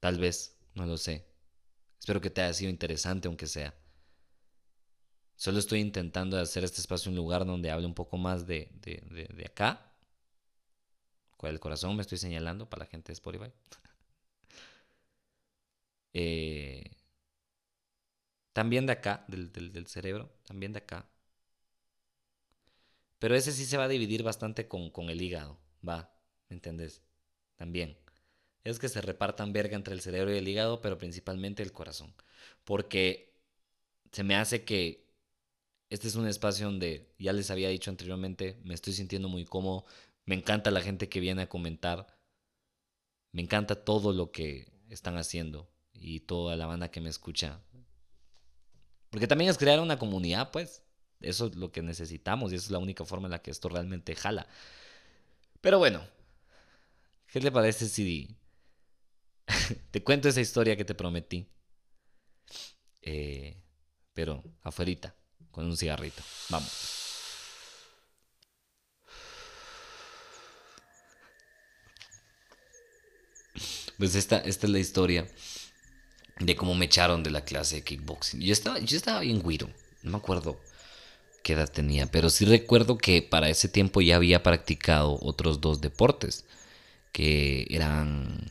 tal 0.00 0.18
vez, 0.18 0.56
no 0.74 0.86
lo 0.86 0.96
sé. 0.96 1.26
Espero 2.00 2.20
que 2.20 2.30
te 2.30 2.42
haya 2.42 2.54
sido 2.54 2.70
interesante, 2.70 3.28
aunque 3.28 3.46
sea. 3.46 3.74
Solo 5.36 5.58
estoy 5.58 5.80
intentando 5.80 6.38
hacer 6.38 6.64
este 6.64 6.80
espacio 6.80 7.10
un 7.10 7.16
lugar 7.16 7.46
donde 7.46 7.70
hable 7.70 7.86
un 7.86 7.94
poco 7.94 8.16
más 8.18 8.46
de, 8.46 8.68
de, 8.82 9.44
acá. 9.46 9.92
Con 11.36 11.50
el 11.50 11.60
corazón 11.60 11.96
me 11.96 12.02
estoy 12.02 12.18
señalando 12.18 12.68
para 12.68 12.84
la 12.84 12.90
gente 12.90 13.08
de 13.08 13.14
Spotify. 13.14 13.52
Eh, 16.12 16.99
también 18.52 18.86
de 18.86 18.92
acá, 18.92 19.24
del, 19.28 19.52
del, 19.52 19.86
cerebro, 19.86 20.32
también 20.46 20.72
de 20.72 20.78
acá. 20.78 21.08
Pero 23.18 23.34
ese 23.36 23.52
sí 23.52 23.64
se 23.66 23.76
va 23.76 23.84
a 23.84 23.88
dividir 23.88 24.22
bastante 24.22 24.66
con, 24.68 24.90
con 24.90 25.10
el 25.10 25.20
hígado, 25.22 25.58
va, 25.86 26.12
¿me 26.48 26.56
entendés? 26.56 27.02
También. 27.56 27.98
Es 28.64 28.78
que 28.78 28.88
se 28.88 29.00
repartan 29.00 29.52
verga 29.52 29.76
entre 29.76 29.94
el 29.94 30.00
cerebro 30.00 30.32
y 30.34 30.38
el 30.38 30.48
hígado, 30.48 30.80
pero 30.80 30.98
principalmente 30.98 31.62
el 31.62 31.72
corazón. 31.72 32.14
Porque 32.64 33.34
se 34.12 34.24
me 34.24 34.36
hace 34.36 34.64
que 34.64 35.10
este 35.90 36.08
es 36.08 36.14
un 36.14 36.26
espacio 36.28 36.66
donde, 36.66 37.12
ya 37.18 37.32
les 37.32 37.50
había 37.50 37.68
dicho 37.68 37.90
anteriormente, 37.90 38.60
me 38.64 38.74
estoy 38.74 38.92
sintiendo 38.92 39.28
muy 39.28 39.44
cómodo. 39.44 39.84
Me 40.24 40.36
encanta 40.36 40.70
la 40.70 40.82
gente 40.82 41.08
que 41.08 41.20
viene 41.20 41.42
a 41.42 41.48
comentar. 41.48 42.06
Me 43.32 43.42
encanta 43.42 43.84
todo 43.84 44.12
lo 44.12 44.30
que 44.30 44.72
están 44.88 45.16
haciendo 45.16 45.68
y 45.92 46.20
toda 46.20 46.56
la 46.56 46.66
banda 46.66 46.90
que 46.90 47.00
me 47.00 47.08
escucha. 47.08 47.60
Porque 49.10 49.26
también 49.26 49.50
es 49.50 49.58
crear 49.58 49.80
una 49.80 49.98
comunidad, 49.98 50.50
pues. 50.50 50.82
Eso 51.20 51.46
es 51.48 51.56
lo 51.56 51.70
que 51.70 51.82
necesitamos 51.82 52.52
y 52.52 52.56
es 52.56 52.70
la 52.70 52.78
única 52.78 53.04
forma 53.04 53.26
en 53.26 53.32
la 53.32 53.42
que 53.42 53.50
esto 53.50 53.68
realmente 53.68 54.14
jala. 54.14 54.46
Pero 55.60 55.78
bueno, 55.78 56.00
¿qué 57.26 57.40
le 57.40 57.50
parece 57.52 57.88
si 57.88 58.36
te 59.90 60.02
cuento 60.02 60.28
esa 60.28 60.40
historia 60.40 60.76
que 60.76 60.84
te 60.84 60.94
prometí? 60.94 61.46
Eh, 63.02 63.56
pero 64.14 64.42
afuerita 64.62 65.14
con 65.50 65.66
un 65.66 65.76
cigarrito. 65.76 66.22
Vamos. 66.50 67.00
Pues 73.98 74.14
esta, 74.14 74.38
esta 74.38 74.66
es 74.66 74.72
la 74.72 74.78
historia 74.78 75.26
de 76.40 76.56
cómo 76.56 76.74
me 76.74 76.86
echaron 76.86 77.22
de 77.22 77.30
la 77.30 77.44
clase 77.44 77.76
de 77.76 77.82
kickboxing. 77.82 78.40
Yo 78.40 78.52
estaba, 78.52 78.78
yo 78.80 78.96
estaba 78.96 79.20
bien 79.20 79.42
guiro. 79.42 79.70
No 80.02 80.12
me 80.12 80.16
acuerdo 80.16 80.58
qué 81.42 81.52
edad 81.52 81.70
tenía, 81.70 82.06
pero 82.06 82.30
sí 82.30 82.44
recuerdo 82.44 82.98
que 82.98 83.22
para 83.22 83.48
ese 83.48 83.68
tiempo 83.68 84.00
ya 84.00 84.16
había 84.16 84.42
practicado 84.42 85.18
otros 85.22 85.60
dos 85.60 85.80
deportes, 85.80 86.44
que 87.12 87.66
eran 87.70 88.50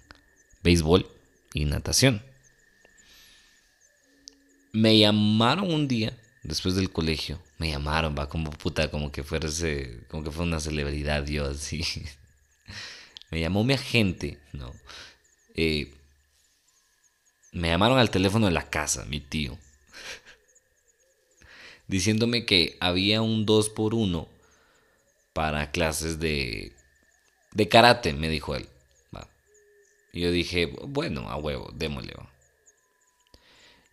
béisbol 0.64 1.08
y 1.54 1.66
natación. 1.66 2.24
Me 4.72 4.98
llamaron 4.98 5.72
un 5.72 5.88
día 5.88 6.18
después 6.44 6.76
del 6.76 6.92
colegio, 6.92 7.42
me 7.58 7.70
llamaron, 7.70 8.16
va 8.18 8.30
como 8.30 8.52
puta, 8.52 8.92
como 8.92 9.12
que 9.12 9.24
fuese, 9.24 10.02
como 10.10 10.24
que 10.24 10.32
fue 10.32 10.46
una 10.46 10.60
celebridad 10.60 11.26
yo 11.26 11.46
así. 11.48 11.84
me 13.32 13.40
llamó 13.40 13.64
mi 13.64 13.74
agente, 13.74 14.38
no. 14.54 14.74
Eh, 15.56 15.92
me 17.52 17.70
llamaron 17.70 17.98
al 17.98 18.12
teléfono 18.12 18.48
de 18.48 18.52
la 18.54 18.70
casa, 18.70 19.06
mi 19.06 19.20
tío. 19.20 19.58
diciéndome 21.88 22.46
que 22.46 22.78
había 22.80 23.22
un 23.22 23.46
2 23.46 23.70
por 23.70 23.94
1 23.94 24.28
para 25.34 25.72
clases 25.72 26.20
de, 26.20 26.74
de 27.54 27.70
karate, 27.70 28.14
me 28.14 28.30
dijo 28.30 28.56
él. 28.56 28.68
Y 30.12 30.22
yo 30.22 30.32
dije, 30.32 30.66
bueno, 30.88 31.30
a 31.30 31.36
huevo, 31.38 31.72
démosle. 31.76 32.14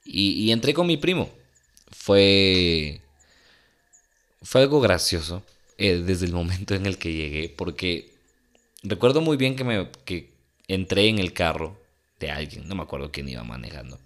Y, 0.04 0.30
y 0.32 0.52
entré 0.52 0.72
con 0.72 0.86
mi 0.86 0.96
primo 0.96 1.30
fue, 1.90 3.00
fue 4.42 4.62
algo 4.62 4.80
gracioso 4.80 5.42
eh, 5.78 5.96
desde 5.96 6.26
el 6.26 6.32
momento 6.32 6.74
en 6.74 6.86
el 6.86 6.98
que 6.98 7.12
llegué, 7.12 7.48
porque 7.48 8.14
recuerdo 8.82 9.20
muy 9.20 9.36
bien 9.36 9.56
que, 9.56 9.64
me, 9.64 9.90
que 10.04 10.30
entré 10.68 11.08
en 11.08 11.18
el 11.18 11.32
carro 11.32 11.78
de 12.18 12.30
alguien, 12.30 12.68
no 12.68 12.74
me 12.74 12.82
acuerdo 12.82 13.12
quién 13.12 13.28
iba 13.28 13.44
manejando. 13.44 14.00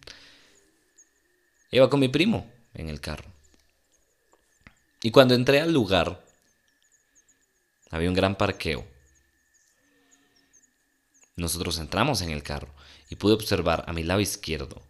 Iba 1.71 1.89
con 1.89 2.01
mi 2.01 2.09
primo 2.09 2.51
en 2.75 2.89
el 2.89 3.01
carro. 3.01 3.31
Y 5.03 5.11
cuando 5.11 5.35
entré 5.35 5.61
al 5.61 5.73
lugar, 5.73 6.23
había 7.91 8.09
un 8.09 8.15
gran 8.15 8.37
parqueo. 8.37 8.87
Nosotros 11.37 11.79
entramos 11.79 12.21
en 12.23 12.31
el 12.31 12.43
carro 12.43 12.75
y 13.09 13.17
pude 13.17 13.35
observar 13.35 13.85
a 13.87 13.93
mi 13.93 14.03
lado 14.03 14.21
izquierdo 14.21 14.83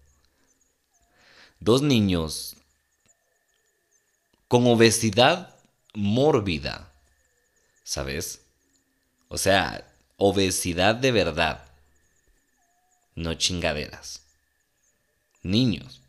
dos 1.61 1.83
niños 1.83 2.57
con 4.49 4.67
obesidad 4.67 5.55
mórbida, 5.95 6.93
¿sabes? 7.85 8.41
O 9.29 9.39
sea, 9.39 9.87
obesidad 10.17 10.95
de 10.97 11.13
verdad, 11.13 11.70
no 13.15 13.35
chingaderas. 13.35 14.23
Niños, 15.43 16.03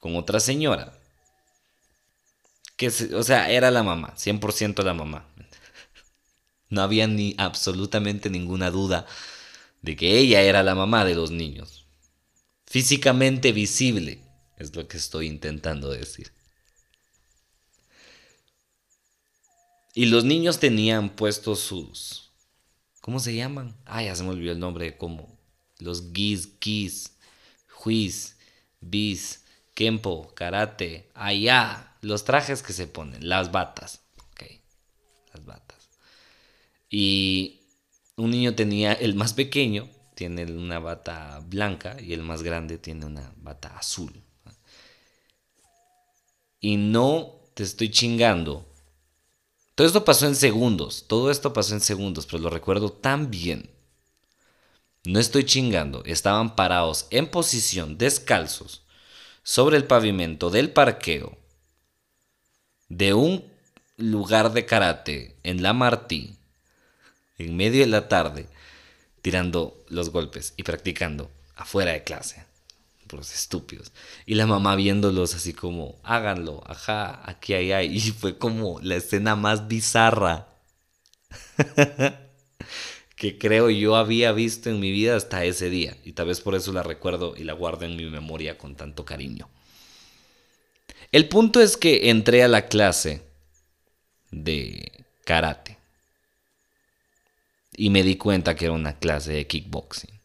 con 0.00 0.16
otra 0.16 0.40
señora, 0.40 0.98
que, 2.76 2.88
o 2.88 3.22
sea, 3.22 3.50
era 3.50 3.70
la 3.70 3.82
mamá, 3.82 4.14
100% 4.16 4.82
la 4.82 4.94
mamá. 4.94 5.26
No 6.68 6.82
había 6.82 7.06
ni 7.06 7.34
absolutamente 7.38 8.30
ninguna 8.30 8.70
duda 8.70 9.06
de 9.82 9.96
que 9.96 10.18
ella 10.18 10.40
era 10.40 10.62
la 10.62 10.74
mamá 10.74 11.04
de 11.04 11.14
los 11.14 11.30
niños. 11.30 11.86
Físicamente 12.66 13.52
visible, 13.52 14.22
es 14.56 14.74
lo 14.74 14.88
que 14.88 14.96
estoy 14.96 15.26
intentando 15.26 15.90
decir. 15.90 16.32
Y 19.94 20.06
los 20.06 20.24
niños 20.24 20.58
tenían 20.58 21.10
puestos 21.10 21.60
sus... 21.60 22.30
¿Cómo 23.02 23.20
se 23.20 23.34
llaman? 23.34 23.76
Ah, 23.84 24.02
ya 24.02 24.14
se 24.14 24.22
me 24.22 24.30
olvidó 24.30 24.52
el 24.52 24.60
nombre, 24.60 24.96
como 24.96 25.31
los 25.82 26.12
guis, 26.12 26.58
guis, 26.60 27.12
juiz, 27.68 28.36
bis, 28.80 29.44
kempo, 29.74 30.32
karate, 30.34 31.10
allá, 31.14 31.96
los 32.00 32.24
trajes 32.24 32.62
que 32.62 32.72
se 32.72 32.86
ponen, 32.86 33.28
las 33.28 33.52
batas, 33.52 34.00
ok, 34.30 34.42
las 35.34 35.44
batas. 35.44 35.90
Y 36.88 37.60
un 38.16 38.30
niño 38.30 38.54
tenía, 38.54 38.92
el 38.92 39.14
más 39.14 39.34
pequeño 39.34 39.88
tiene 40.14 40.44
una 40.44 40.78
bata 40.78 41.40
blanca 41.44 41.96
y 42.00 42.12
el 42.12 42.22
más 42.22 42.42
grande 42.42 42.78
tiene 42.78 43.06
una 43.06 43.32
bata 43.36 43.76
azul. 43.76 44.22
Y 46.60 46.76
no 46.76 47.40
te 47.54 47.64
estoy 47.64 47.90
chingando 47.90 48.72
todo 49.74 49.86
esto 49.86 50.04
pasó 50.04 50.26
en 50.26 50.36
segundos, 50.36 51.06
todo 51.08 51.30
esto 51.30 51.52
pasó 51.52 51.74
en 51.74 51.80
segundos, 51.80 52.26
pero 52.26 52.42
lo 52.42 52.50
recuerdo 52.50 52.92
tan 52.92 53.30
bien. 53.30 53.70
No 55.04 55.18
estoy 55.18 55.44
chingando, 55.44 56.02
estaban 56.04 56.54
parados 56.54 57.06
en 57.10 57.26
posición, 57.26 57.98
descalzos, 57.98 58.82
sobre 59.42 59.76
el 59.76 59.84
pavimento 59.84 60.50
del 60.50 60.70
parqueo 60.70 61.36
de 62.88 63.14
un 63.14 63.44
lugar 63.96 64.52
de 64.52 64.64
karate 64.64 65.36
en 65.42 65.62
La 65.62 65.72
Martí, 65.72 66.36
en 67.38 67.56
medio 67.56 67.80
de 67.80 67.88
la 67.88 68.08
tarde, 68.08 68.46
tirando 69.22 69.84
los 69.88 70.10
golpes 70.10 70.54
y 70.56 70.62
practicando 70.62 71.30
afuera 71.56 71.92
de 71.92 72.04
clase 72.04 72.44
los 73.16 73.32
estúpidos. 73.32 73.92
Y 74.26 74.34
la 74.34 74.46
mamá 74.46 74.76
viéndolos 74.76 75.34
así 75.34 75.52
como, 75.52 75.96
háganlo, 76.02 76.62
ajá, 76.66 77.22
aquí 77.28 77.54
hay, 77.54 77.72
hay. 77.72 77.96
Y 77.96 78.00
fue 78.00 78.38
como 78.38 78.80
la 78.80 78.96
escena 78.96 79.36
más 79.36 79.68
bizarra 79.68 80.48
que 83.22 83.38
creo 83.38 83.70
yo 83.70 83.94
había 83.94 84.32
visto 84.32 84.68
en 84.68 84.80
mi 84.80 84.90
vida 84.90 85.14
hasta 85.14 85.44
ese 85.44 85.70
día. 85.70 85.96
Y 86.02 86.14
tal 86.14 86.26
vez 86.26 86.40
por 86.40 86.56
eso 86.56 86.72
la 86.72 86.82
recuerdo 86.82 87.34
y 87.36 87.44
la 87.44 87.52
guardo 87.52 87.84
en 87.84 87.94
mi 87.94 88.04
memoria 88.06 88.58
con 88.58 88.74
tanto 88.74 89.04
cariño. 89.04 89.48
El 91.12 91.28
punto 91.28 91.60
es 91.60 91.76
que 91.76 92.10
entré 92.10 92.42
a 92.42 92.48
la 92.48 92.66
clase 92.66 93.22
de 94.32 95.04
karate. 95.24 95.78
Y 97.76 97.90
me 97.90 98.02
di 98.02 98.16
cuenta 98.16 98.56
que 98.56 98.64
era 98.64 98.74
una 98.74 98.98
clase 98.98 99.34
de 99.34 99.46
kickboxing. 99.46 100.20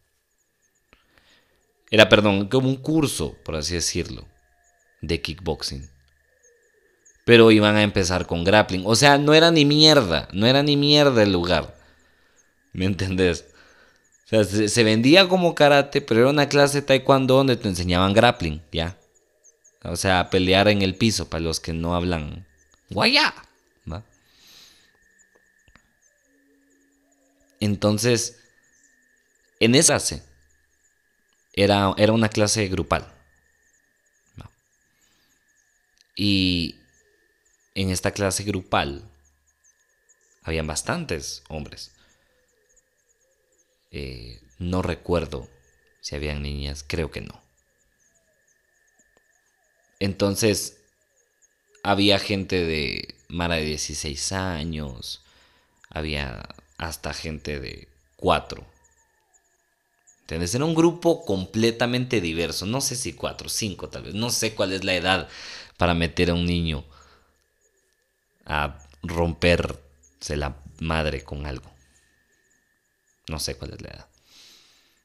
Era, 1.92 2.10
perdón, 2.10 2.48
como 2.48 2.68
un 2.68 2.78
curso, 2.78 3.38
por 3.46 3.58
así 3.58 3.76
decirlo, 3.76 4.28
de 5.04 5.22
kickboxing. 5.22 5.88
Pero 7.28 7.52
iban 7.52 7.76
a 7.76 7.84
empezar 7.84 8.26
con 8.26 8.44
grappling. 8.44 8.82
O 8.88 8.96
sea, 8.96 9.20
no 9.20 9.36
era 9.36 9.52
ni 9.52 9.66
mierda, 9.66 10.28
no 10.34 10.48
era 10.48 10.64
ni 10.64 10.78
mierda 10.78 11.22
el 11.22 11.32
lugar. 11.32 11.77
¿Me 12.78 12.86
entendés? 12.86 13.44
O 14.26 14.30
sea, 14.30 14.44
se, 14.44 14.84
vendía 14.84 15.28
como 15.28 15.56
karate, 15.56 16.00
pero 16.00 16.20
era 16.22 16.30
una 16.30 16.48
clase 16.48 16.82
de 16.82 16.88
taekwondo 16.88 17.38
donde 17.38 17.56
te 17.56 17.68
enseñaban 17.68 18.14
grappling, 18.14 18.62
¿ya? 18.72 18.96
O 19.82 19.96
sea, 19.96 20.30
pelear 20.30 20.68
en 20.68 20.84
el 20.84 20.94
piso 20.94 21.28
para 21.28 21.42
los 21.44 21.60
que 21.60 21.74
no 21.74 21.96
hablan 21.96 22.46
guaya. 22.92 23.34
¿va? 23.92 24.04
Entonces, 27.60 28.38
en 29.60 29.74
esa 29.74 29.94
clase 29.94 30.24
era, 31.54 31.90
una 32.12 32.30
clase 32.30 32.68
grupal. 32.68 33.12
Y 36.16 36.76
en 37.74 37.90
esta 37.90 38.12
clase 38.12 38.44
grupal 38.44 39.04
habían 40.44 40.68
bastantes 40.68 41.42
hombres. 41.50 41.97
Eh, 43.92 44.42
no 44.60 44.82
recuerdo 44.82 45.48
si 46.02 46.16
habían 46.16 46.42
niñas, 46.42 46.84
creo 46.88 47.12
que 47.12 47.22
no. 47.22 47.42
Entonces, 50.00 50.78
había 51.84 52.20
gente 52.20 52.66
de 52.66 53.16
Mara 53.30 53.56
de 53.56 53.66
16 53.66 54.32
años, 54.32 55.24
había 55.90 56.48
hasta 56.78 57.14
gente 57.14 57.60
de 57.60 57.88
4 58.18 58.66
¿Entendés? 60.28 60.54
Era 60.56 60.66
un 60.66 60.76
grupo 60.76 61.24
completamente 61.24 62.20
diverso. 62.20 62.66
No 62.66 62.82
sé 62.82 62.98
si 62.98 63.14
cuatro, 63.14 63.48
cinco 63.48 63.88
tal 63.88 64.04
vez. 64.04 64.14
No 64.14 64.30
sé 64.30 64.54
cuál 64.54 64.74
es 64.74 64.84
la 64.84 64.94
edad 64.94 65.30
para 65.78 65.94
meter 65.94 66.32
a 66.32 66.34
un 66.34 66.46
niño 66.46 66.84
a 68.46 68.78
romperse 69.04 70.36
la 70.36 70.58
madre 70.80 71.24
con 71.24 71.46
algo. 71.46 71.72
No 73.28 73.40
sé 73.40 73.56
cuál 73.56 73.74
es 73.74 73.82
la 73.82 73.90
edad. 73.90 74.08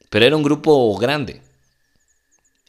Pero 0.09 0.25
era 0.25 0.35
un 0.35 0.43
grupo 0.43 0.95
grande. 0.97 1.41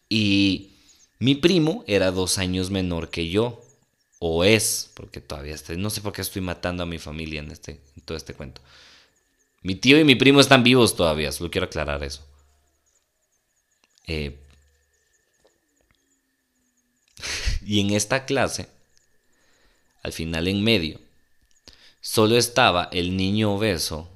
Y 0.08 0.72
mi 1.18 1.34
primo 1.34 1.84
era 1.86 2.10
dos 2.10 2.38
años 2.38 2.70
menor 2.70 3.10
que 3.10 3.28
yo. 3.28 3.62
O 4.18 4.44
es, 4.44 4.90
porque 4.94 5.20
todavía 5.20 5.54
estoy. 5.54 5.76
No 5.76 5.90
sé 5.90 6.00
por 6.00 6.12
qué 6.12 6.22
estoy 6.22 6.42
matando 6.42 6.82
a 6.82 6.86
mi 6.86 6.98
familia 6.98 7.40
en, 7.40 7.50
este, 7.50 7.80
todo 8.04 8.16
este 8.16 8.34
cuento. 8.34 8.60
Mi 9.62 9.74
tío 9.74 9.98
y 9.98 10.04
mi 10.04 10.14
primo 10.14 10.40
están 10.40 10.62
vivos 10.62 10.94
todavía, 10.94 11.32
solo 11.32 11.50
quiero 11.50 11.66
aclarar 11.66 12.02
eso. 12.04 12.22
Eh, 14.06 14.38
y 17.64 17.80
en 17.80 17.90
esta 17.90 18.26
clase, 18.26 18.68
al 20.02 20.12
final 20.12 20.48
en 20.48 20.62
medio, 20.62 21.00
solo 22.00 22.36
estaba 22.36 22.90
el 22.92 23.16
niño 23.16 23.54
obeso 23.54 24.13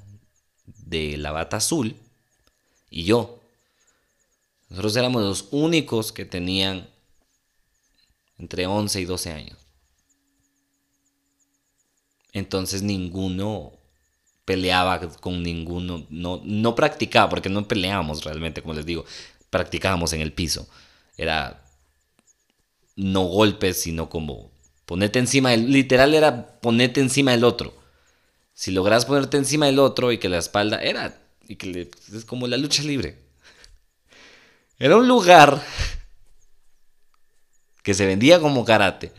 de 0.89 1.17
la 1.17 1.33
bata 1.33 1.59
azul 1.59 1.97
y 2.91 3.05
yo. 3.05 3.41
Nosotros 4.69 4.97
éramos 4.97 5.23
los 5.23 5.49
únicos 5.51 6.13
que 6.13 6.25
tenían 6.25 6.89
entre 8.39 8.67
11 8.67 9.01
y 9.01 9.05
12 9.05 9.33
años. 9.33 9.59
Entonces 12.33 12.83
ninguno 12.83 13.73
peleaba 14.45 15.01
con 15.01 15.43
ninguno, 15.43 16.07
no, 16.11 16.41
no 16.45 16.75
practicaba, 16.75 17.29
porque 17.29 17.49
no 17.49 17.67
peleábamos 17.69 18.25
realmente, 18.25 18.63
como 18.63 18.75
les 18.75 18.87
digo 18.87 19.05
practicábamos 19.51 20.13
en 20.13 20.21
el 20.21 20.33
piso. 20.33 20.69
Era 21.17 21.63
no 22.97 23.25
golpes, 23.25 23.81
sino 23.81 24.09
como 24.09 24.51
ponerte 24.85 25.19
encima 25.19 25.51
del... 25.51 25.71
Literal 25.71 26.15
era 26.15 26.61
ponerte 26.61 27.01
encima 27.01 27.31
del 27.33 27.45
otro. 27.45 27.75
Si 28.59 28.73
logras 28.73 29.07
ponerte 29.07 29.37
encima 29.37 29.67
del 29.67 29.79
otro 29.79 30.11
y 30.11 30.19
que 30.19 30.29
la 30.29 30.39
espalda 30.39 30.83
era... 30.83 31.17
Y 31.47 31.55
que 31.55 31.89
es 32.13 32.25
como 32.25 32.49
la 32.49 32.57
lucha 32.57 32.83
libre. 32.83 33.17
Era 34.81 34.97
un 34.97 35.07
lugar 35.07 35.63
que 37.85 37.95
se 37.95 38.05
vendía 38.05 38.41
como 38.41 38.65
karate, 38.65 39.13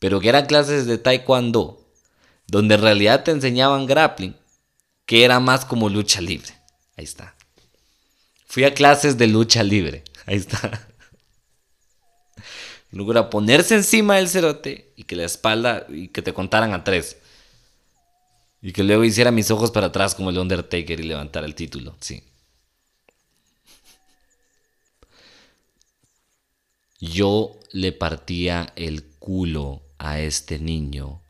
pero 0.00 0.18
que 0.18 0.28
eran 0.28 0.46
clases 0.46 0.86
de 0.86 0.98
taekwondo, 0.98 1.86
donde 2.48 2.74
en 2.74 2.80
realidad 2.80 3.22
te 3.22 3.30
enseñaban 3.30 3.86
grappling, 3.86 4.36
que 5.06 5.24
era 5.24 5.38
más 5.38 5.64
como 5.64 5.88
lucha 5.88 6.20
libre. 6.20 6.52
Ahí 6.96 7.04
está. 7.04 7.36
Fui 8.48 8.64
a 8.64 8.74
clases 8.74 9.16
de 9.16 9.28
lucha 9.28 9.62
libre. 9.62 10.02
Ahí 10.26 10.38
está. 10.38 10.88
Logra 12.90 13.30
ponerse 13.30 13.76
encima 13.76 14.16
del 14.16 14.28
cerote 14.28 14.92
y 14.96 15.04
que 15.04 15.14
la 15.14 15.26
espalda 15.26 15.86
y 15.88 16.08
que 16.08 16.22
te 16.22 16.34
contaran 16.34 16.74
a 16.74 16.82
tres. 16.82 17.18
Y 18.64 18.72
que 18.72 18.82
luego 18.82 19.04
hiciera 19.04 19.30
mis 19.30 19.50
ojos 19.50 19.70
para 19.70 19.88
atrás 19.88 20.14
como 20.14 20.30
el 20.30 20.38
Undertaker 20.38 20.98
y 20.98 21.02
levantara 21.02 21.44
el 21.44 21.54
título, 21.54 21.98
sí. 22.00 22.24
Yo 26.98 27.60
le 27.72 27.92
partía 27.92 28.72
el 28.74 29.04
culo 29.18 29.82
a 29.98 30.18
este 30.18 30.58
niño 30.58 31.20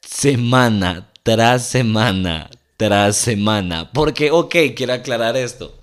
semana 0.00 1.10
tras 1.24 1.66
semana 1.66 2.48
tras 2.76 3.16
semana. 3.16 3.90
Porque, 3.92 4.30
ok, 4.30 4.54
quiero 4.76 4.92
aclarar 4.92 5.36
esto. 5.36 5.80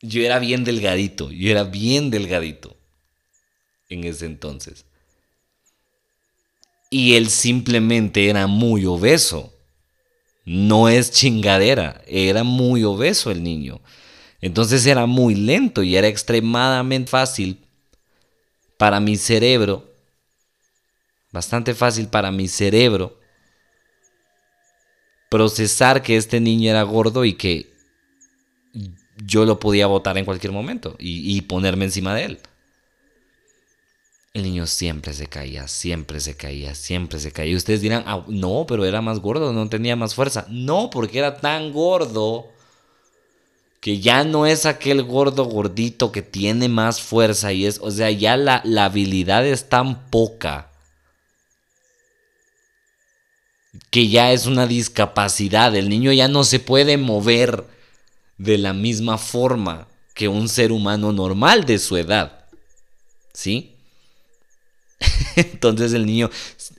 Yo 0.00 0.22
era 0.22 0.38
bien 0.38 0.62
delgadito, 0.62 1.32
yo 1.32 1.50
era 1.50 1.64
bien 1.64 2.10
delgadito 2.10 2.76
en 3.88 4.04
ese 4.04 4.26
entonces. 4.26 4.84
Y 6.96 7.16
él 7.16 7.28
simplemente 7.28 8.28
era 8.28 8.46
muy 8.46 8.86
obeso. 8.86 9.52
No 10.44 10.88
es 10.88 11.10
chingadera, 11.10 12.00
era 12.06 12.44
muy 12.44 12.84
obeso 12.84 13.32
el 13.32 13.42
niño. 13.42 13.80
Entonces 14.40 14.86
era 14.86 15.04
muy 15.04 15.34
lento 15.34 15.82
y 15.82 15.96
era 15.96 16.06
extremadamente 16.06 17.10
fácil 17.10 17.66
para 18.78 19.00
mi 19.00 19.16
cerebro, 19.16 19.92
bastante 21.32 21.74
fácil 21.74 22.06
para 22.06 22.30
mi 22.30 22.46
cerebro, 22.46 23.18
procesar 25.32 26.00
que 26.00 26.16
este 26.16 26.38
niño 26.38 26.70
era 26.70 26.84
gordo 26.84 27.24
y 27.24 27.32
que 27.32 27.72
yo 29.16 29.44
lo 29.44 29.58
podía 29.58 29.88
botar 29.88 30.16
en 30.16 30.24
cualquier 30.24 30.52
momento 30.52 30.94
y, 31.00 31.36
y 31.36 31.40
ponerme 31.40 31.86
encima 31.86 32.14
de 32.14 32.24
él. 32.24 32.40
El 34.34 34.42
niño 34.42 34.66
siempre 34.66 35.12
se 35.12 35.28
caía, 35.28 35.68
siempre 35.68 36.18
se 36.18 36.36
caía, 36.36 36.74
siempre 36.74 37.20
se 37.20 37.30
caía. 37.30 37.52
Y 37.52 37.56
ustedes 37.56 37.80
dirán, 37.80 38.02
ah, 38.04 38.24
no, 38.26 38.66
pero 38.66 38.84
era 38.84 39.00
más 39.00 39.20
gordo, 39.20 39.52
no 39.52 39.68
tenía 39.68 39.94
más 39.94 40.16
fuerza. 40.16 40.44
No, 40.50 40.90
porque 40.90 41.20
era 41.20 41.36
tan 41.36 41.72
gordo 41.72 42.48
que 43.80 44.00
ya 44.00 44.24
no 44.24 44.44
es 44.46 44.66
aquel 44.66 45.04
gordo 45.04 45.44
gordito 45.44 46.10
que 46.10 46.22
tiene 46.22 46.68
más 46.68 47.00
fuerza 47.00 47.52
y 47.52 47.64
es, 47.64 47.78
o 47.80 47.92
sea, 47.92 48.10
ya 48.10 48.36
la, 48.36 48.60
la 48.64 48.86
habilidad 48.86 49.46
es 49.46 49.68
tan 49.68 50.10
poca 50.10 50.70
que 53.90 54.08
ya 54.08 54.32
es 54.32 54.46
una 54.46 54.66
discapacidad. 54.66 55.76
El 55.76 55.88
niño 55.88 56.10
ya 56.12 56.26
no 56.26 56.42
se 56.42 56.58
puede 56.58 56.96
mover 56.96 57.64
de 58.38 58.58
la 58.58 58.72
misma 58.72 59.16
forma 59.16 59.86
que 60.12 60.26
un 60.26 60.48
ser 60.48 60.72
humano 60.72 61.12
normal 61.12 61.66
de 61.66 61.78
su 61.78 61.96
edad. 61.96 62.46
¿Sí? 63.32 63.73
Entonces 65.36 65.92
el 65.92 66.06
niño 66.06 66.30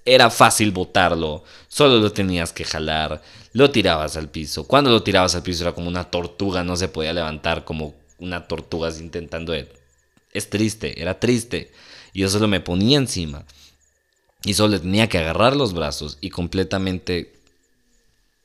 era 0.06 0.30
fácil 0.30 0.72
botarlo, 0.72 1.44
solo 1.68 2.00
lo 2.00 2.12
tenías 2.12 2.54
que 2.54 2.64
jalar, 2.64 3.22
lo 3.54 3.72
tirabas 3.72 4.18
al 4.18 4.30
piso. 4.30 4.66
Cuando 4.66 4.90
lo 4.90 5.04
tirabas 5.04 5.36
al 5.36 5.44
piso 5.44 5.64
era 5.64 5.74
como 5.74 5.88
una 5.88 6.06
tortuga, 6.06 6.64
no 6.64 6.76
se 6.76 6.88
podía 6.88 7.14
levantar 7.14 7.66
como 7.66 7.96
una 8.20 8.48
tortuga 8.48 8.90
intentando... 8.98 9.54
Es 10.34 10.50
triste, 10.50 11.02
era 11.02 11.20
triste. 11.20 11.72
Y 12.14 12.22
yo 12.22 12.30
solo 12.30 12.48
me 12.48 12.60
ponía 12.60 12.98
encima. 12.98 13.46
Y 14.44 14.54
solo 14.54 14.80
tenía 14.80 15.08
que 15.08 15.18
agarrar 15.18 15.56
los 15.56 15.74
brazos 15.74 16.18
y 16.22 16.30
completamente 16.30 17.34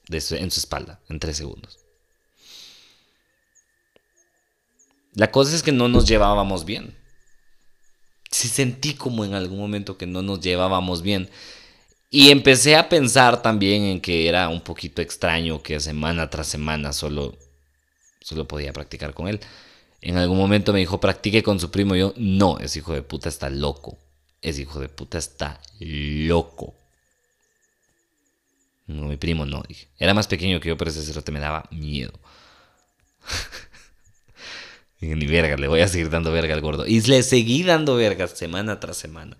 en 0.09 0.51
su 0.51 0.61
espalda 0.61 0.99
en 1.09 1.21
tres 1.21 1.37
segundos. 1.37 1.79
La 5.14 5.31
cosa 5.31 5.55
es 5.55 5.62
que 5.62 5.73
no 5.73 5.89
nos 5.89 6.07
llevábamos 6.07 6.64
bien 6.64 6.99
sí 8.41 8.49
sentí 8.49 8.95
como 8.95 9.24
en 9.24 9.34
algún 9.34 9.59
momento 9.59 9.99
que 9.99 10.07
no 10.07 10.22
nos 10.22 10.41
llevábamos 10.41 11.03
bien. 11.03 11.28
Y 12.11 12.30
empecé 12.30 12.76
a 12.76 12.88
pensar 12.88 13.43
también 13.43 13.84
en 13.84 14.01
que 14.01 14.28
era 14.28 14.49
un 14.49 14.62
poquito 14.62 15.03
extraño 15.03 15.62
que 15.62 15.78
semana 15.78 16.30
tras 16.30 16.49
semana 16.49 16.93
solo, 16.93 17.36
solo 18.20 18.49
podía 18.49 18.72
practicar 18.72 19.14
con 19.14 19.28
él. 19.28 19.41
En 20.01 20.16
algún 20.16 20.38
momento 20.38 20.72
me 20.72 20.80
dijo, 20.80 20.99
practique 21.01 21.43
con 21.43 21.61
su 21.61 21.70
primo. 21.70 21.95
yo, 21.95 22.14
no, 22.16 22.59
ese 22.59 22.78
hijo 22.80 22.95
de 22.95 23.03
puta 23.03 23.28
está 23.28 23.51
loco. 23.51 23.99
Ese 24.41 24.62
hijo 24.62 24.80
de 24.80 24.88
puta 24.88 25.18
está 25.18 25.61
loco. 25.78 26.74
Mi 28.86 29.16
primo 29.18 29.45
no, 29.47 29.62
dije. 29.68 29.88
Era 29.99 30.14
más 30.14 30.26
pequeño 30.26 30.59
que 30.61 30.70
yo, 30.70 30.76
pero 30.76 30.91
ese 30.91 31.03
cerote 31.03 31.30
me 31.30 31.41
daba 31.41 31.68
miedo. 31.70 32.12
Ni 35.01 35.26
verga, 35.26 35.57
le 35.57 35.66
voy 35.66 35.80
a 35.80 35.88
seguir 35.88 36.11
dando 36.11 36.30
verga 36.30 36.55
al 36.55 36.61
gordo. 36.61 36.86
Y 36.86 37.01
le 37.01 37.22
seguí 37.22 37.62
dando 37.62 37.96
verga 37.96 38.28
semana 38.28 38.80
tras 38.80 38.98
semana. 38.98 39.38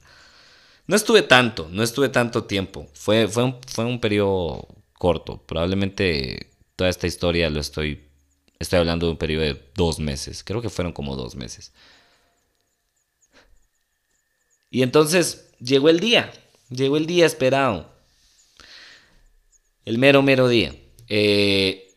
No 0.87 0.97
estuve 0.97 1.23
tanto, 1.23 1.69
no 1.71 1.83
estuve 1.83 2.09
tanto 2.09 2.45
tiempo. 2.45 2.89
Fue, 2.95 3.29
fue, 3.29 3.45
un, 3.45 3.59
fue 3.67 3.85
un 3.85 4.01
periodo 4.01 4.67
corto. 4.95 5.43
Probablemente 5.47 6.51
toda 6.77 6.89
esta 6.89 7.07
historia 7.07 7.51
lo 7.51 7.61
estoy. 7.61 8.07
Estoy 8.59 8.79
hablando 8.79 9.07
de 9.07 9.13
un 9.13 9.19
periodo 9.19 9.45
de 9.45 9.63
dos 9.75 9.99
meses. 9.99 10.43
Creo 10.43 10.63
que 10.63 10.71
fueron 10.71 10.93
como 10.93 11.15
dos 11.15 11.37
meses. 11.37 11.73
Y 14.71 14.83
entonces 14.83 15.51
llegó 15.61 15.91
el 15.91 16.01
día. 16.01 16.33
Llegó 16.71 16.97
el 16.97 17.07
día 17.07 17.27
esperado. 17.27 17.93
El 19.85 19.99
mero, 19.99 20.23
mero 20.23 20.49
día. 20.49 20.75
Eh, 21.09 21.90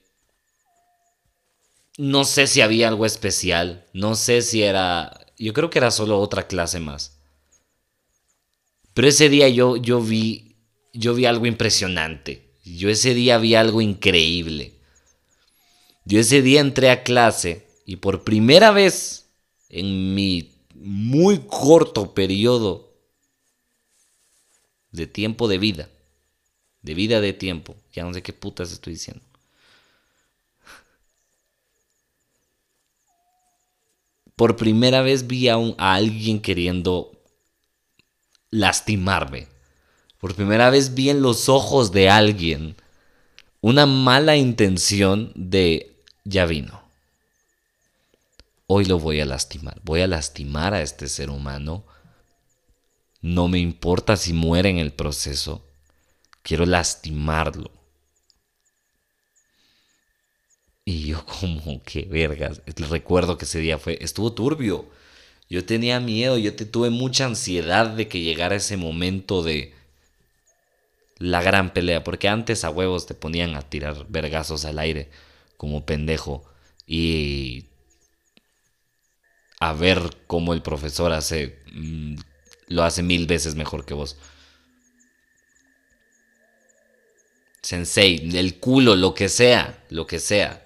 no 1.98 2.26
sé 2.26 2.48
si 2.48 2.62
había 2.62 2.88
algo 2.88 3.06
especial, 3.06 3.86
no 3.94 4.16
sé 4.16 4.42
si 4.42 4.64
era, 4.64 5.28
yo 5.38 5.54
creo 5.54 5.70
que 5.70 5.80
era 5.80 5.92
solo 5.92 6.20
otra 6.20 6.48
clase 6.48 6.80
más. 6.80 7.20
Pero 8.94 9.08
ese 9.08 9.30
día 9.30 9.50
yo, 9.50 9.78
yo 9.78 10.02
vi, 10.02 10.56
yo 10.94 11.14
vi 11.14 11.26
algo 11.26 11.46
impresionante. 11.46 12.54
Yo 12.64 12.90
ese 12.90 13.14
día 13.14 13.38
vi 13.38 13.56
algo 13.56 13.82
increíble. 13.82 14.74
Yo 16.06 16.20
ese 16.20 16.42
día 16.42 16.62
entré 16.62 16.90
a 16.90 17.04
clase 17.04 17.68
y 17.86 17.98
por 17.98 18.24
primera 18.24 18.72
vez 18.72 19.30
en 19.70 20.14
mi 20.16 20.52
muy 20.76 21.40
corto 21.48 22.14
periodo 22.14 22.94
de 24.92 25.08
tiempo 25.08 25.48
de 25.48 25.58
vida, 25.58 25.90
de 26.82 26.94
vida 26.94 27.20
de 27.22 27.34
tiempo, 27.34 27.76
ya 27.92 28.04
no 28.04 28.14
sé 28.14 28.22
qué 28.22 28.34
putas 28.34 28.72
estoy 28.72 28.94
diciendo. 28.94 29.24
Por 34.36 34.56
primera 34.56 35.02
vez 35.02 35.28
vi 35.28 35.50
a, 35.50 35.58
alguien 35.78 36.42
queriendo 36.42 37.12
lastimarme. 38.50 39.48
Por 40.20 40.36
primera 40.36 40.70
vez 40.70 40.94
vi 40.94 41.10
en 41.10 41.22
los 41.22 41.50
ojos 41.50 41.92
de 41.92 42.10
alguien 42.10 42.76
una 43.62 43.86
mala 43.86 44.36
intención 44.36 45.32
de 45.36 45.96
ya 46.24 46.46
vino. 46.46 46.82
Hoy 48.68 48.86
lo 48.86 49.00
voy 49.00 49.20
a 49.20 49.26
lastimar. 49.26 49.80
Voy 49.84 50.02
a 50.02 50.08
lastimar 50.08 50.74
a 50.74 50.82
este 50.82 51.08
ser 51.08 51.30
humano. 51.30 51.86
No 53.22 53.48
me 53.48 53.60
importa 53.60 54.16
si 54.16 54.34
muere 54.34 54.70
en 54.70 54.80
el 54.80 54.94
proceso. 54.94 55.66
Quiero 56.42 56.66
lastimarlo. 56.66 57.83
Y 61.04 61.08
yo 61.08 61.26
como 61.26 61.84
que 61.84 62.04
vergas, 62.06 62.62
recuerdo 62.90 63.38
que 63.38 63.44
ese 63.44 63.60
día 63.60 63.78
fue, 63.78 63.98
estuvo 64.00 64.32
turbio. 64.32 64.90
Yo 65.50 65.66
tenía 65.66 66.00
miedo, 66.00 66.38
yo 66.38 66.56
te, 66.56 66.66
tuve 66.66 66.90
mucha 66.90 67.26
ansiedad 67.26 67.88
de 67.88 68.08
que 68.08 68.22
llegara 68.22 68.56
ese 68.56 68.78
momento 68.78 69.44
de 69.44 69.74
la 71.18 71.42
gran 71.42 71.74
pelea, 71.74 72.06
porque 72.06 72.30
antes 72.30 72.64
a 72.64 72.70
huevos 72.70 73.06
te 73.06 73.16
ponían 73.16 73.56
a 73.56 73.64
tirar 73.64 74.06
vergazos 74.08 74.64
al 74.64 74.80
aire 74.80 75.10
como 75.58 75.86
pendejo 75.86 76.46
y 76.88 77.66
a 79.60 79.74
ver 79.74 80.18
cómo 80.26 80.54
el 80.54 80.62
profesor 80.62 81.12
hace 81.12 81.60
mm, 81.74 82.16
lo 82.68 82.84
hace 82.84 83.04
mil 83.04 83.28
veces 83.28 83.56
mejor 83.56 83.86
que 83.86 83.94
vos. 83.94 84.16
Sensei, 87.62 88.38
el 88.38 88.60
culo, 88.60 88.96
lo 88.96 89.14
que 89.14 89.28
sea, 89.28 89.84
lo 89.90 90.08
que 90.08 90.20
sea. 90.20 90.63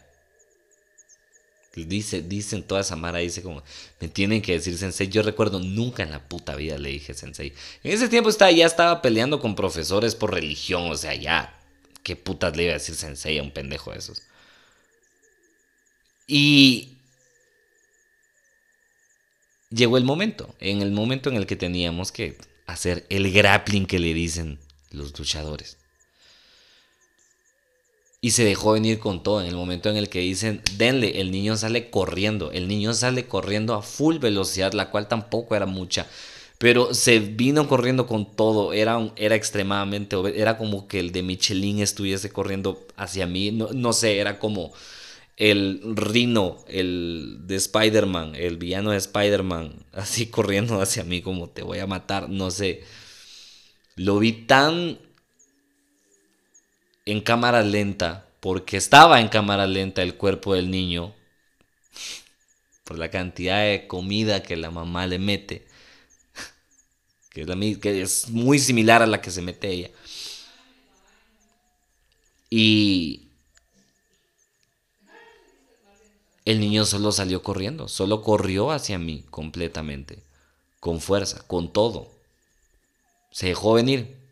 Dice, 1.86 2.21
dicen 2.21 2.63
toda 2.63 2.82
esa 2.82 2.95
mara, 2.95 3.19
dice 3.19 3.41
como, 3.41 3.63
me 3.99 4.07
tienen 4.07 4.41
que 4.41 4.53
decir 4.53 4.78
sensei. 4.78 5.07
Yo 5.07 5.21
recuerdo, 5.21 5.59
nunca 5.59 6.03
en 6.03 6.11
la 6.11 6.28
puta 6.28 6.55
vida 6.55 6.78
le 6.78 6.89
dije 6.89 7.13
sensei. 7.13 7.53
En 7.84 7.91
ese 7.91 8.09
tiempo 8.09 8.30
estaba, 8.30 8.51
ya 8.51 8.65
estaba 8.65 9.01
peleando 9.01 9.39
con 9.39 9.55
profesores 9.55 10.15
por 10.15 10.34
religión, 10.34 10.89
o 10.89 10.95
sea, 10.95 11.15
ya, 11.15 11.57
¿qué 12.03 12.15
putas 12.15 12.55
le 12.55 12.63
iba 12.63 12.71
a 12.71 12.78
decir 12.80 12.95
sensei 12.95 13.38
a 13.38 13.43
un 13.43 13.51
pendejo 13.51 13.91
de 13.91 13.99
esos? 13.99 14.21
Y 16.28 16.97
llegó 19.69 19.97
el 19.97 20.03
momento, 20.03 20.55
en 20.59 20.82
el 20.82 20.91
momento 20.91 21.30
en 21.30 21.38
el 21.38 21.45
que 21.45 21.55
teníamos 21.55 22.11
que 22.11 22.38
hacer 22.65 23.05
el 23.09 23.32
grappling 23.32 23.86
que 23.86 23.99
le 23.99 24.13
dicen 24.13 24.59
los 24.91 25.17
luchadores 25.17 25.78
y 28.22 28.32
se 28.32 28.43
dejó 28.43 28.74
venir 28.74 28.99
con 28.99 29.24
todo. 29.24 29.41
En 29.41 29.47
el 29.47 29.55
momento 29.55 29.89
en 29.89 29.97
el 29.97 30.09
que 30.09 30.20
dicen, 30.20 30.61
denle, 30.78 31.22
el 31.22 31.32
niño 31.32 31.55
sale 31.57 31.89
corriendo. 31.89 32.51
El 32.51 32.68
niño 32.68 32.93
sale 32.93 33.28
corriendo 33.28 33.74
a 33.76 33.82
full 33.82 34.18
velocidad, 34.18 34.74
la 34.74 34.89
cual 34.89 35.07
tampoco 35.07 35.55
era 35.55 35.65
mucha. 35.65 36.07
Pero 36.57 36.93
se 36.93 37.20
vino 37.20 37.68
corriendo 37.68 38.07
con 38.07 38.36
todo, 38.36 38.74
era, 38.74 39.11
era 39.15 39.36
extremadamente, 39.36 40.18
era 40.36 40.57
como 40.57 40.88
que 40.88 40.99
el 40.99 41.11
de 41.11 41.22
Michelin 41.22 41.80
estuviese 41.80 42.32
corriendo 42.32 42.88
hacia 42.95 43.28
mí, 43.28 43.51
no, 43.51 43.70
no 43.74 43.93
sé, 43.93 44.18
era 44.18 44.39
como 44.39 44.74
el 45.38 45.82
Rino, 45.95 46.57
el 46.68 47.41
de 47.45 47.55
Spider-Man, 47.57 48.34
el 48.36 48.57
villano 48.57 48.91
de 48.91 48.97
Spider-Man, 48.97 49.86
así 49.93 50.26
corriendo 50.32 50.82
hacia 50.82 51.03
mí 51.03 51.22
como 51.22 51.47
te 51.49 51.61
voy 51.61 51.80
a 51.80 51.88
matar, 51.88 52.30
no 52.30 52.49
sé. 52.51 52.84
Lo 53.95 54.20
vi 54.20 54.32
tan 54.32 54.97
en 57.08 57.22
cámara 57.22 57.62
lenta, 57.62 58.28
porque 58.41 58.76
estaba 58.76 59.22
en 59.22 59.30
cámara 59.30 59.66
lenta 59.66 60.03
el 60.03 60.16
cuerpo 60.16 60.53
del 60.53 60.70
niño, 60.70 61.16
por 62.84 62.99
la 62.99 63.10
cantidad 63.10 63.62
de 63.62 63.88
comida 63.88 64.43
que 64.43 64.58
la 64.58 64.72
mamá 64.72 65.08
le 65.08 65.18
mete, 65.18 65.66
que 67.32 67.41
es, 67.43 67.47
la 67.47 67.55
es 68.01 68.30
muy 68.30 68.60
similar 68.60 69.01
a 69.01 69.08
la 69.08 69.22
que 69.22 69.32
se 69.32 69.41
mete 69.41 69.70
ella. 69.70 69.89
Y 72.49 73.30
el 76.43 76.60
niño 76.60 76.86
solo 76.86 77.14
salió 77.14 77.41
corriendo, 77.41 77.88
solo 77.88 78.22
corrió 78.22 78.72
hacia 78.72 78.99
mí 78.99 79.24
completamente, 79.30 80.24
con 80.82 80.99
fuerza, 80.99 81.41
con 81.47 81.72
todo. 81.72 82.12
Se 83.32 83.47
dejó 83.47 83.74
venir. 83.74 84.26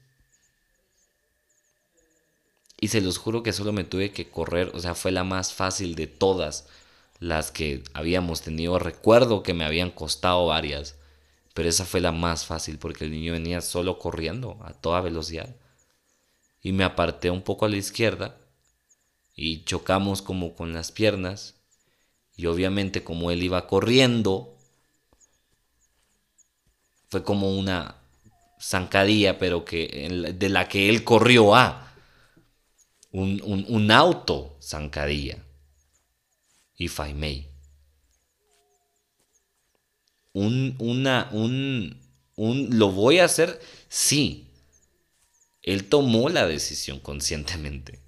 Y 2.80 2.90
se 2.90 3.02
los 3.02 3.18
juro 3.18 3.44
que 3.44 3.54
solo 3.54 3.72
me 3.72 3.84
tuve 3.84 4.12
que 4.12 4.30
correr, 4.30 4.72
o 4.74 4.80
sea, 4.80 4.96
fue 4.96 5.12
la 5.12 5.24
más 5.24 5.54
fácil 5.54 5.96
de 5.96 6.08
todas 6.08 6.68
las 7.20 7.52
que 7.52 7.84
habíamos 7.94 8.42
tenido. 8.42 8.80
Recuerdo 8.80 9.44
que 9.44 9.54
me 9.54 9.66
habían 9.66 9.92
costado 9.92 10.48
varias, 10.48 10.96
pero 11.54 11.70
esa 11.70 11.86
fue 11.86 12.02
la 12.02 12.12
más 12.12 12.46
fácil 12.46 12.78
porque 12.78 13.06
el 13.06 13.12
niño 13.12 13.34
venía 13.34 13.62
solo 13.62 13.98
corriendo 14.00 14.60
a 14.64 14.74
toda 14.74 15.02
velocidad. 15.02 15.56
Y 16.62 16.74
me 16.74 16.84
aparté 16.84 17.30
un 17.30 17.44
poco 17.44 17.66
a 17.66 17.70
la 17.70 17.78
izquierda 17.78 18.38
y 19.36 19.64
chocamos 19.64 20.22
como 20.22 20.56
con 20.56 20.74
las 20.74 20.92
piernas. 20.92 21.56
Y 22.36 22.48
obviamente 22.48 23.04
como 23.04 23.32
él 23.32 23.44
iba 23.44 23.68
corriendo, 23.68 24.58
fue 27.10 27.24
como 27.24 27.58
una 27.58 27.96
zancadilla, 28.60 29.40
pero 29.40 29.64
que 29.64 30.34
de 30.36 30.50
la 30.50 30.68
que 30.68 30.90
él 30.90 31.04
corrió 31.04 31.56
a 31.56 31.95
un, 33.16 33.42
un, 33.46 33.66
un 33.70 33.92
auto 33.92 34.58
zancadilla. 34.62 35.38
If 36.78 37.00
I. 37.00 37.48
Un, 40.34 40.76
una, 40.80 41.30
un, 41.32 41.98
un, 42.36 42.78
¿lo 42.78 42.92
voy 42.92 43.20
a 43.20 43.26
hacer? 43.26 43.62
Sí. 43.88 44.52
Él 45.62 45.88
tomó 45.88 46.28
la 46.28 46.46
decisión 46.46 47.00
conscientemente. 47.00 48.02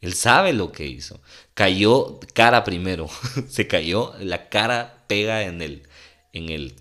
Él 0.00 0.14
sabe 0.14 0.52
lo 0.52 0.72
que 0.72 0.88
hizo. 0.88 1.20
Cayó 1.54 2.18
cara 2.34 2.64
primero. 2.64 3.08
Se 3.48 3.68
cayó, 3.68 4.12
la 4.18 4.48
cara 4.48 5.04
pega 5.06 5.44
en 5.44 5.62
el, 5.62 5.88
en 6.32 6.48
el, 6.48 6.74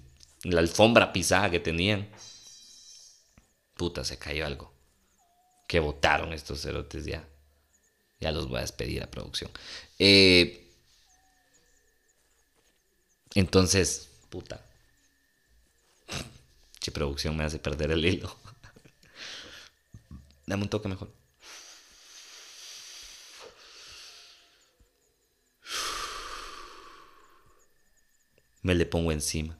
en 0.43 0.55
la 0.55 0.61
alfombra 0.61 1.13
pisada 1.13 1.51
que 1.51 1.59
tenían. 1.59 2.09
Puta, 3.75 4.03
se 4.03 4.17
cayó 4.17 4.47
algo. 4.47 4.73
Que 5.67 5.79
botaron 5.79 6.33
estos 6.33 6.63
cerotes 6.63 7.05
ya. 7.05 7.30
Ya 8.21 8.31
los 8.31 8.47
voy 8.47 8.59
a 8.59 8.61
despedir 8.61 9.03
a 9.03 9.07
producción. 9.09 9.51
Eh, 9.99 10.67
entonces, 13.35 14.09
puta. 14.29 14.61
Che, 16.79 16.91
producción 16.91 17.35
me 17.37 17.43
hace 17.43 17.59
perder 17.59 17.91
el 17.91 18.05
hilo. 18.05 18.35
Dame 20.47 20.63
un 20.63 20.69
toque 20.69 20.87
mejor. 20.87 21.09
Me 28.63 28.75
le 28.75 28.85
pongo 28.85 29.11
encima. 29.11 29.57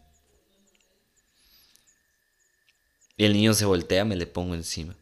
Y 3.18 3.26
el 3.26 3.34
niño 3.34 3.54
se 3.54 3.66
voltea, 3.66 4.06
me 4.06 4.16
le 4.16 4.26
pongo 4.26 4.56
encima. 4.56 4.96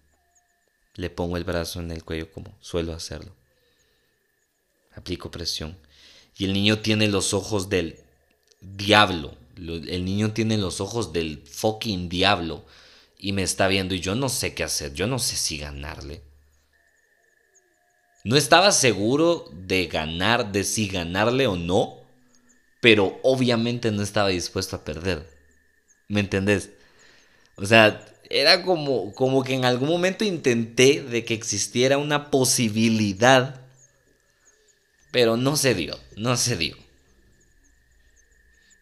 Le 0.95 1.09
pongo 1.09 1.37
el 1.37 1.45
brazo 1.45 1.79
en 1.79 1.91
el 1.91 2.03
cuello 2.03 2.31
como 2.31 2.55
suelo 2.59 2.93
hacerlo. 2.93 3.33
Aplico 4.99 5.31
presión. 5.31 5.77
Y 6.37 6.45
el 6.45 6.53
niño 6.53 6.79
tiene 6.79 7.07
los 7.07 7.33
ojos 7.33 7.69
del 7.69 7.99
diablo. 8.61 9.37
Lo- 9.55 9.75
El 9.75 10.05
niño 10.05 10.33
tiene 10.33 10.57
los 10.57 10.81
ojos 10.81 11.13
del 11.13 11.43
fucking 11.47 12.09
diablo. 12.09 12.65
Y 13.17 13.33
me 13.33 13.43
está 13.43 13.67
viendo 13.67 13.95
y 13.95 13.99
yo 14.01 14.15
no 14.15 14.29
sé 14.29 14.53
qué 14.53 14.63
hacer. 14.63 14.93
Yo 14.93 15.07
no 15.07 15.19
sé 15.19 15.35
si 15.35 15.57
ganarle. 15.57 16.23
No 18.23 18.35
estaba 18.35 18.71
seguro 18.71 19.45
de 19.53 19.87
ganar, 19.87 20.51
de 20.51 20.63
si 20.63 20.87
ganarle 20.87 21.47
o 21.47 21.55
no. 21.55 21.97
Pero 22.81 23.19
obviamente 23.23 23.91
no 23.91 24.03
estaba 24.03 24.29
dispuesto 24.29 24.75
a 24.77 24.85
perder. 24.85 25.27
¿Me 26.09 26.21
entendés? 26.21 26.71
O 27.57 27.65
sea, 27.65 28.05
era 28.29 28.63
como, 28.63 29.13
como 29.13 29.43
que 29.43 29.55
en 29.55 29.65
algún 29.65 29.89
momento 29.89 30.25
intenté 30.25 31.03
de 31.03 31.25
que 31.25 31.33
existiera 31.35 31.97
una 31.99 32.31
posibilidad, 32.31 33.61
pero 35.11 35.37
no 35.37 35.55
se 35.55 35.73
dio, 35.73 35.99
no 36.15 36.37
se 36.37 36.55
dio. 36.57 36.77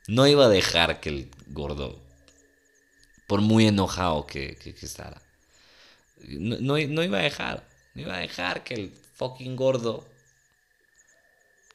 No 0.08 0.28
iba 0.28 0.46
a 0.46 0.50
dejar 0.50 1.00
que 1.00 1.10
el 1.10 1.32
gordo, 1.48 2.00
por 3.28 3.42
muy 3.42 3.68
enojado 3.68 4.26
que, 4.26 4.56
que, 4.56 4.70
estara, 4.70 5.22
no, 6.28 6.58
no, 6.60 6.78
iba 6.78 7.20
a 7.20 7.22
dejar, 7.22 7.68
no 7.94 8.02
iba 8.04 8.16
a 8.16 8.20
dejar 8.20 8.64
que 8.64 8.74
el 8.74 8.94
fucking 9.16 9.56
gordo 9.56 10.08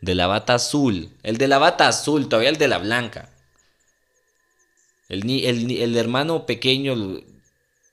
de 0.00 0.14
la 0.14 0.26
bata 0.26 0.54
azul, 0.54 1.14
el 1.22 1.36
de 1.36 1.48
la 1.48 1.58
bata 1.58 1.88
azul, 1.88 2.28
todavía 2.28 2.48
el 2.48 2.58
de 2.58 2.68
la 2.68 2.78
blanca, 2.78 3.28
el, 5.08 5.28
el, 5.28 5.70
el 5.70 5.96
hermano 5.96 6.46
pequeño, 6.46 6.94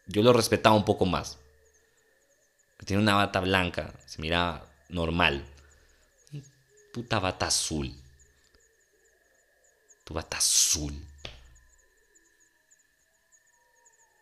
yo 0.07 0.23
lo 0.23 0.33
respetaba 0.33 0.75
un 0.75 0.85
poco 0.85 1.05
más. 1.05 1.37
Tiene 2.85 3.03
una 3.03 3.15
bata 3.15 3.41
blanca, 3.41 3.93
se 4.05 4.21
miraba 4.21 4.65
normal. 4.87 5.45
Puta 6.91 7.19
bata 7.19 7.47
azul. 7.47 7.93
Tu 10.03 10.13
bata 10.13 10.37
azul. 10.37 10.93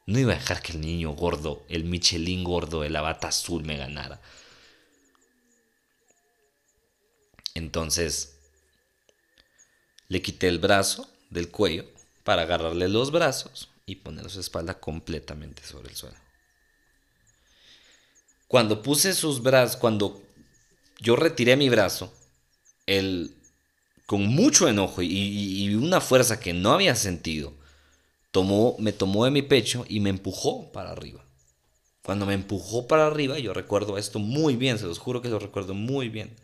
No 0.05 0.19
iba 0.19 0.33
a 0.33 0.35
dejar 0.35 0.61
que 0.61 0.73
el 0.73 0.81
niño 0.81 1.11
gordo, 1.11 1.65
el 1.67 1.83
Michelin 1.83 2.43
gordo 2.43 2.81
de 2.81 2.89
la 2.89 3.01
bata 3.01 3.27
azul 3.27 3.63
me 3.63 3.77
ganara. 3.77 4.21
Entonces, 7.53 8.37
le 10.07 10.21
quité 10.21 10.47
el 10.47 10.59
brazo 10.59 11.11
del 11.29 11.49
cuello 11.49 11.85
para 12.23 12.43
agarrarle 12.43 12.87
los 12.87 13.11
brazos 13.11 13.69
y 13.85 13.95
poner 13.95 14.29
su 14.29 14.39
espalda 14.39 14.79
completamente 14.79 15.63
sobre 15.63 15.89
el 15.89 15.95
suelo. 15.95 16.17
Cuando 18.47 18.81
puse 18.81 19.13
sus 19.13 19.41
brazos, 19.41 19.75
cuando 19.75 20.21
yo 20.99 21.15
retiré 21.15 21.57
mi 21.57 21.67
brazo, 21.67 22.13
él, 22.87 23.35
con 24.07 24.25
mucho 24.25 24.67
enojo 24.67 25.01
y, 25.03 25.75
una 25.75 26.01
fuerza 26.01 26.39
que 26.39 26.53
no 26.53 26.71
había 26.71 26.95
sentido, 26.95 27.53
tomó, 28.31 28.75
me 28.79 28.93
tomó 28.93 29.25
de 29.25 29.31
mi 29.31 29.43
pecho 29.43 29.85
y 29.87 29.99
me 29.99 30.09
empujó 30.09 30.71
para 30.71 30.91
arriba. 30.91 31.23
Cuando 32.01 32.25
me 32.25 32.33
empujó 32.33 32.87
para 32.87 33.05
arriba, 33.05 33.37
yo 33.37 33.53
recuerdo 33.53 33.97
esto 33.97 34.17
muy 34.17 34.55
bien, 34.55 34.79
se 34.79 34.85
los 34.85 34.97
juro 34.97 35.21
que 35.21 35.29
lo 35.29 35.39
recuerdo 35.39 35.73
muy 35.73 36.09
bien. 36.09 36.35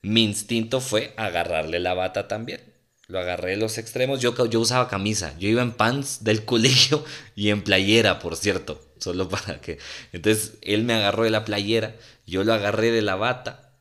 Mi 0.00 0.24
instinto 0.24 0.80
fue 0.80 1.14
agarrarle 1.16 1.78
la 1.78 1.94
bata 1.94 2.26
también. 2.26 2.60
Lo 3.06 3.20
agarré 3.20 3.50
de 3.50 3.56
los 3.58 3.78
extremos. 3.78 4.20
Yo, 4.20 4.46
yo 4.46 4.60
usaba 4.60 4.88
camisa. 4.88 5.36
Yo 5.38 5.48
iba 5.48 5.62
en 5.62 5.72
pants 5.72 6.24
del 6.24 6.44
colegio 6.46 7.04
y 7.36 7.50
en 7.50 7.62
playera, 7.62 8.18
por 8.18 8.36
cierto. 8.36 8.80
Solo 8.98 9.28
para 9.28 9.60
que. 9.60 9.78
Entonces 10.12 10.54
él 10.62 10.84
me 10.84 10.94
agarró 10.94 11.24
de 11.24 11.30
la 11.30 11.44
playera. 11.44 11.94
Yo 12.26 12.42
lo 12.42 12.54
agarré 12.54 12.90
de 12.90 13.02
la 13.02 13.16
bata. 13.16 13.71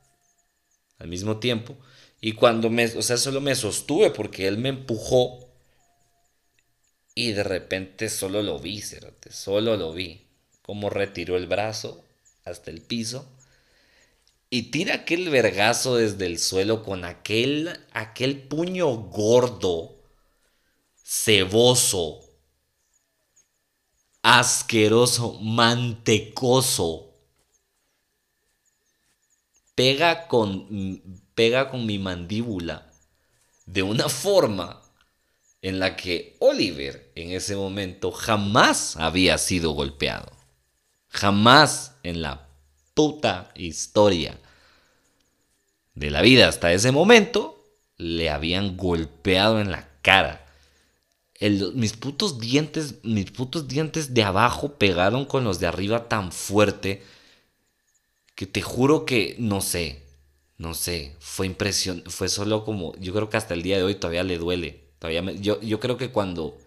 Al 1.01 1.07
mismo 1.07 1.37
tiempo. 1.37 1.75
Y 2.21 2.33
cuando 2.33 2.69
me. 2.69 2.85
O 2.85 3.01
sea, 3.01 3.17
solo 3.17 3.41
me 3.41 3.55
sostuve 3.55 4.11
porque 4.11 4.47
él 4.47 4.57
me 4.57 4.69
empujó. 4.69 5.49
Y 7.15 7.33
de 7.33 7.43
repente 7.43 8.09
solo 8.09 8.41
lo 8.41 8.59
vi, 8.59 8.81
Solo 9.29 9.75
lo 9.75 9.93
vi. 9.93 10.27
Como 10.61 10.89
retiró 10.89 11.35
el 11.35 11.47
brazo 11.47 12.05
hasta 12.45 12.71
el 12.71 12.81
piso 12.81 13.27
y 14.53 14.63
tira 14.63 14.95
aquel 14.95 15.29
vergazo 15.29 15.95
desde 15.95 16.25
el 16.25 16.37
suelo 16.37 16.83
con 16.83 17.05
aquel, 17.05 17.79
aquel 17.93 18.37
puño 18.37 18.89
gordo, 18.89 19.95
ceboso, 21.01 22.19
asqueroso, 24.21 25.39
mantecoso. 25.39 27.10
Pega 29.75 30.27
con, 30.27 31.01
pega 31.33 31.69
con 31.69 31.85
mi 31.85 31.97
mandíbula 31.97 32.91
de 33.65 33.83
una 33.83 34.09
forma 34.09 34.81
en 35.61 35.79
la 35.79 35.95
que 35.95 36.35
Oliver 36.39 37.11
en 37.15 37.31
ese 37.31 37.55
momento 37.55 38.11
jamás 38.11 38.97
había 38.97 39.37
sido 39.37 39.71
golpeado. 39.71 40.31
Jamás 41.07 41.95
en 42.03 42.21
la 42.21 42.47
puta 42.93 43.51
historia 43.55 44.39
de 45.93 46.09
la 46.09 46.21
vida 46.21 46.47
hasta 46.47 46.73
ese 46.73 46.91
momento 46.91 47.63
le 47.97 48.29
habían 48.29 48.75
golpeado 48.75 49.59
en 49.59 49.71
la 49.71 49.87
cara. 50.01 50.45
mis 51.39 51.93
putos 51.93 52.39
dientes, 52.39 52.95
mis 53.03 53.31
putos 53.31 53.67
dientes 53.67 54.13
de 54.13 54.23
abajo 54.23 54.73
pegaron 54.73 55.25
con 55.25 55.43
los 55.43 55.59
de 55.59 55.67
arriba 55.67 56.07
tan 56.09 56.31
fuerte 56.31 57.03
que 58.41 58.47
te 58.47 58.63
juro 58.63 59.05
que 59.05 59.35
no 59.37 59.61
sé, 59.61 60.03
no 60.57 60.73
sé, 60.73 61.15
fue 61.19 61.45
impresión, 61.45 62.03
fue 62.07 62.27
solo 62.27 62.65
como, 62.65 62.95
yo 62.97 63.13
creo 63.13 63.29
que 63.29 63.37
hasta 63.37 63.53
el 63.53 63.61
día 63.61 63.77
de 63.77 63.83
hoy 63.83 63.95
todavía 63.95 64.23
le 64.23 64.39
duele. 64.39 64.81
Todavía 64.97 65.31
yo, 65.33 65.61
yo 65.61 65.79
creo 65.79 65.97
que 65.97 66.09
cuando 66.09 66.57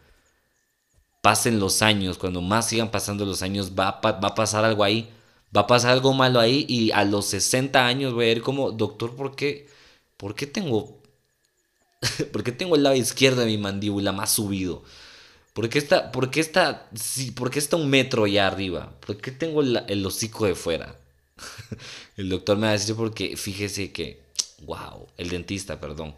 pasen 1.20 1.58
los 1.58 1.82
años, 1.82 2.18
cuando 2.18 2.40
más 2.42 2.68
sigan 2.68 2.90
pasando 2.92 3.24
los 3.24 3.42
años, 3.42 3.72
va 3.78 4.00
va 4.02 4.28
a 4.28 4.34
pasar 4.34 4.64
algo 4.64 4.84
ahí 4.84 5.10
va 5.56 5.62
a 5.62 5.66
pasar 5.66 5.92
algo 5.92 6.12
malo 6.12 6.40
ahí 6.40 6.66
y 6.68 6.90
a 6.92 7.04
los 7.04 7.26
60 7.26 7.86
años 7.86 8.12
voy 8.14 8.26
a 8.26 8.32
ir 8.32 8.42
como, 8.42 8.72
doctor, 8.72 9.14
¿por 9.16 9.36
qué, 9.36 9.68
por 10.16 10.34
qué 10.34 10.46
tengo, 10.46 11.00
por 12.32 12.44
qué 12.44 12.52
tengo 12.52 12.76
el 12.76 12.82
lado 12.82 12.96
izquierdo 12.96 13.40
de 13.40 13.46
mi 13.46 13.58
mandíbula 13.58 14.12
más 14.12 14.32
subido? 14.32 14.82
¿Por 15.54 15.68
qué 15.68 15.78
está, 15.78 16.12
por 16.12 16.30
qué 16.30 16.40
está, 16.40 16.88
sí, 16.94 17.30
por 17.30 17.50
qué 17.50 17.60
está 17.60 17.76
un 17.76 17.88
metro 17.90 18.24
allá 18.24 18.46
arriba? 18.48 18.92
¿Por 19.00 19.16
qué 19.18 19.30
tengo 19.30 19.62
el, 19.62 20.06
hocico 20.06 20.46
de 20.46 20.54
fuera? 20.54 20.96
el 22.16 22.28
doctor 22.28 22.56
me 22.56 22.66
va 22.66 22.70
a 22.70 22.72
decir 22.72 22.94
porque 22.94 23.36
fíjese 23.36 23.92
que, 23.92 24.22
wow, 24.62 25.08
el 25.16 25.28
dentista, 25.28 25.80
perdón. 25.80 26.14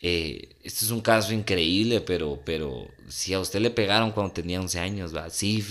Eh, 0.00 0.56
este 0.62 0.84
es 0.84 0.90
un 0.90 1.00
caso 1.00 1.32
increíble, 1.32 2.00
pero, 2.00 2.40
pero 2.44 2.88
si 3.08 3.32
a 3.32 3.40
usted 3.40 3.60
le 3.60 3.70
pegaron 3.70 4.12
cuando 4.12 4.34
tenía 4.34 4.60
11 4.60 4.78
años, 4.78 5.16
va, 5.16 5.30
sí, 5.30 5.64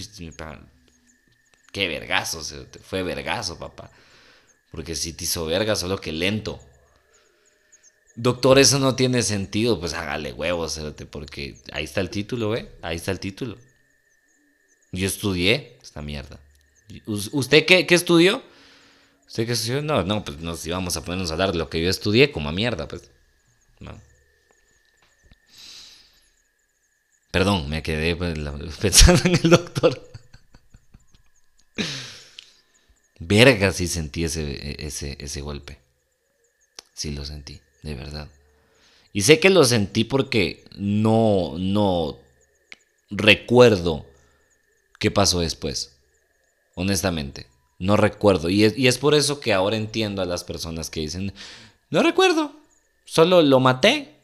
Qué 1.71 1.87
vergazo, 1.87 2.41
fue 2.83 3.03
vergazo, 3.03 3.59
papá. 3.59 3.91
Porque 4.71 4.95
si 4.95 5.13
te 5.13 5.25
hizo 5.25 5.45
verga, 5.45 5.75
solo 5.75 5.99
que 5.99 6.11
lento. 6.11 6.59
Doctor, 8.15 8.59
eso 8.59 8.79
no 8.79 8.95
tiene 8.95 9.23
sentido. 9.23 9.79
Pues 9.79 9.93
hágale 9.93 10.31
huevos, 10.31 10.79
porque 11.11 11.57
ahí 11.73 11.83
está 11.83 12.01
el 12.01 12.09
título, 12.09 12.49
¿ve? 12.49 12.71
Ahí 12.81 12.95
está 12.95 13.11
el 13.11 13.19
título. 13.19 13.57
Yo 14.91 15.05
estudié 15.05 15.77
esta 15.81 16.01
mierda. 16.01 16.39
¿Usted 17.05 17.65
qué, 17.65 17.85
qué 17.85 17.95
estudió? 17.95 18.43
¿Usted 19.27 19.45
qué 19.45 19.53
estudió? 19.53 19.81
No, 19.81 20.03
no, 20.03 20.23
pues 20.23 20.39
nos 20.39 20.65
íbamos 20.65 20.95
a 20.97 21.03
ponernos 21.03 21.31
a 21.31 21.37
de 21.37 21.57
lo 21.57 21.69
que 21.69 21.81
yo 21.81 21.89
estudié 21.89 22.31
como 22.31 22.49
a 22.49 22.51
mierda, 22.51 22.87
pues. 22.87 23.09
No. 23.79 23.99
Perdón, 27.31 27.69
me 27.69 27.83
quedé 27.83 28.15
pues, 28.15 28.37
pensando 28.81 29.23
en 29.25 29.35
el 29.35 29.49
doctor. 29.49 30.09
Verga, 33.19 33.71
sí 33.71 33.87
sentí 33.87 34.23
ese, 34.23 34.85
ese, 34.85 35.17
ese 35.19 35.41
golpe. 35.41 35.79
Sí 36.93 37.11
lo 37.11 37.25
sentí, 37.25 37.59
de 37.81 37.95
verdad. 37.95 38.29
Y 39.11 39.23
sé 39.23 39.39
que 39.39 39.49
lo 39.49 39.63
sentí 39.63 40.03
porque 40.03 40.63
no, 40.75 41.55
no 41.57 42.19
recuerdo 43.09 44.05
qué 44.99 45.11
pasó 45.11 45.39
después. 45.39 45.94
Honestamente, 46.75 47.47
no 47.79 47.97
recuerdo. 47.97 48.49
Y 48.49 48.63
es, 48.63 48.77
y 48.77 48.87
es 48.87 48.97
por 48.97 49.15
eso 49.15 49.39
que 49.39 49.53
ahora 49.53 49.77
entiendo 49.77 50.21
a 50.21 50.25
las 50.25 50.43
personas 50.43 50.89
que 50.89 51.01
dicen, 51.01 51.33
no 51.89 52.03
recuerdo, 52.03 52.51
solo 53.05 53.41
lo 53.41 53.59
maté. 53.59 54.15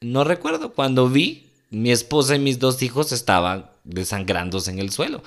No 0.00 0.24
recuerdo. 0.24 0.74
Cuando 0.74 1.08
vi, 1.08 1.50
mi 1.70 1.90
esposa 1.90 2.36
y 2.36 2.38
mis 2.38 2.58
dos 2.58 2.82
hijos 2.82 3.12
estaban 3.12 3.70
desangrándose 3.84 4.70
en 4.70 4.78
el 4.78 4.90
suelo 4.90 5.22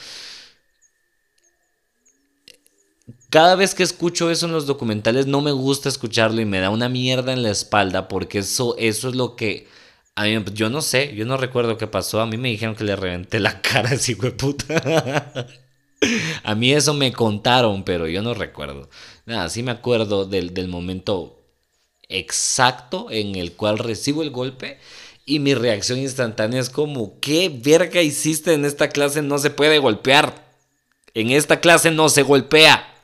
cada 3.30 3.56
vez 3.56 3.76
que 3.76 3.84
escucho 3.84 4.32
eso 4.32 4.46
en 4.46 4.52
los 4.52 4.66
documentales 4.66 5.28
no 5.28 5.42
me 5.42 5.52
gusta 5.52 5.90
escucharlo 5.90 6.42
y 6.42 6.46
me 6.46 6.60
da 6.60 6.70
una 6.70 6.90
mierda 6.90 7.34
en 7.34 7.44
la 7.44 7.52
espalda 7.52 8.08
porque 8.08 8.40
eso, 8.40 8.76
eso 8.78 9.10
es 9.10 9.16
lo 9.16 9.36
que... 9.36 9.68
A 10.16 10.24
mí, 10.24 10.44
yo 10.54 10.70
no 10.72 10.82
sé, 10.82 11.14
yo 11.16 11.26
no 11.26 11.38
recuerdo 11.38 11.78
qué 11.78 11.86
pasó. 11.86 12.22
A 12.22 12.26
mí 12.26 12.38
me 12.38 12.50
dijeron 12.50 12.76
que 12.76 12.84
le 12.84 12.96
reventé 12.96 13.40
la 13.40 13.62
cara 13.62 13.92
así, 13.92 14.14
güey 14.14 14.36
puta. 14.36 15.48
A 16.44 16.56
mí 16.56 16.74
eso 16.74 16.94
me 16.94 17.14
contaron, 17.14 17.84
pero 17.84 18.08
yo 18.08 18.22
no 18.22 18.34
recuerdo. 18.34 18.90
Nada, 19.26 19.50
sí 19.50 19.64
me 19.64 19.72
acuerdo 19.72 20.26
del, 20.26 20.54
del 20.54 20.68
momento 20.68 21.42
exacto 22.10 23.08
en 23.10 23.36
el 23.36 23.54
cual 23.54 23.80
recibo 23.80 24.24
el 24.24 24.32
golpe 24.32 24.80
y 25.30 25.40
mi 25.40 25.54
reacción 25.54 26.00
instantánea 26.00 26.62
es 26.62 26.70
como, 26.70 27.20
¿qué 27.20 27.50
verga 27.50 28.02
hiciste 28.02 28.54
en 28.54 28.64
esta 28.64 28.88
clase? 28.88 29.22
No 29.22 29.38
se 29.40 29.50
puede 29.50 29.78
golpear. 29.78 30.56
En 31.14 31.32
esta 31.32 31.60
clase 31.60 31.92
no 31.92 32.08
se 32.08 32.22
golpea. 32.22 32.96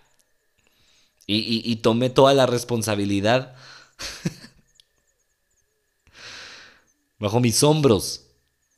Y, 1.28 1.76
tomé 1.78 2.10
toda 2.10 2.34
la 2.34 2.46
responsabilidad 2.46 3.56
bajo 7.20 7.42
mis 7.42 7.62
hombros. 7.62 8.23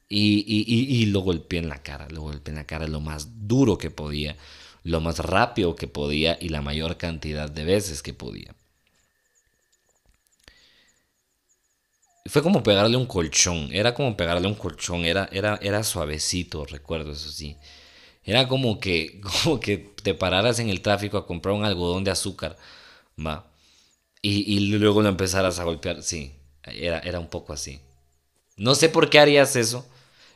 Y, 0.08 0.44
y, 0.48 1.06
lo 1.08 1.22
golpeé 1.22 1.60
en 1.60 1.70
la 1.70 1.82
cara, 1.82 2.08
lo 2.10 2.22
golpeé 2.22 2.52
en 2.52 2.58
la 2.58 2.68
cara 2.68 2.88
lo 2.88 3.02
más 3.02 3.48
duro 3.48 3.78
que 3.78 3.90
podía, 3.90 4.38
lo 4.84 5.02
más 5.02 5.18
rápido 5.20 5.76
que 5.76 5.88
podía 5.88 6.38
y 6.40 6.50
la 6.50 6.62
mayor 6.62 6.98
cantidad 6.98 7.50
de 7.50 7.66
veces 7.66 8.04
que 8.04 8.14
podía. 8.14 8.54
Fue 12.28 12.44
como 12.44 12.64
pegarle 12.64 12.98
un 12.98 13.06
colchón, 13.08 13.70
era 13.72 13.94
como 13.94 14.16
pegarle 14.18 14.48
un 14.48 14.56
colchón, 14.56 15.06
era, 15.06 15.28
era, 15.32 15.60
era 15.62 15.84
suavecito, 15.84 16.66
recuerdo 16.66 17.12
eso 17.12 17.30
sí. 17.30 17.58
Era 18.24 18.48
como 18.48 18.80
que, 18.80 19.22
como 19.44 19.60
que 19.60 19.78
te 20.04 20.14
pararas 20.14 20.60
en 20.60 20.70
el 20.70 20.82
tráfico 20.82 21.18
a 21.18 21.28
comprar 21.28 21.56
un 21.56 21.66
algodón 21.66 22.04
de 22.04 22.12
azúcar, 22.12 22.58
¿va? 23.18 23.48
Y, 24.22 24.60
luego 24.72 25.04
lo 25.04 25.10
empezaras 25.10 25.60
a 25.60 25.64
golpear. 25.66 26.02
Sí, 26.02 26.34
era, 26.64 27.00
era 27.00 27.20
un 27.20 27.28
poco 27.28 27.54
así. 27.54 27.80
No 28.58 28.74
sé 28.74 28.90
por 28.90 29.10
qué 29.10 29.20
harías 29.20 29.56
eso, 29.56 29.88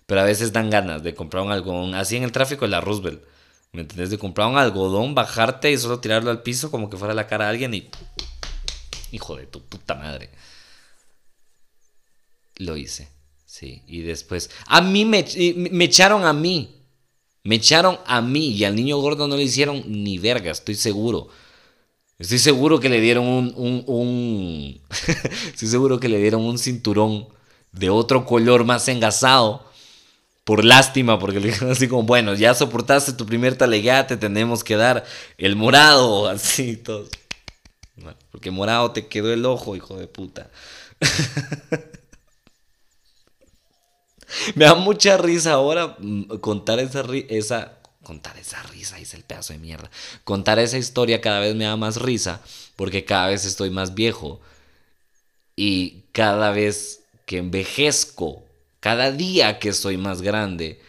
pero 0.09 0.21
a 0.21 0.23
veces 0.23 0.51
dan 0.51 0.71
ganas 0.71 1.03
de 1.03 1.13
comprar 1.13 1.43
un 1.43 1.51
algodón. 1.51 1.93
Así 1.93 2.17
en 2.17 2.23
el 2.23 2.31
tráfico 2.31 2.65
de 2.65 2.71
la 2.71 2.81
Roosevelt. 2.81 3.21
¿Me 3.73 3.81
entendés? 3.81 4.09
De 4.09 4.17
comprar 4.17 4.47
un 4.47 4.57
algodón, 4.57 5.13
bajarte 5.13 5.71
y 5.71 5.77
solo 5.77 5.99
tirarlo 5.99 6.31
al 6.31 6.41
piso 6.41 6.71
como 6.71 6.89
que 6.89 6.97
fuera 6.97 7.13
la 7.13 7.27
cara 7.27 7.45
a 7.45 7.49
alguien 7.49 7.75
y... 7.75 7.87
Hijo 9.11 9.35
de 9.35 9.45
tu 9.45 9.61
puta 9.61 9.93
madre. 9.93 10.31
Lo 12.55 12.75
hice, 12.75 13.07
sí. 13.45 13.83
Y 13.85 14.01
después... 14.01 14.49
A 14.65 14.81
mí 14.81 15.05
me, 15.05 15.23
me 15.69 15.85
echaron 15.85 16.25
a 16.25 16.33
mí. 16.33 16.75
Me 17.43 17.57
echaron 17.57 17.99
a 18.07 18.19
mí 18.19 18.47
y 18.47 18.63
al 18.63 18.75
niño 18.75 18.97
gordo 18.97 19.27
no 19.27 19.37
le 19.37 19.43
hicieron 19.43 19.83
ni 19.85 20.17
verga, 20.17 20.49
estoy 20.49 20.73
seguro. 20.73 21.27
Estoy 22.17 22.39
seguro 22.39 22.79
que 22.79 22.89
le 22.89 22.99
dieron 22.99 23.27
un, 23.27 23.83
un, 23.85 24.81
estoy 25.53 25.67
seguro 25.67 25.99
que 25.99 26.09
le 26.09 26.17
dieron 26.17 26.41
un 26.41 26.57
cinturón 26.57 27.27
de 27.71 27.91
otro 27.91 28.25
color 28.25 28.65
más 28.65 28.87
engasado. 28.87 29.68
Por 30.49 30.65
lástima, 30.65 31.19
porque 31.19 31.39
le 31.39 31.49
dijeron 31.49 31.73
así 31.73 31.87
como, 31.87 32.01
bueno, 32.01 32.33
ya 32.33 32.55
soportaste 32.55 33.13
tu 33.13 33.27
primer 33.27 33.55
talegá, 33.55 34.07
te 34.07 34.17
tenemos 34.17 34.63
que 34.63 34.77
dar 34.77 35.05
el 35.37 35.55
morado, 35.55 36.27
así 36.27 36.75
todo. 36.75 37.07
Porque 38.31 38.49
morado 38.49 38.91
te 38.91 39.05
quedó 39.05 39.31
el 39.31 39.45
ojo, 39.45 39.75
hijo 39.75 39.97
de 39.97 40.07
puta. 40.07 40.49
Me 44.55 44.65
da 44.65 44.73
mucha 44.73 45.17
risa 45.17 45.53
ahora 45.53 45.95
mm, 45.99 46.39
contar 46.39 46.79
esa, 46.79 47.03
esa 47.29 47.77
contar 48.01 48.35
esa 48.39 48.63
risa, 48.63 48.95
dice 48.95 49.17
el 49.17 49.25
pedazo 49.25 49.53
de 49.53 49.59
mierda. 49.59 49.91
Contar 50.23 50.57
esa 50.57 50.79
historia 50.79 51.21
cada 51.21 51.41
vez 51.41 51.53
me 51.53 51.65
da 51.65 51.75
más 51.75 52.01
risa 52.01 52.41
porque 52.75 53.05
cada 53.05 53.27
vez 53.27 53.45
estoy 53.45 53.69
más 53.69 53.93
viejo 53.93 54.41
y 55.55 56.05
cada 56.11 56.49
vez 56.49 57.01
que 57.27 57.37
envejezco, 57.37 58.48
cada 58.79 59.11
día 59.11 59.59
que 59.59 59.73
soy 59.73 59.97
más 59.97 60.21
grande, 60.21 60.79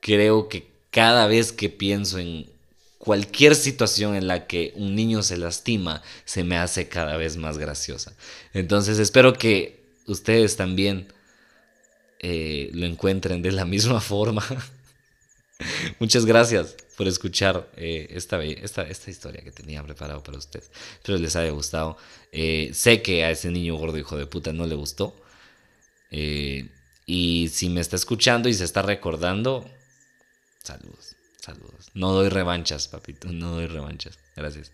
creo 0.00 0.48
que 0.48 0.68
cada 0.90 1.26
vez 1.26 1.52
que 1.52 1.68
pienso 1.68 2.18
en 2.18 2.50
cualquier 2.98 3.54
situación 3.54 4.16
en 4.16 4.26
la 4.26 4.46
que 4.46 4.72
un 4.76 4.94
niño 4.94 5.22
se 5.22 5.36
lastima, 5.36 6.02
se 6.24 6.44
me 6.44 6.58
hace 6.58 6.88
cada 6.88 7.16
vez 7.16 7.36
más 7.36 7.58
graciosa. 7.58 8.12
Entonces 8.52 8.98
espero 8.98 9.32
que 9.32 9.82
ustedes 10.06 10.56
también 10.56 11.12
eh, 12.18 12.70
lo 12.72 12.86
encuentren 12.86 13.42
de 13.42 13.52
la 13.52 13.64
misma 13.64 14.00
forma. 14.02 14.44
Muchas 15.98 16.24
gracias 16.24 16.76
por 16.96 17.08
escuchar 17.08 17.68
eh, 17.76 18.08
esta, 18.10 18.42
esta, 18.44 18.82
esta, 18.82 19.10
historia 19.10 19.42
que 19.42 19.52
tenía 19.52 19.82
preparado 19.82 20.22
para 20.22 20.38
ustedes. 20.38 20.70
Espero 20.94 21.18
les 21.18 21.36
haya 21.36 21.50
gustado. 21.50 21.96
Eh, 22.32 22.70
sé 22.74 23.02
que 23.02 23.24
a 23.24 23.30
ese 23.30 23.50
niño 23.50 23.76
gordo 23.76 23.98
hijo 23.98 24.16
de 24.16 24.26
puta 24.26 24.52
no 24.52 24.66
le 24.66 24.74
gustó. 24.74 25.14
Y 27.10 27.48
si 27.48 27.70
me 27.70 27.80
está 27.80 27.96
escuchando 27.96 28.50
y 28.50 28.54
se 28.54 28.64
está 28.64 28.82
recordando, 28.82 29.66
saludos, 30.62 31.16
saludos. 31.40 31.90
No 31.94 32.12
doy 32.12 32.28
revanchas, 32.28 32.86
papito, 32.86 33.28
no 33.32 33.52
doy 33.52 33.66
revanchas. 33.66 34.18
Gracias. 34.36 34.70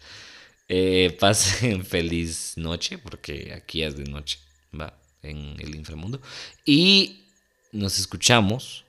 pasen 1.21 1.85
feliz 1.87 2.55
noche, 2.57 2.99
porque 2.99 3.53
aquí 3.55 3.85
es 3.85 3.97
de 3.97 4.03
noche, 4.11 4.41
va, 4.79 5.01
en 5.23 5.55
el 5.61 5.77
inframundo. 5.77 6.21
Y 6.65 7.29
nos 7.71 8.01
escuchamos, 8.01 8.85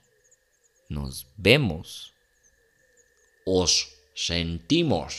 nos 0.88 1.28
vemos, 1.36 2.14
os 3.44 3.92
sentimos 4.12 5.14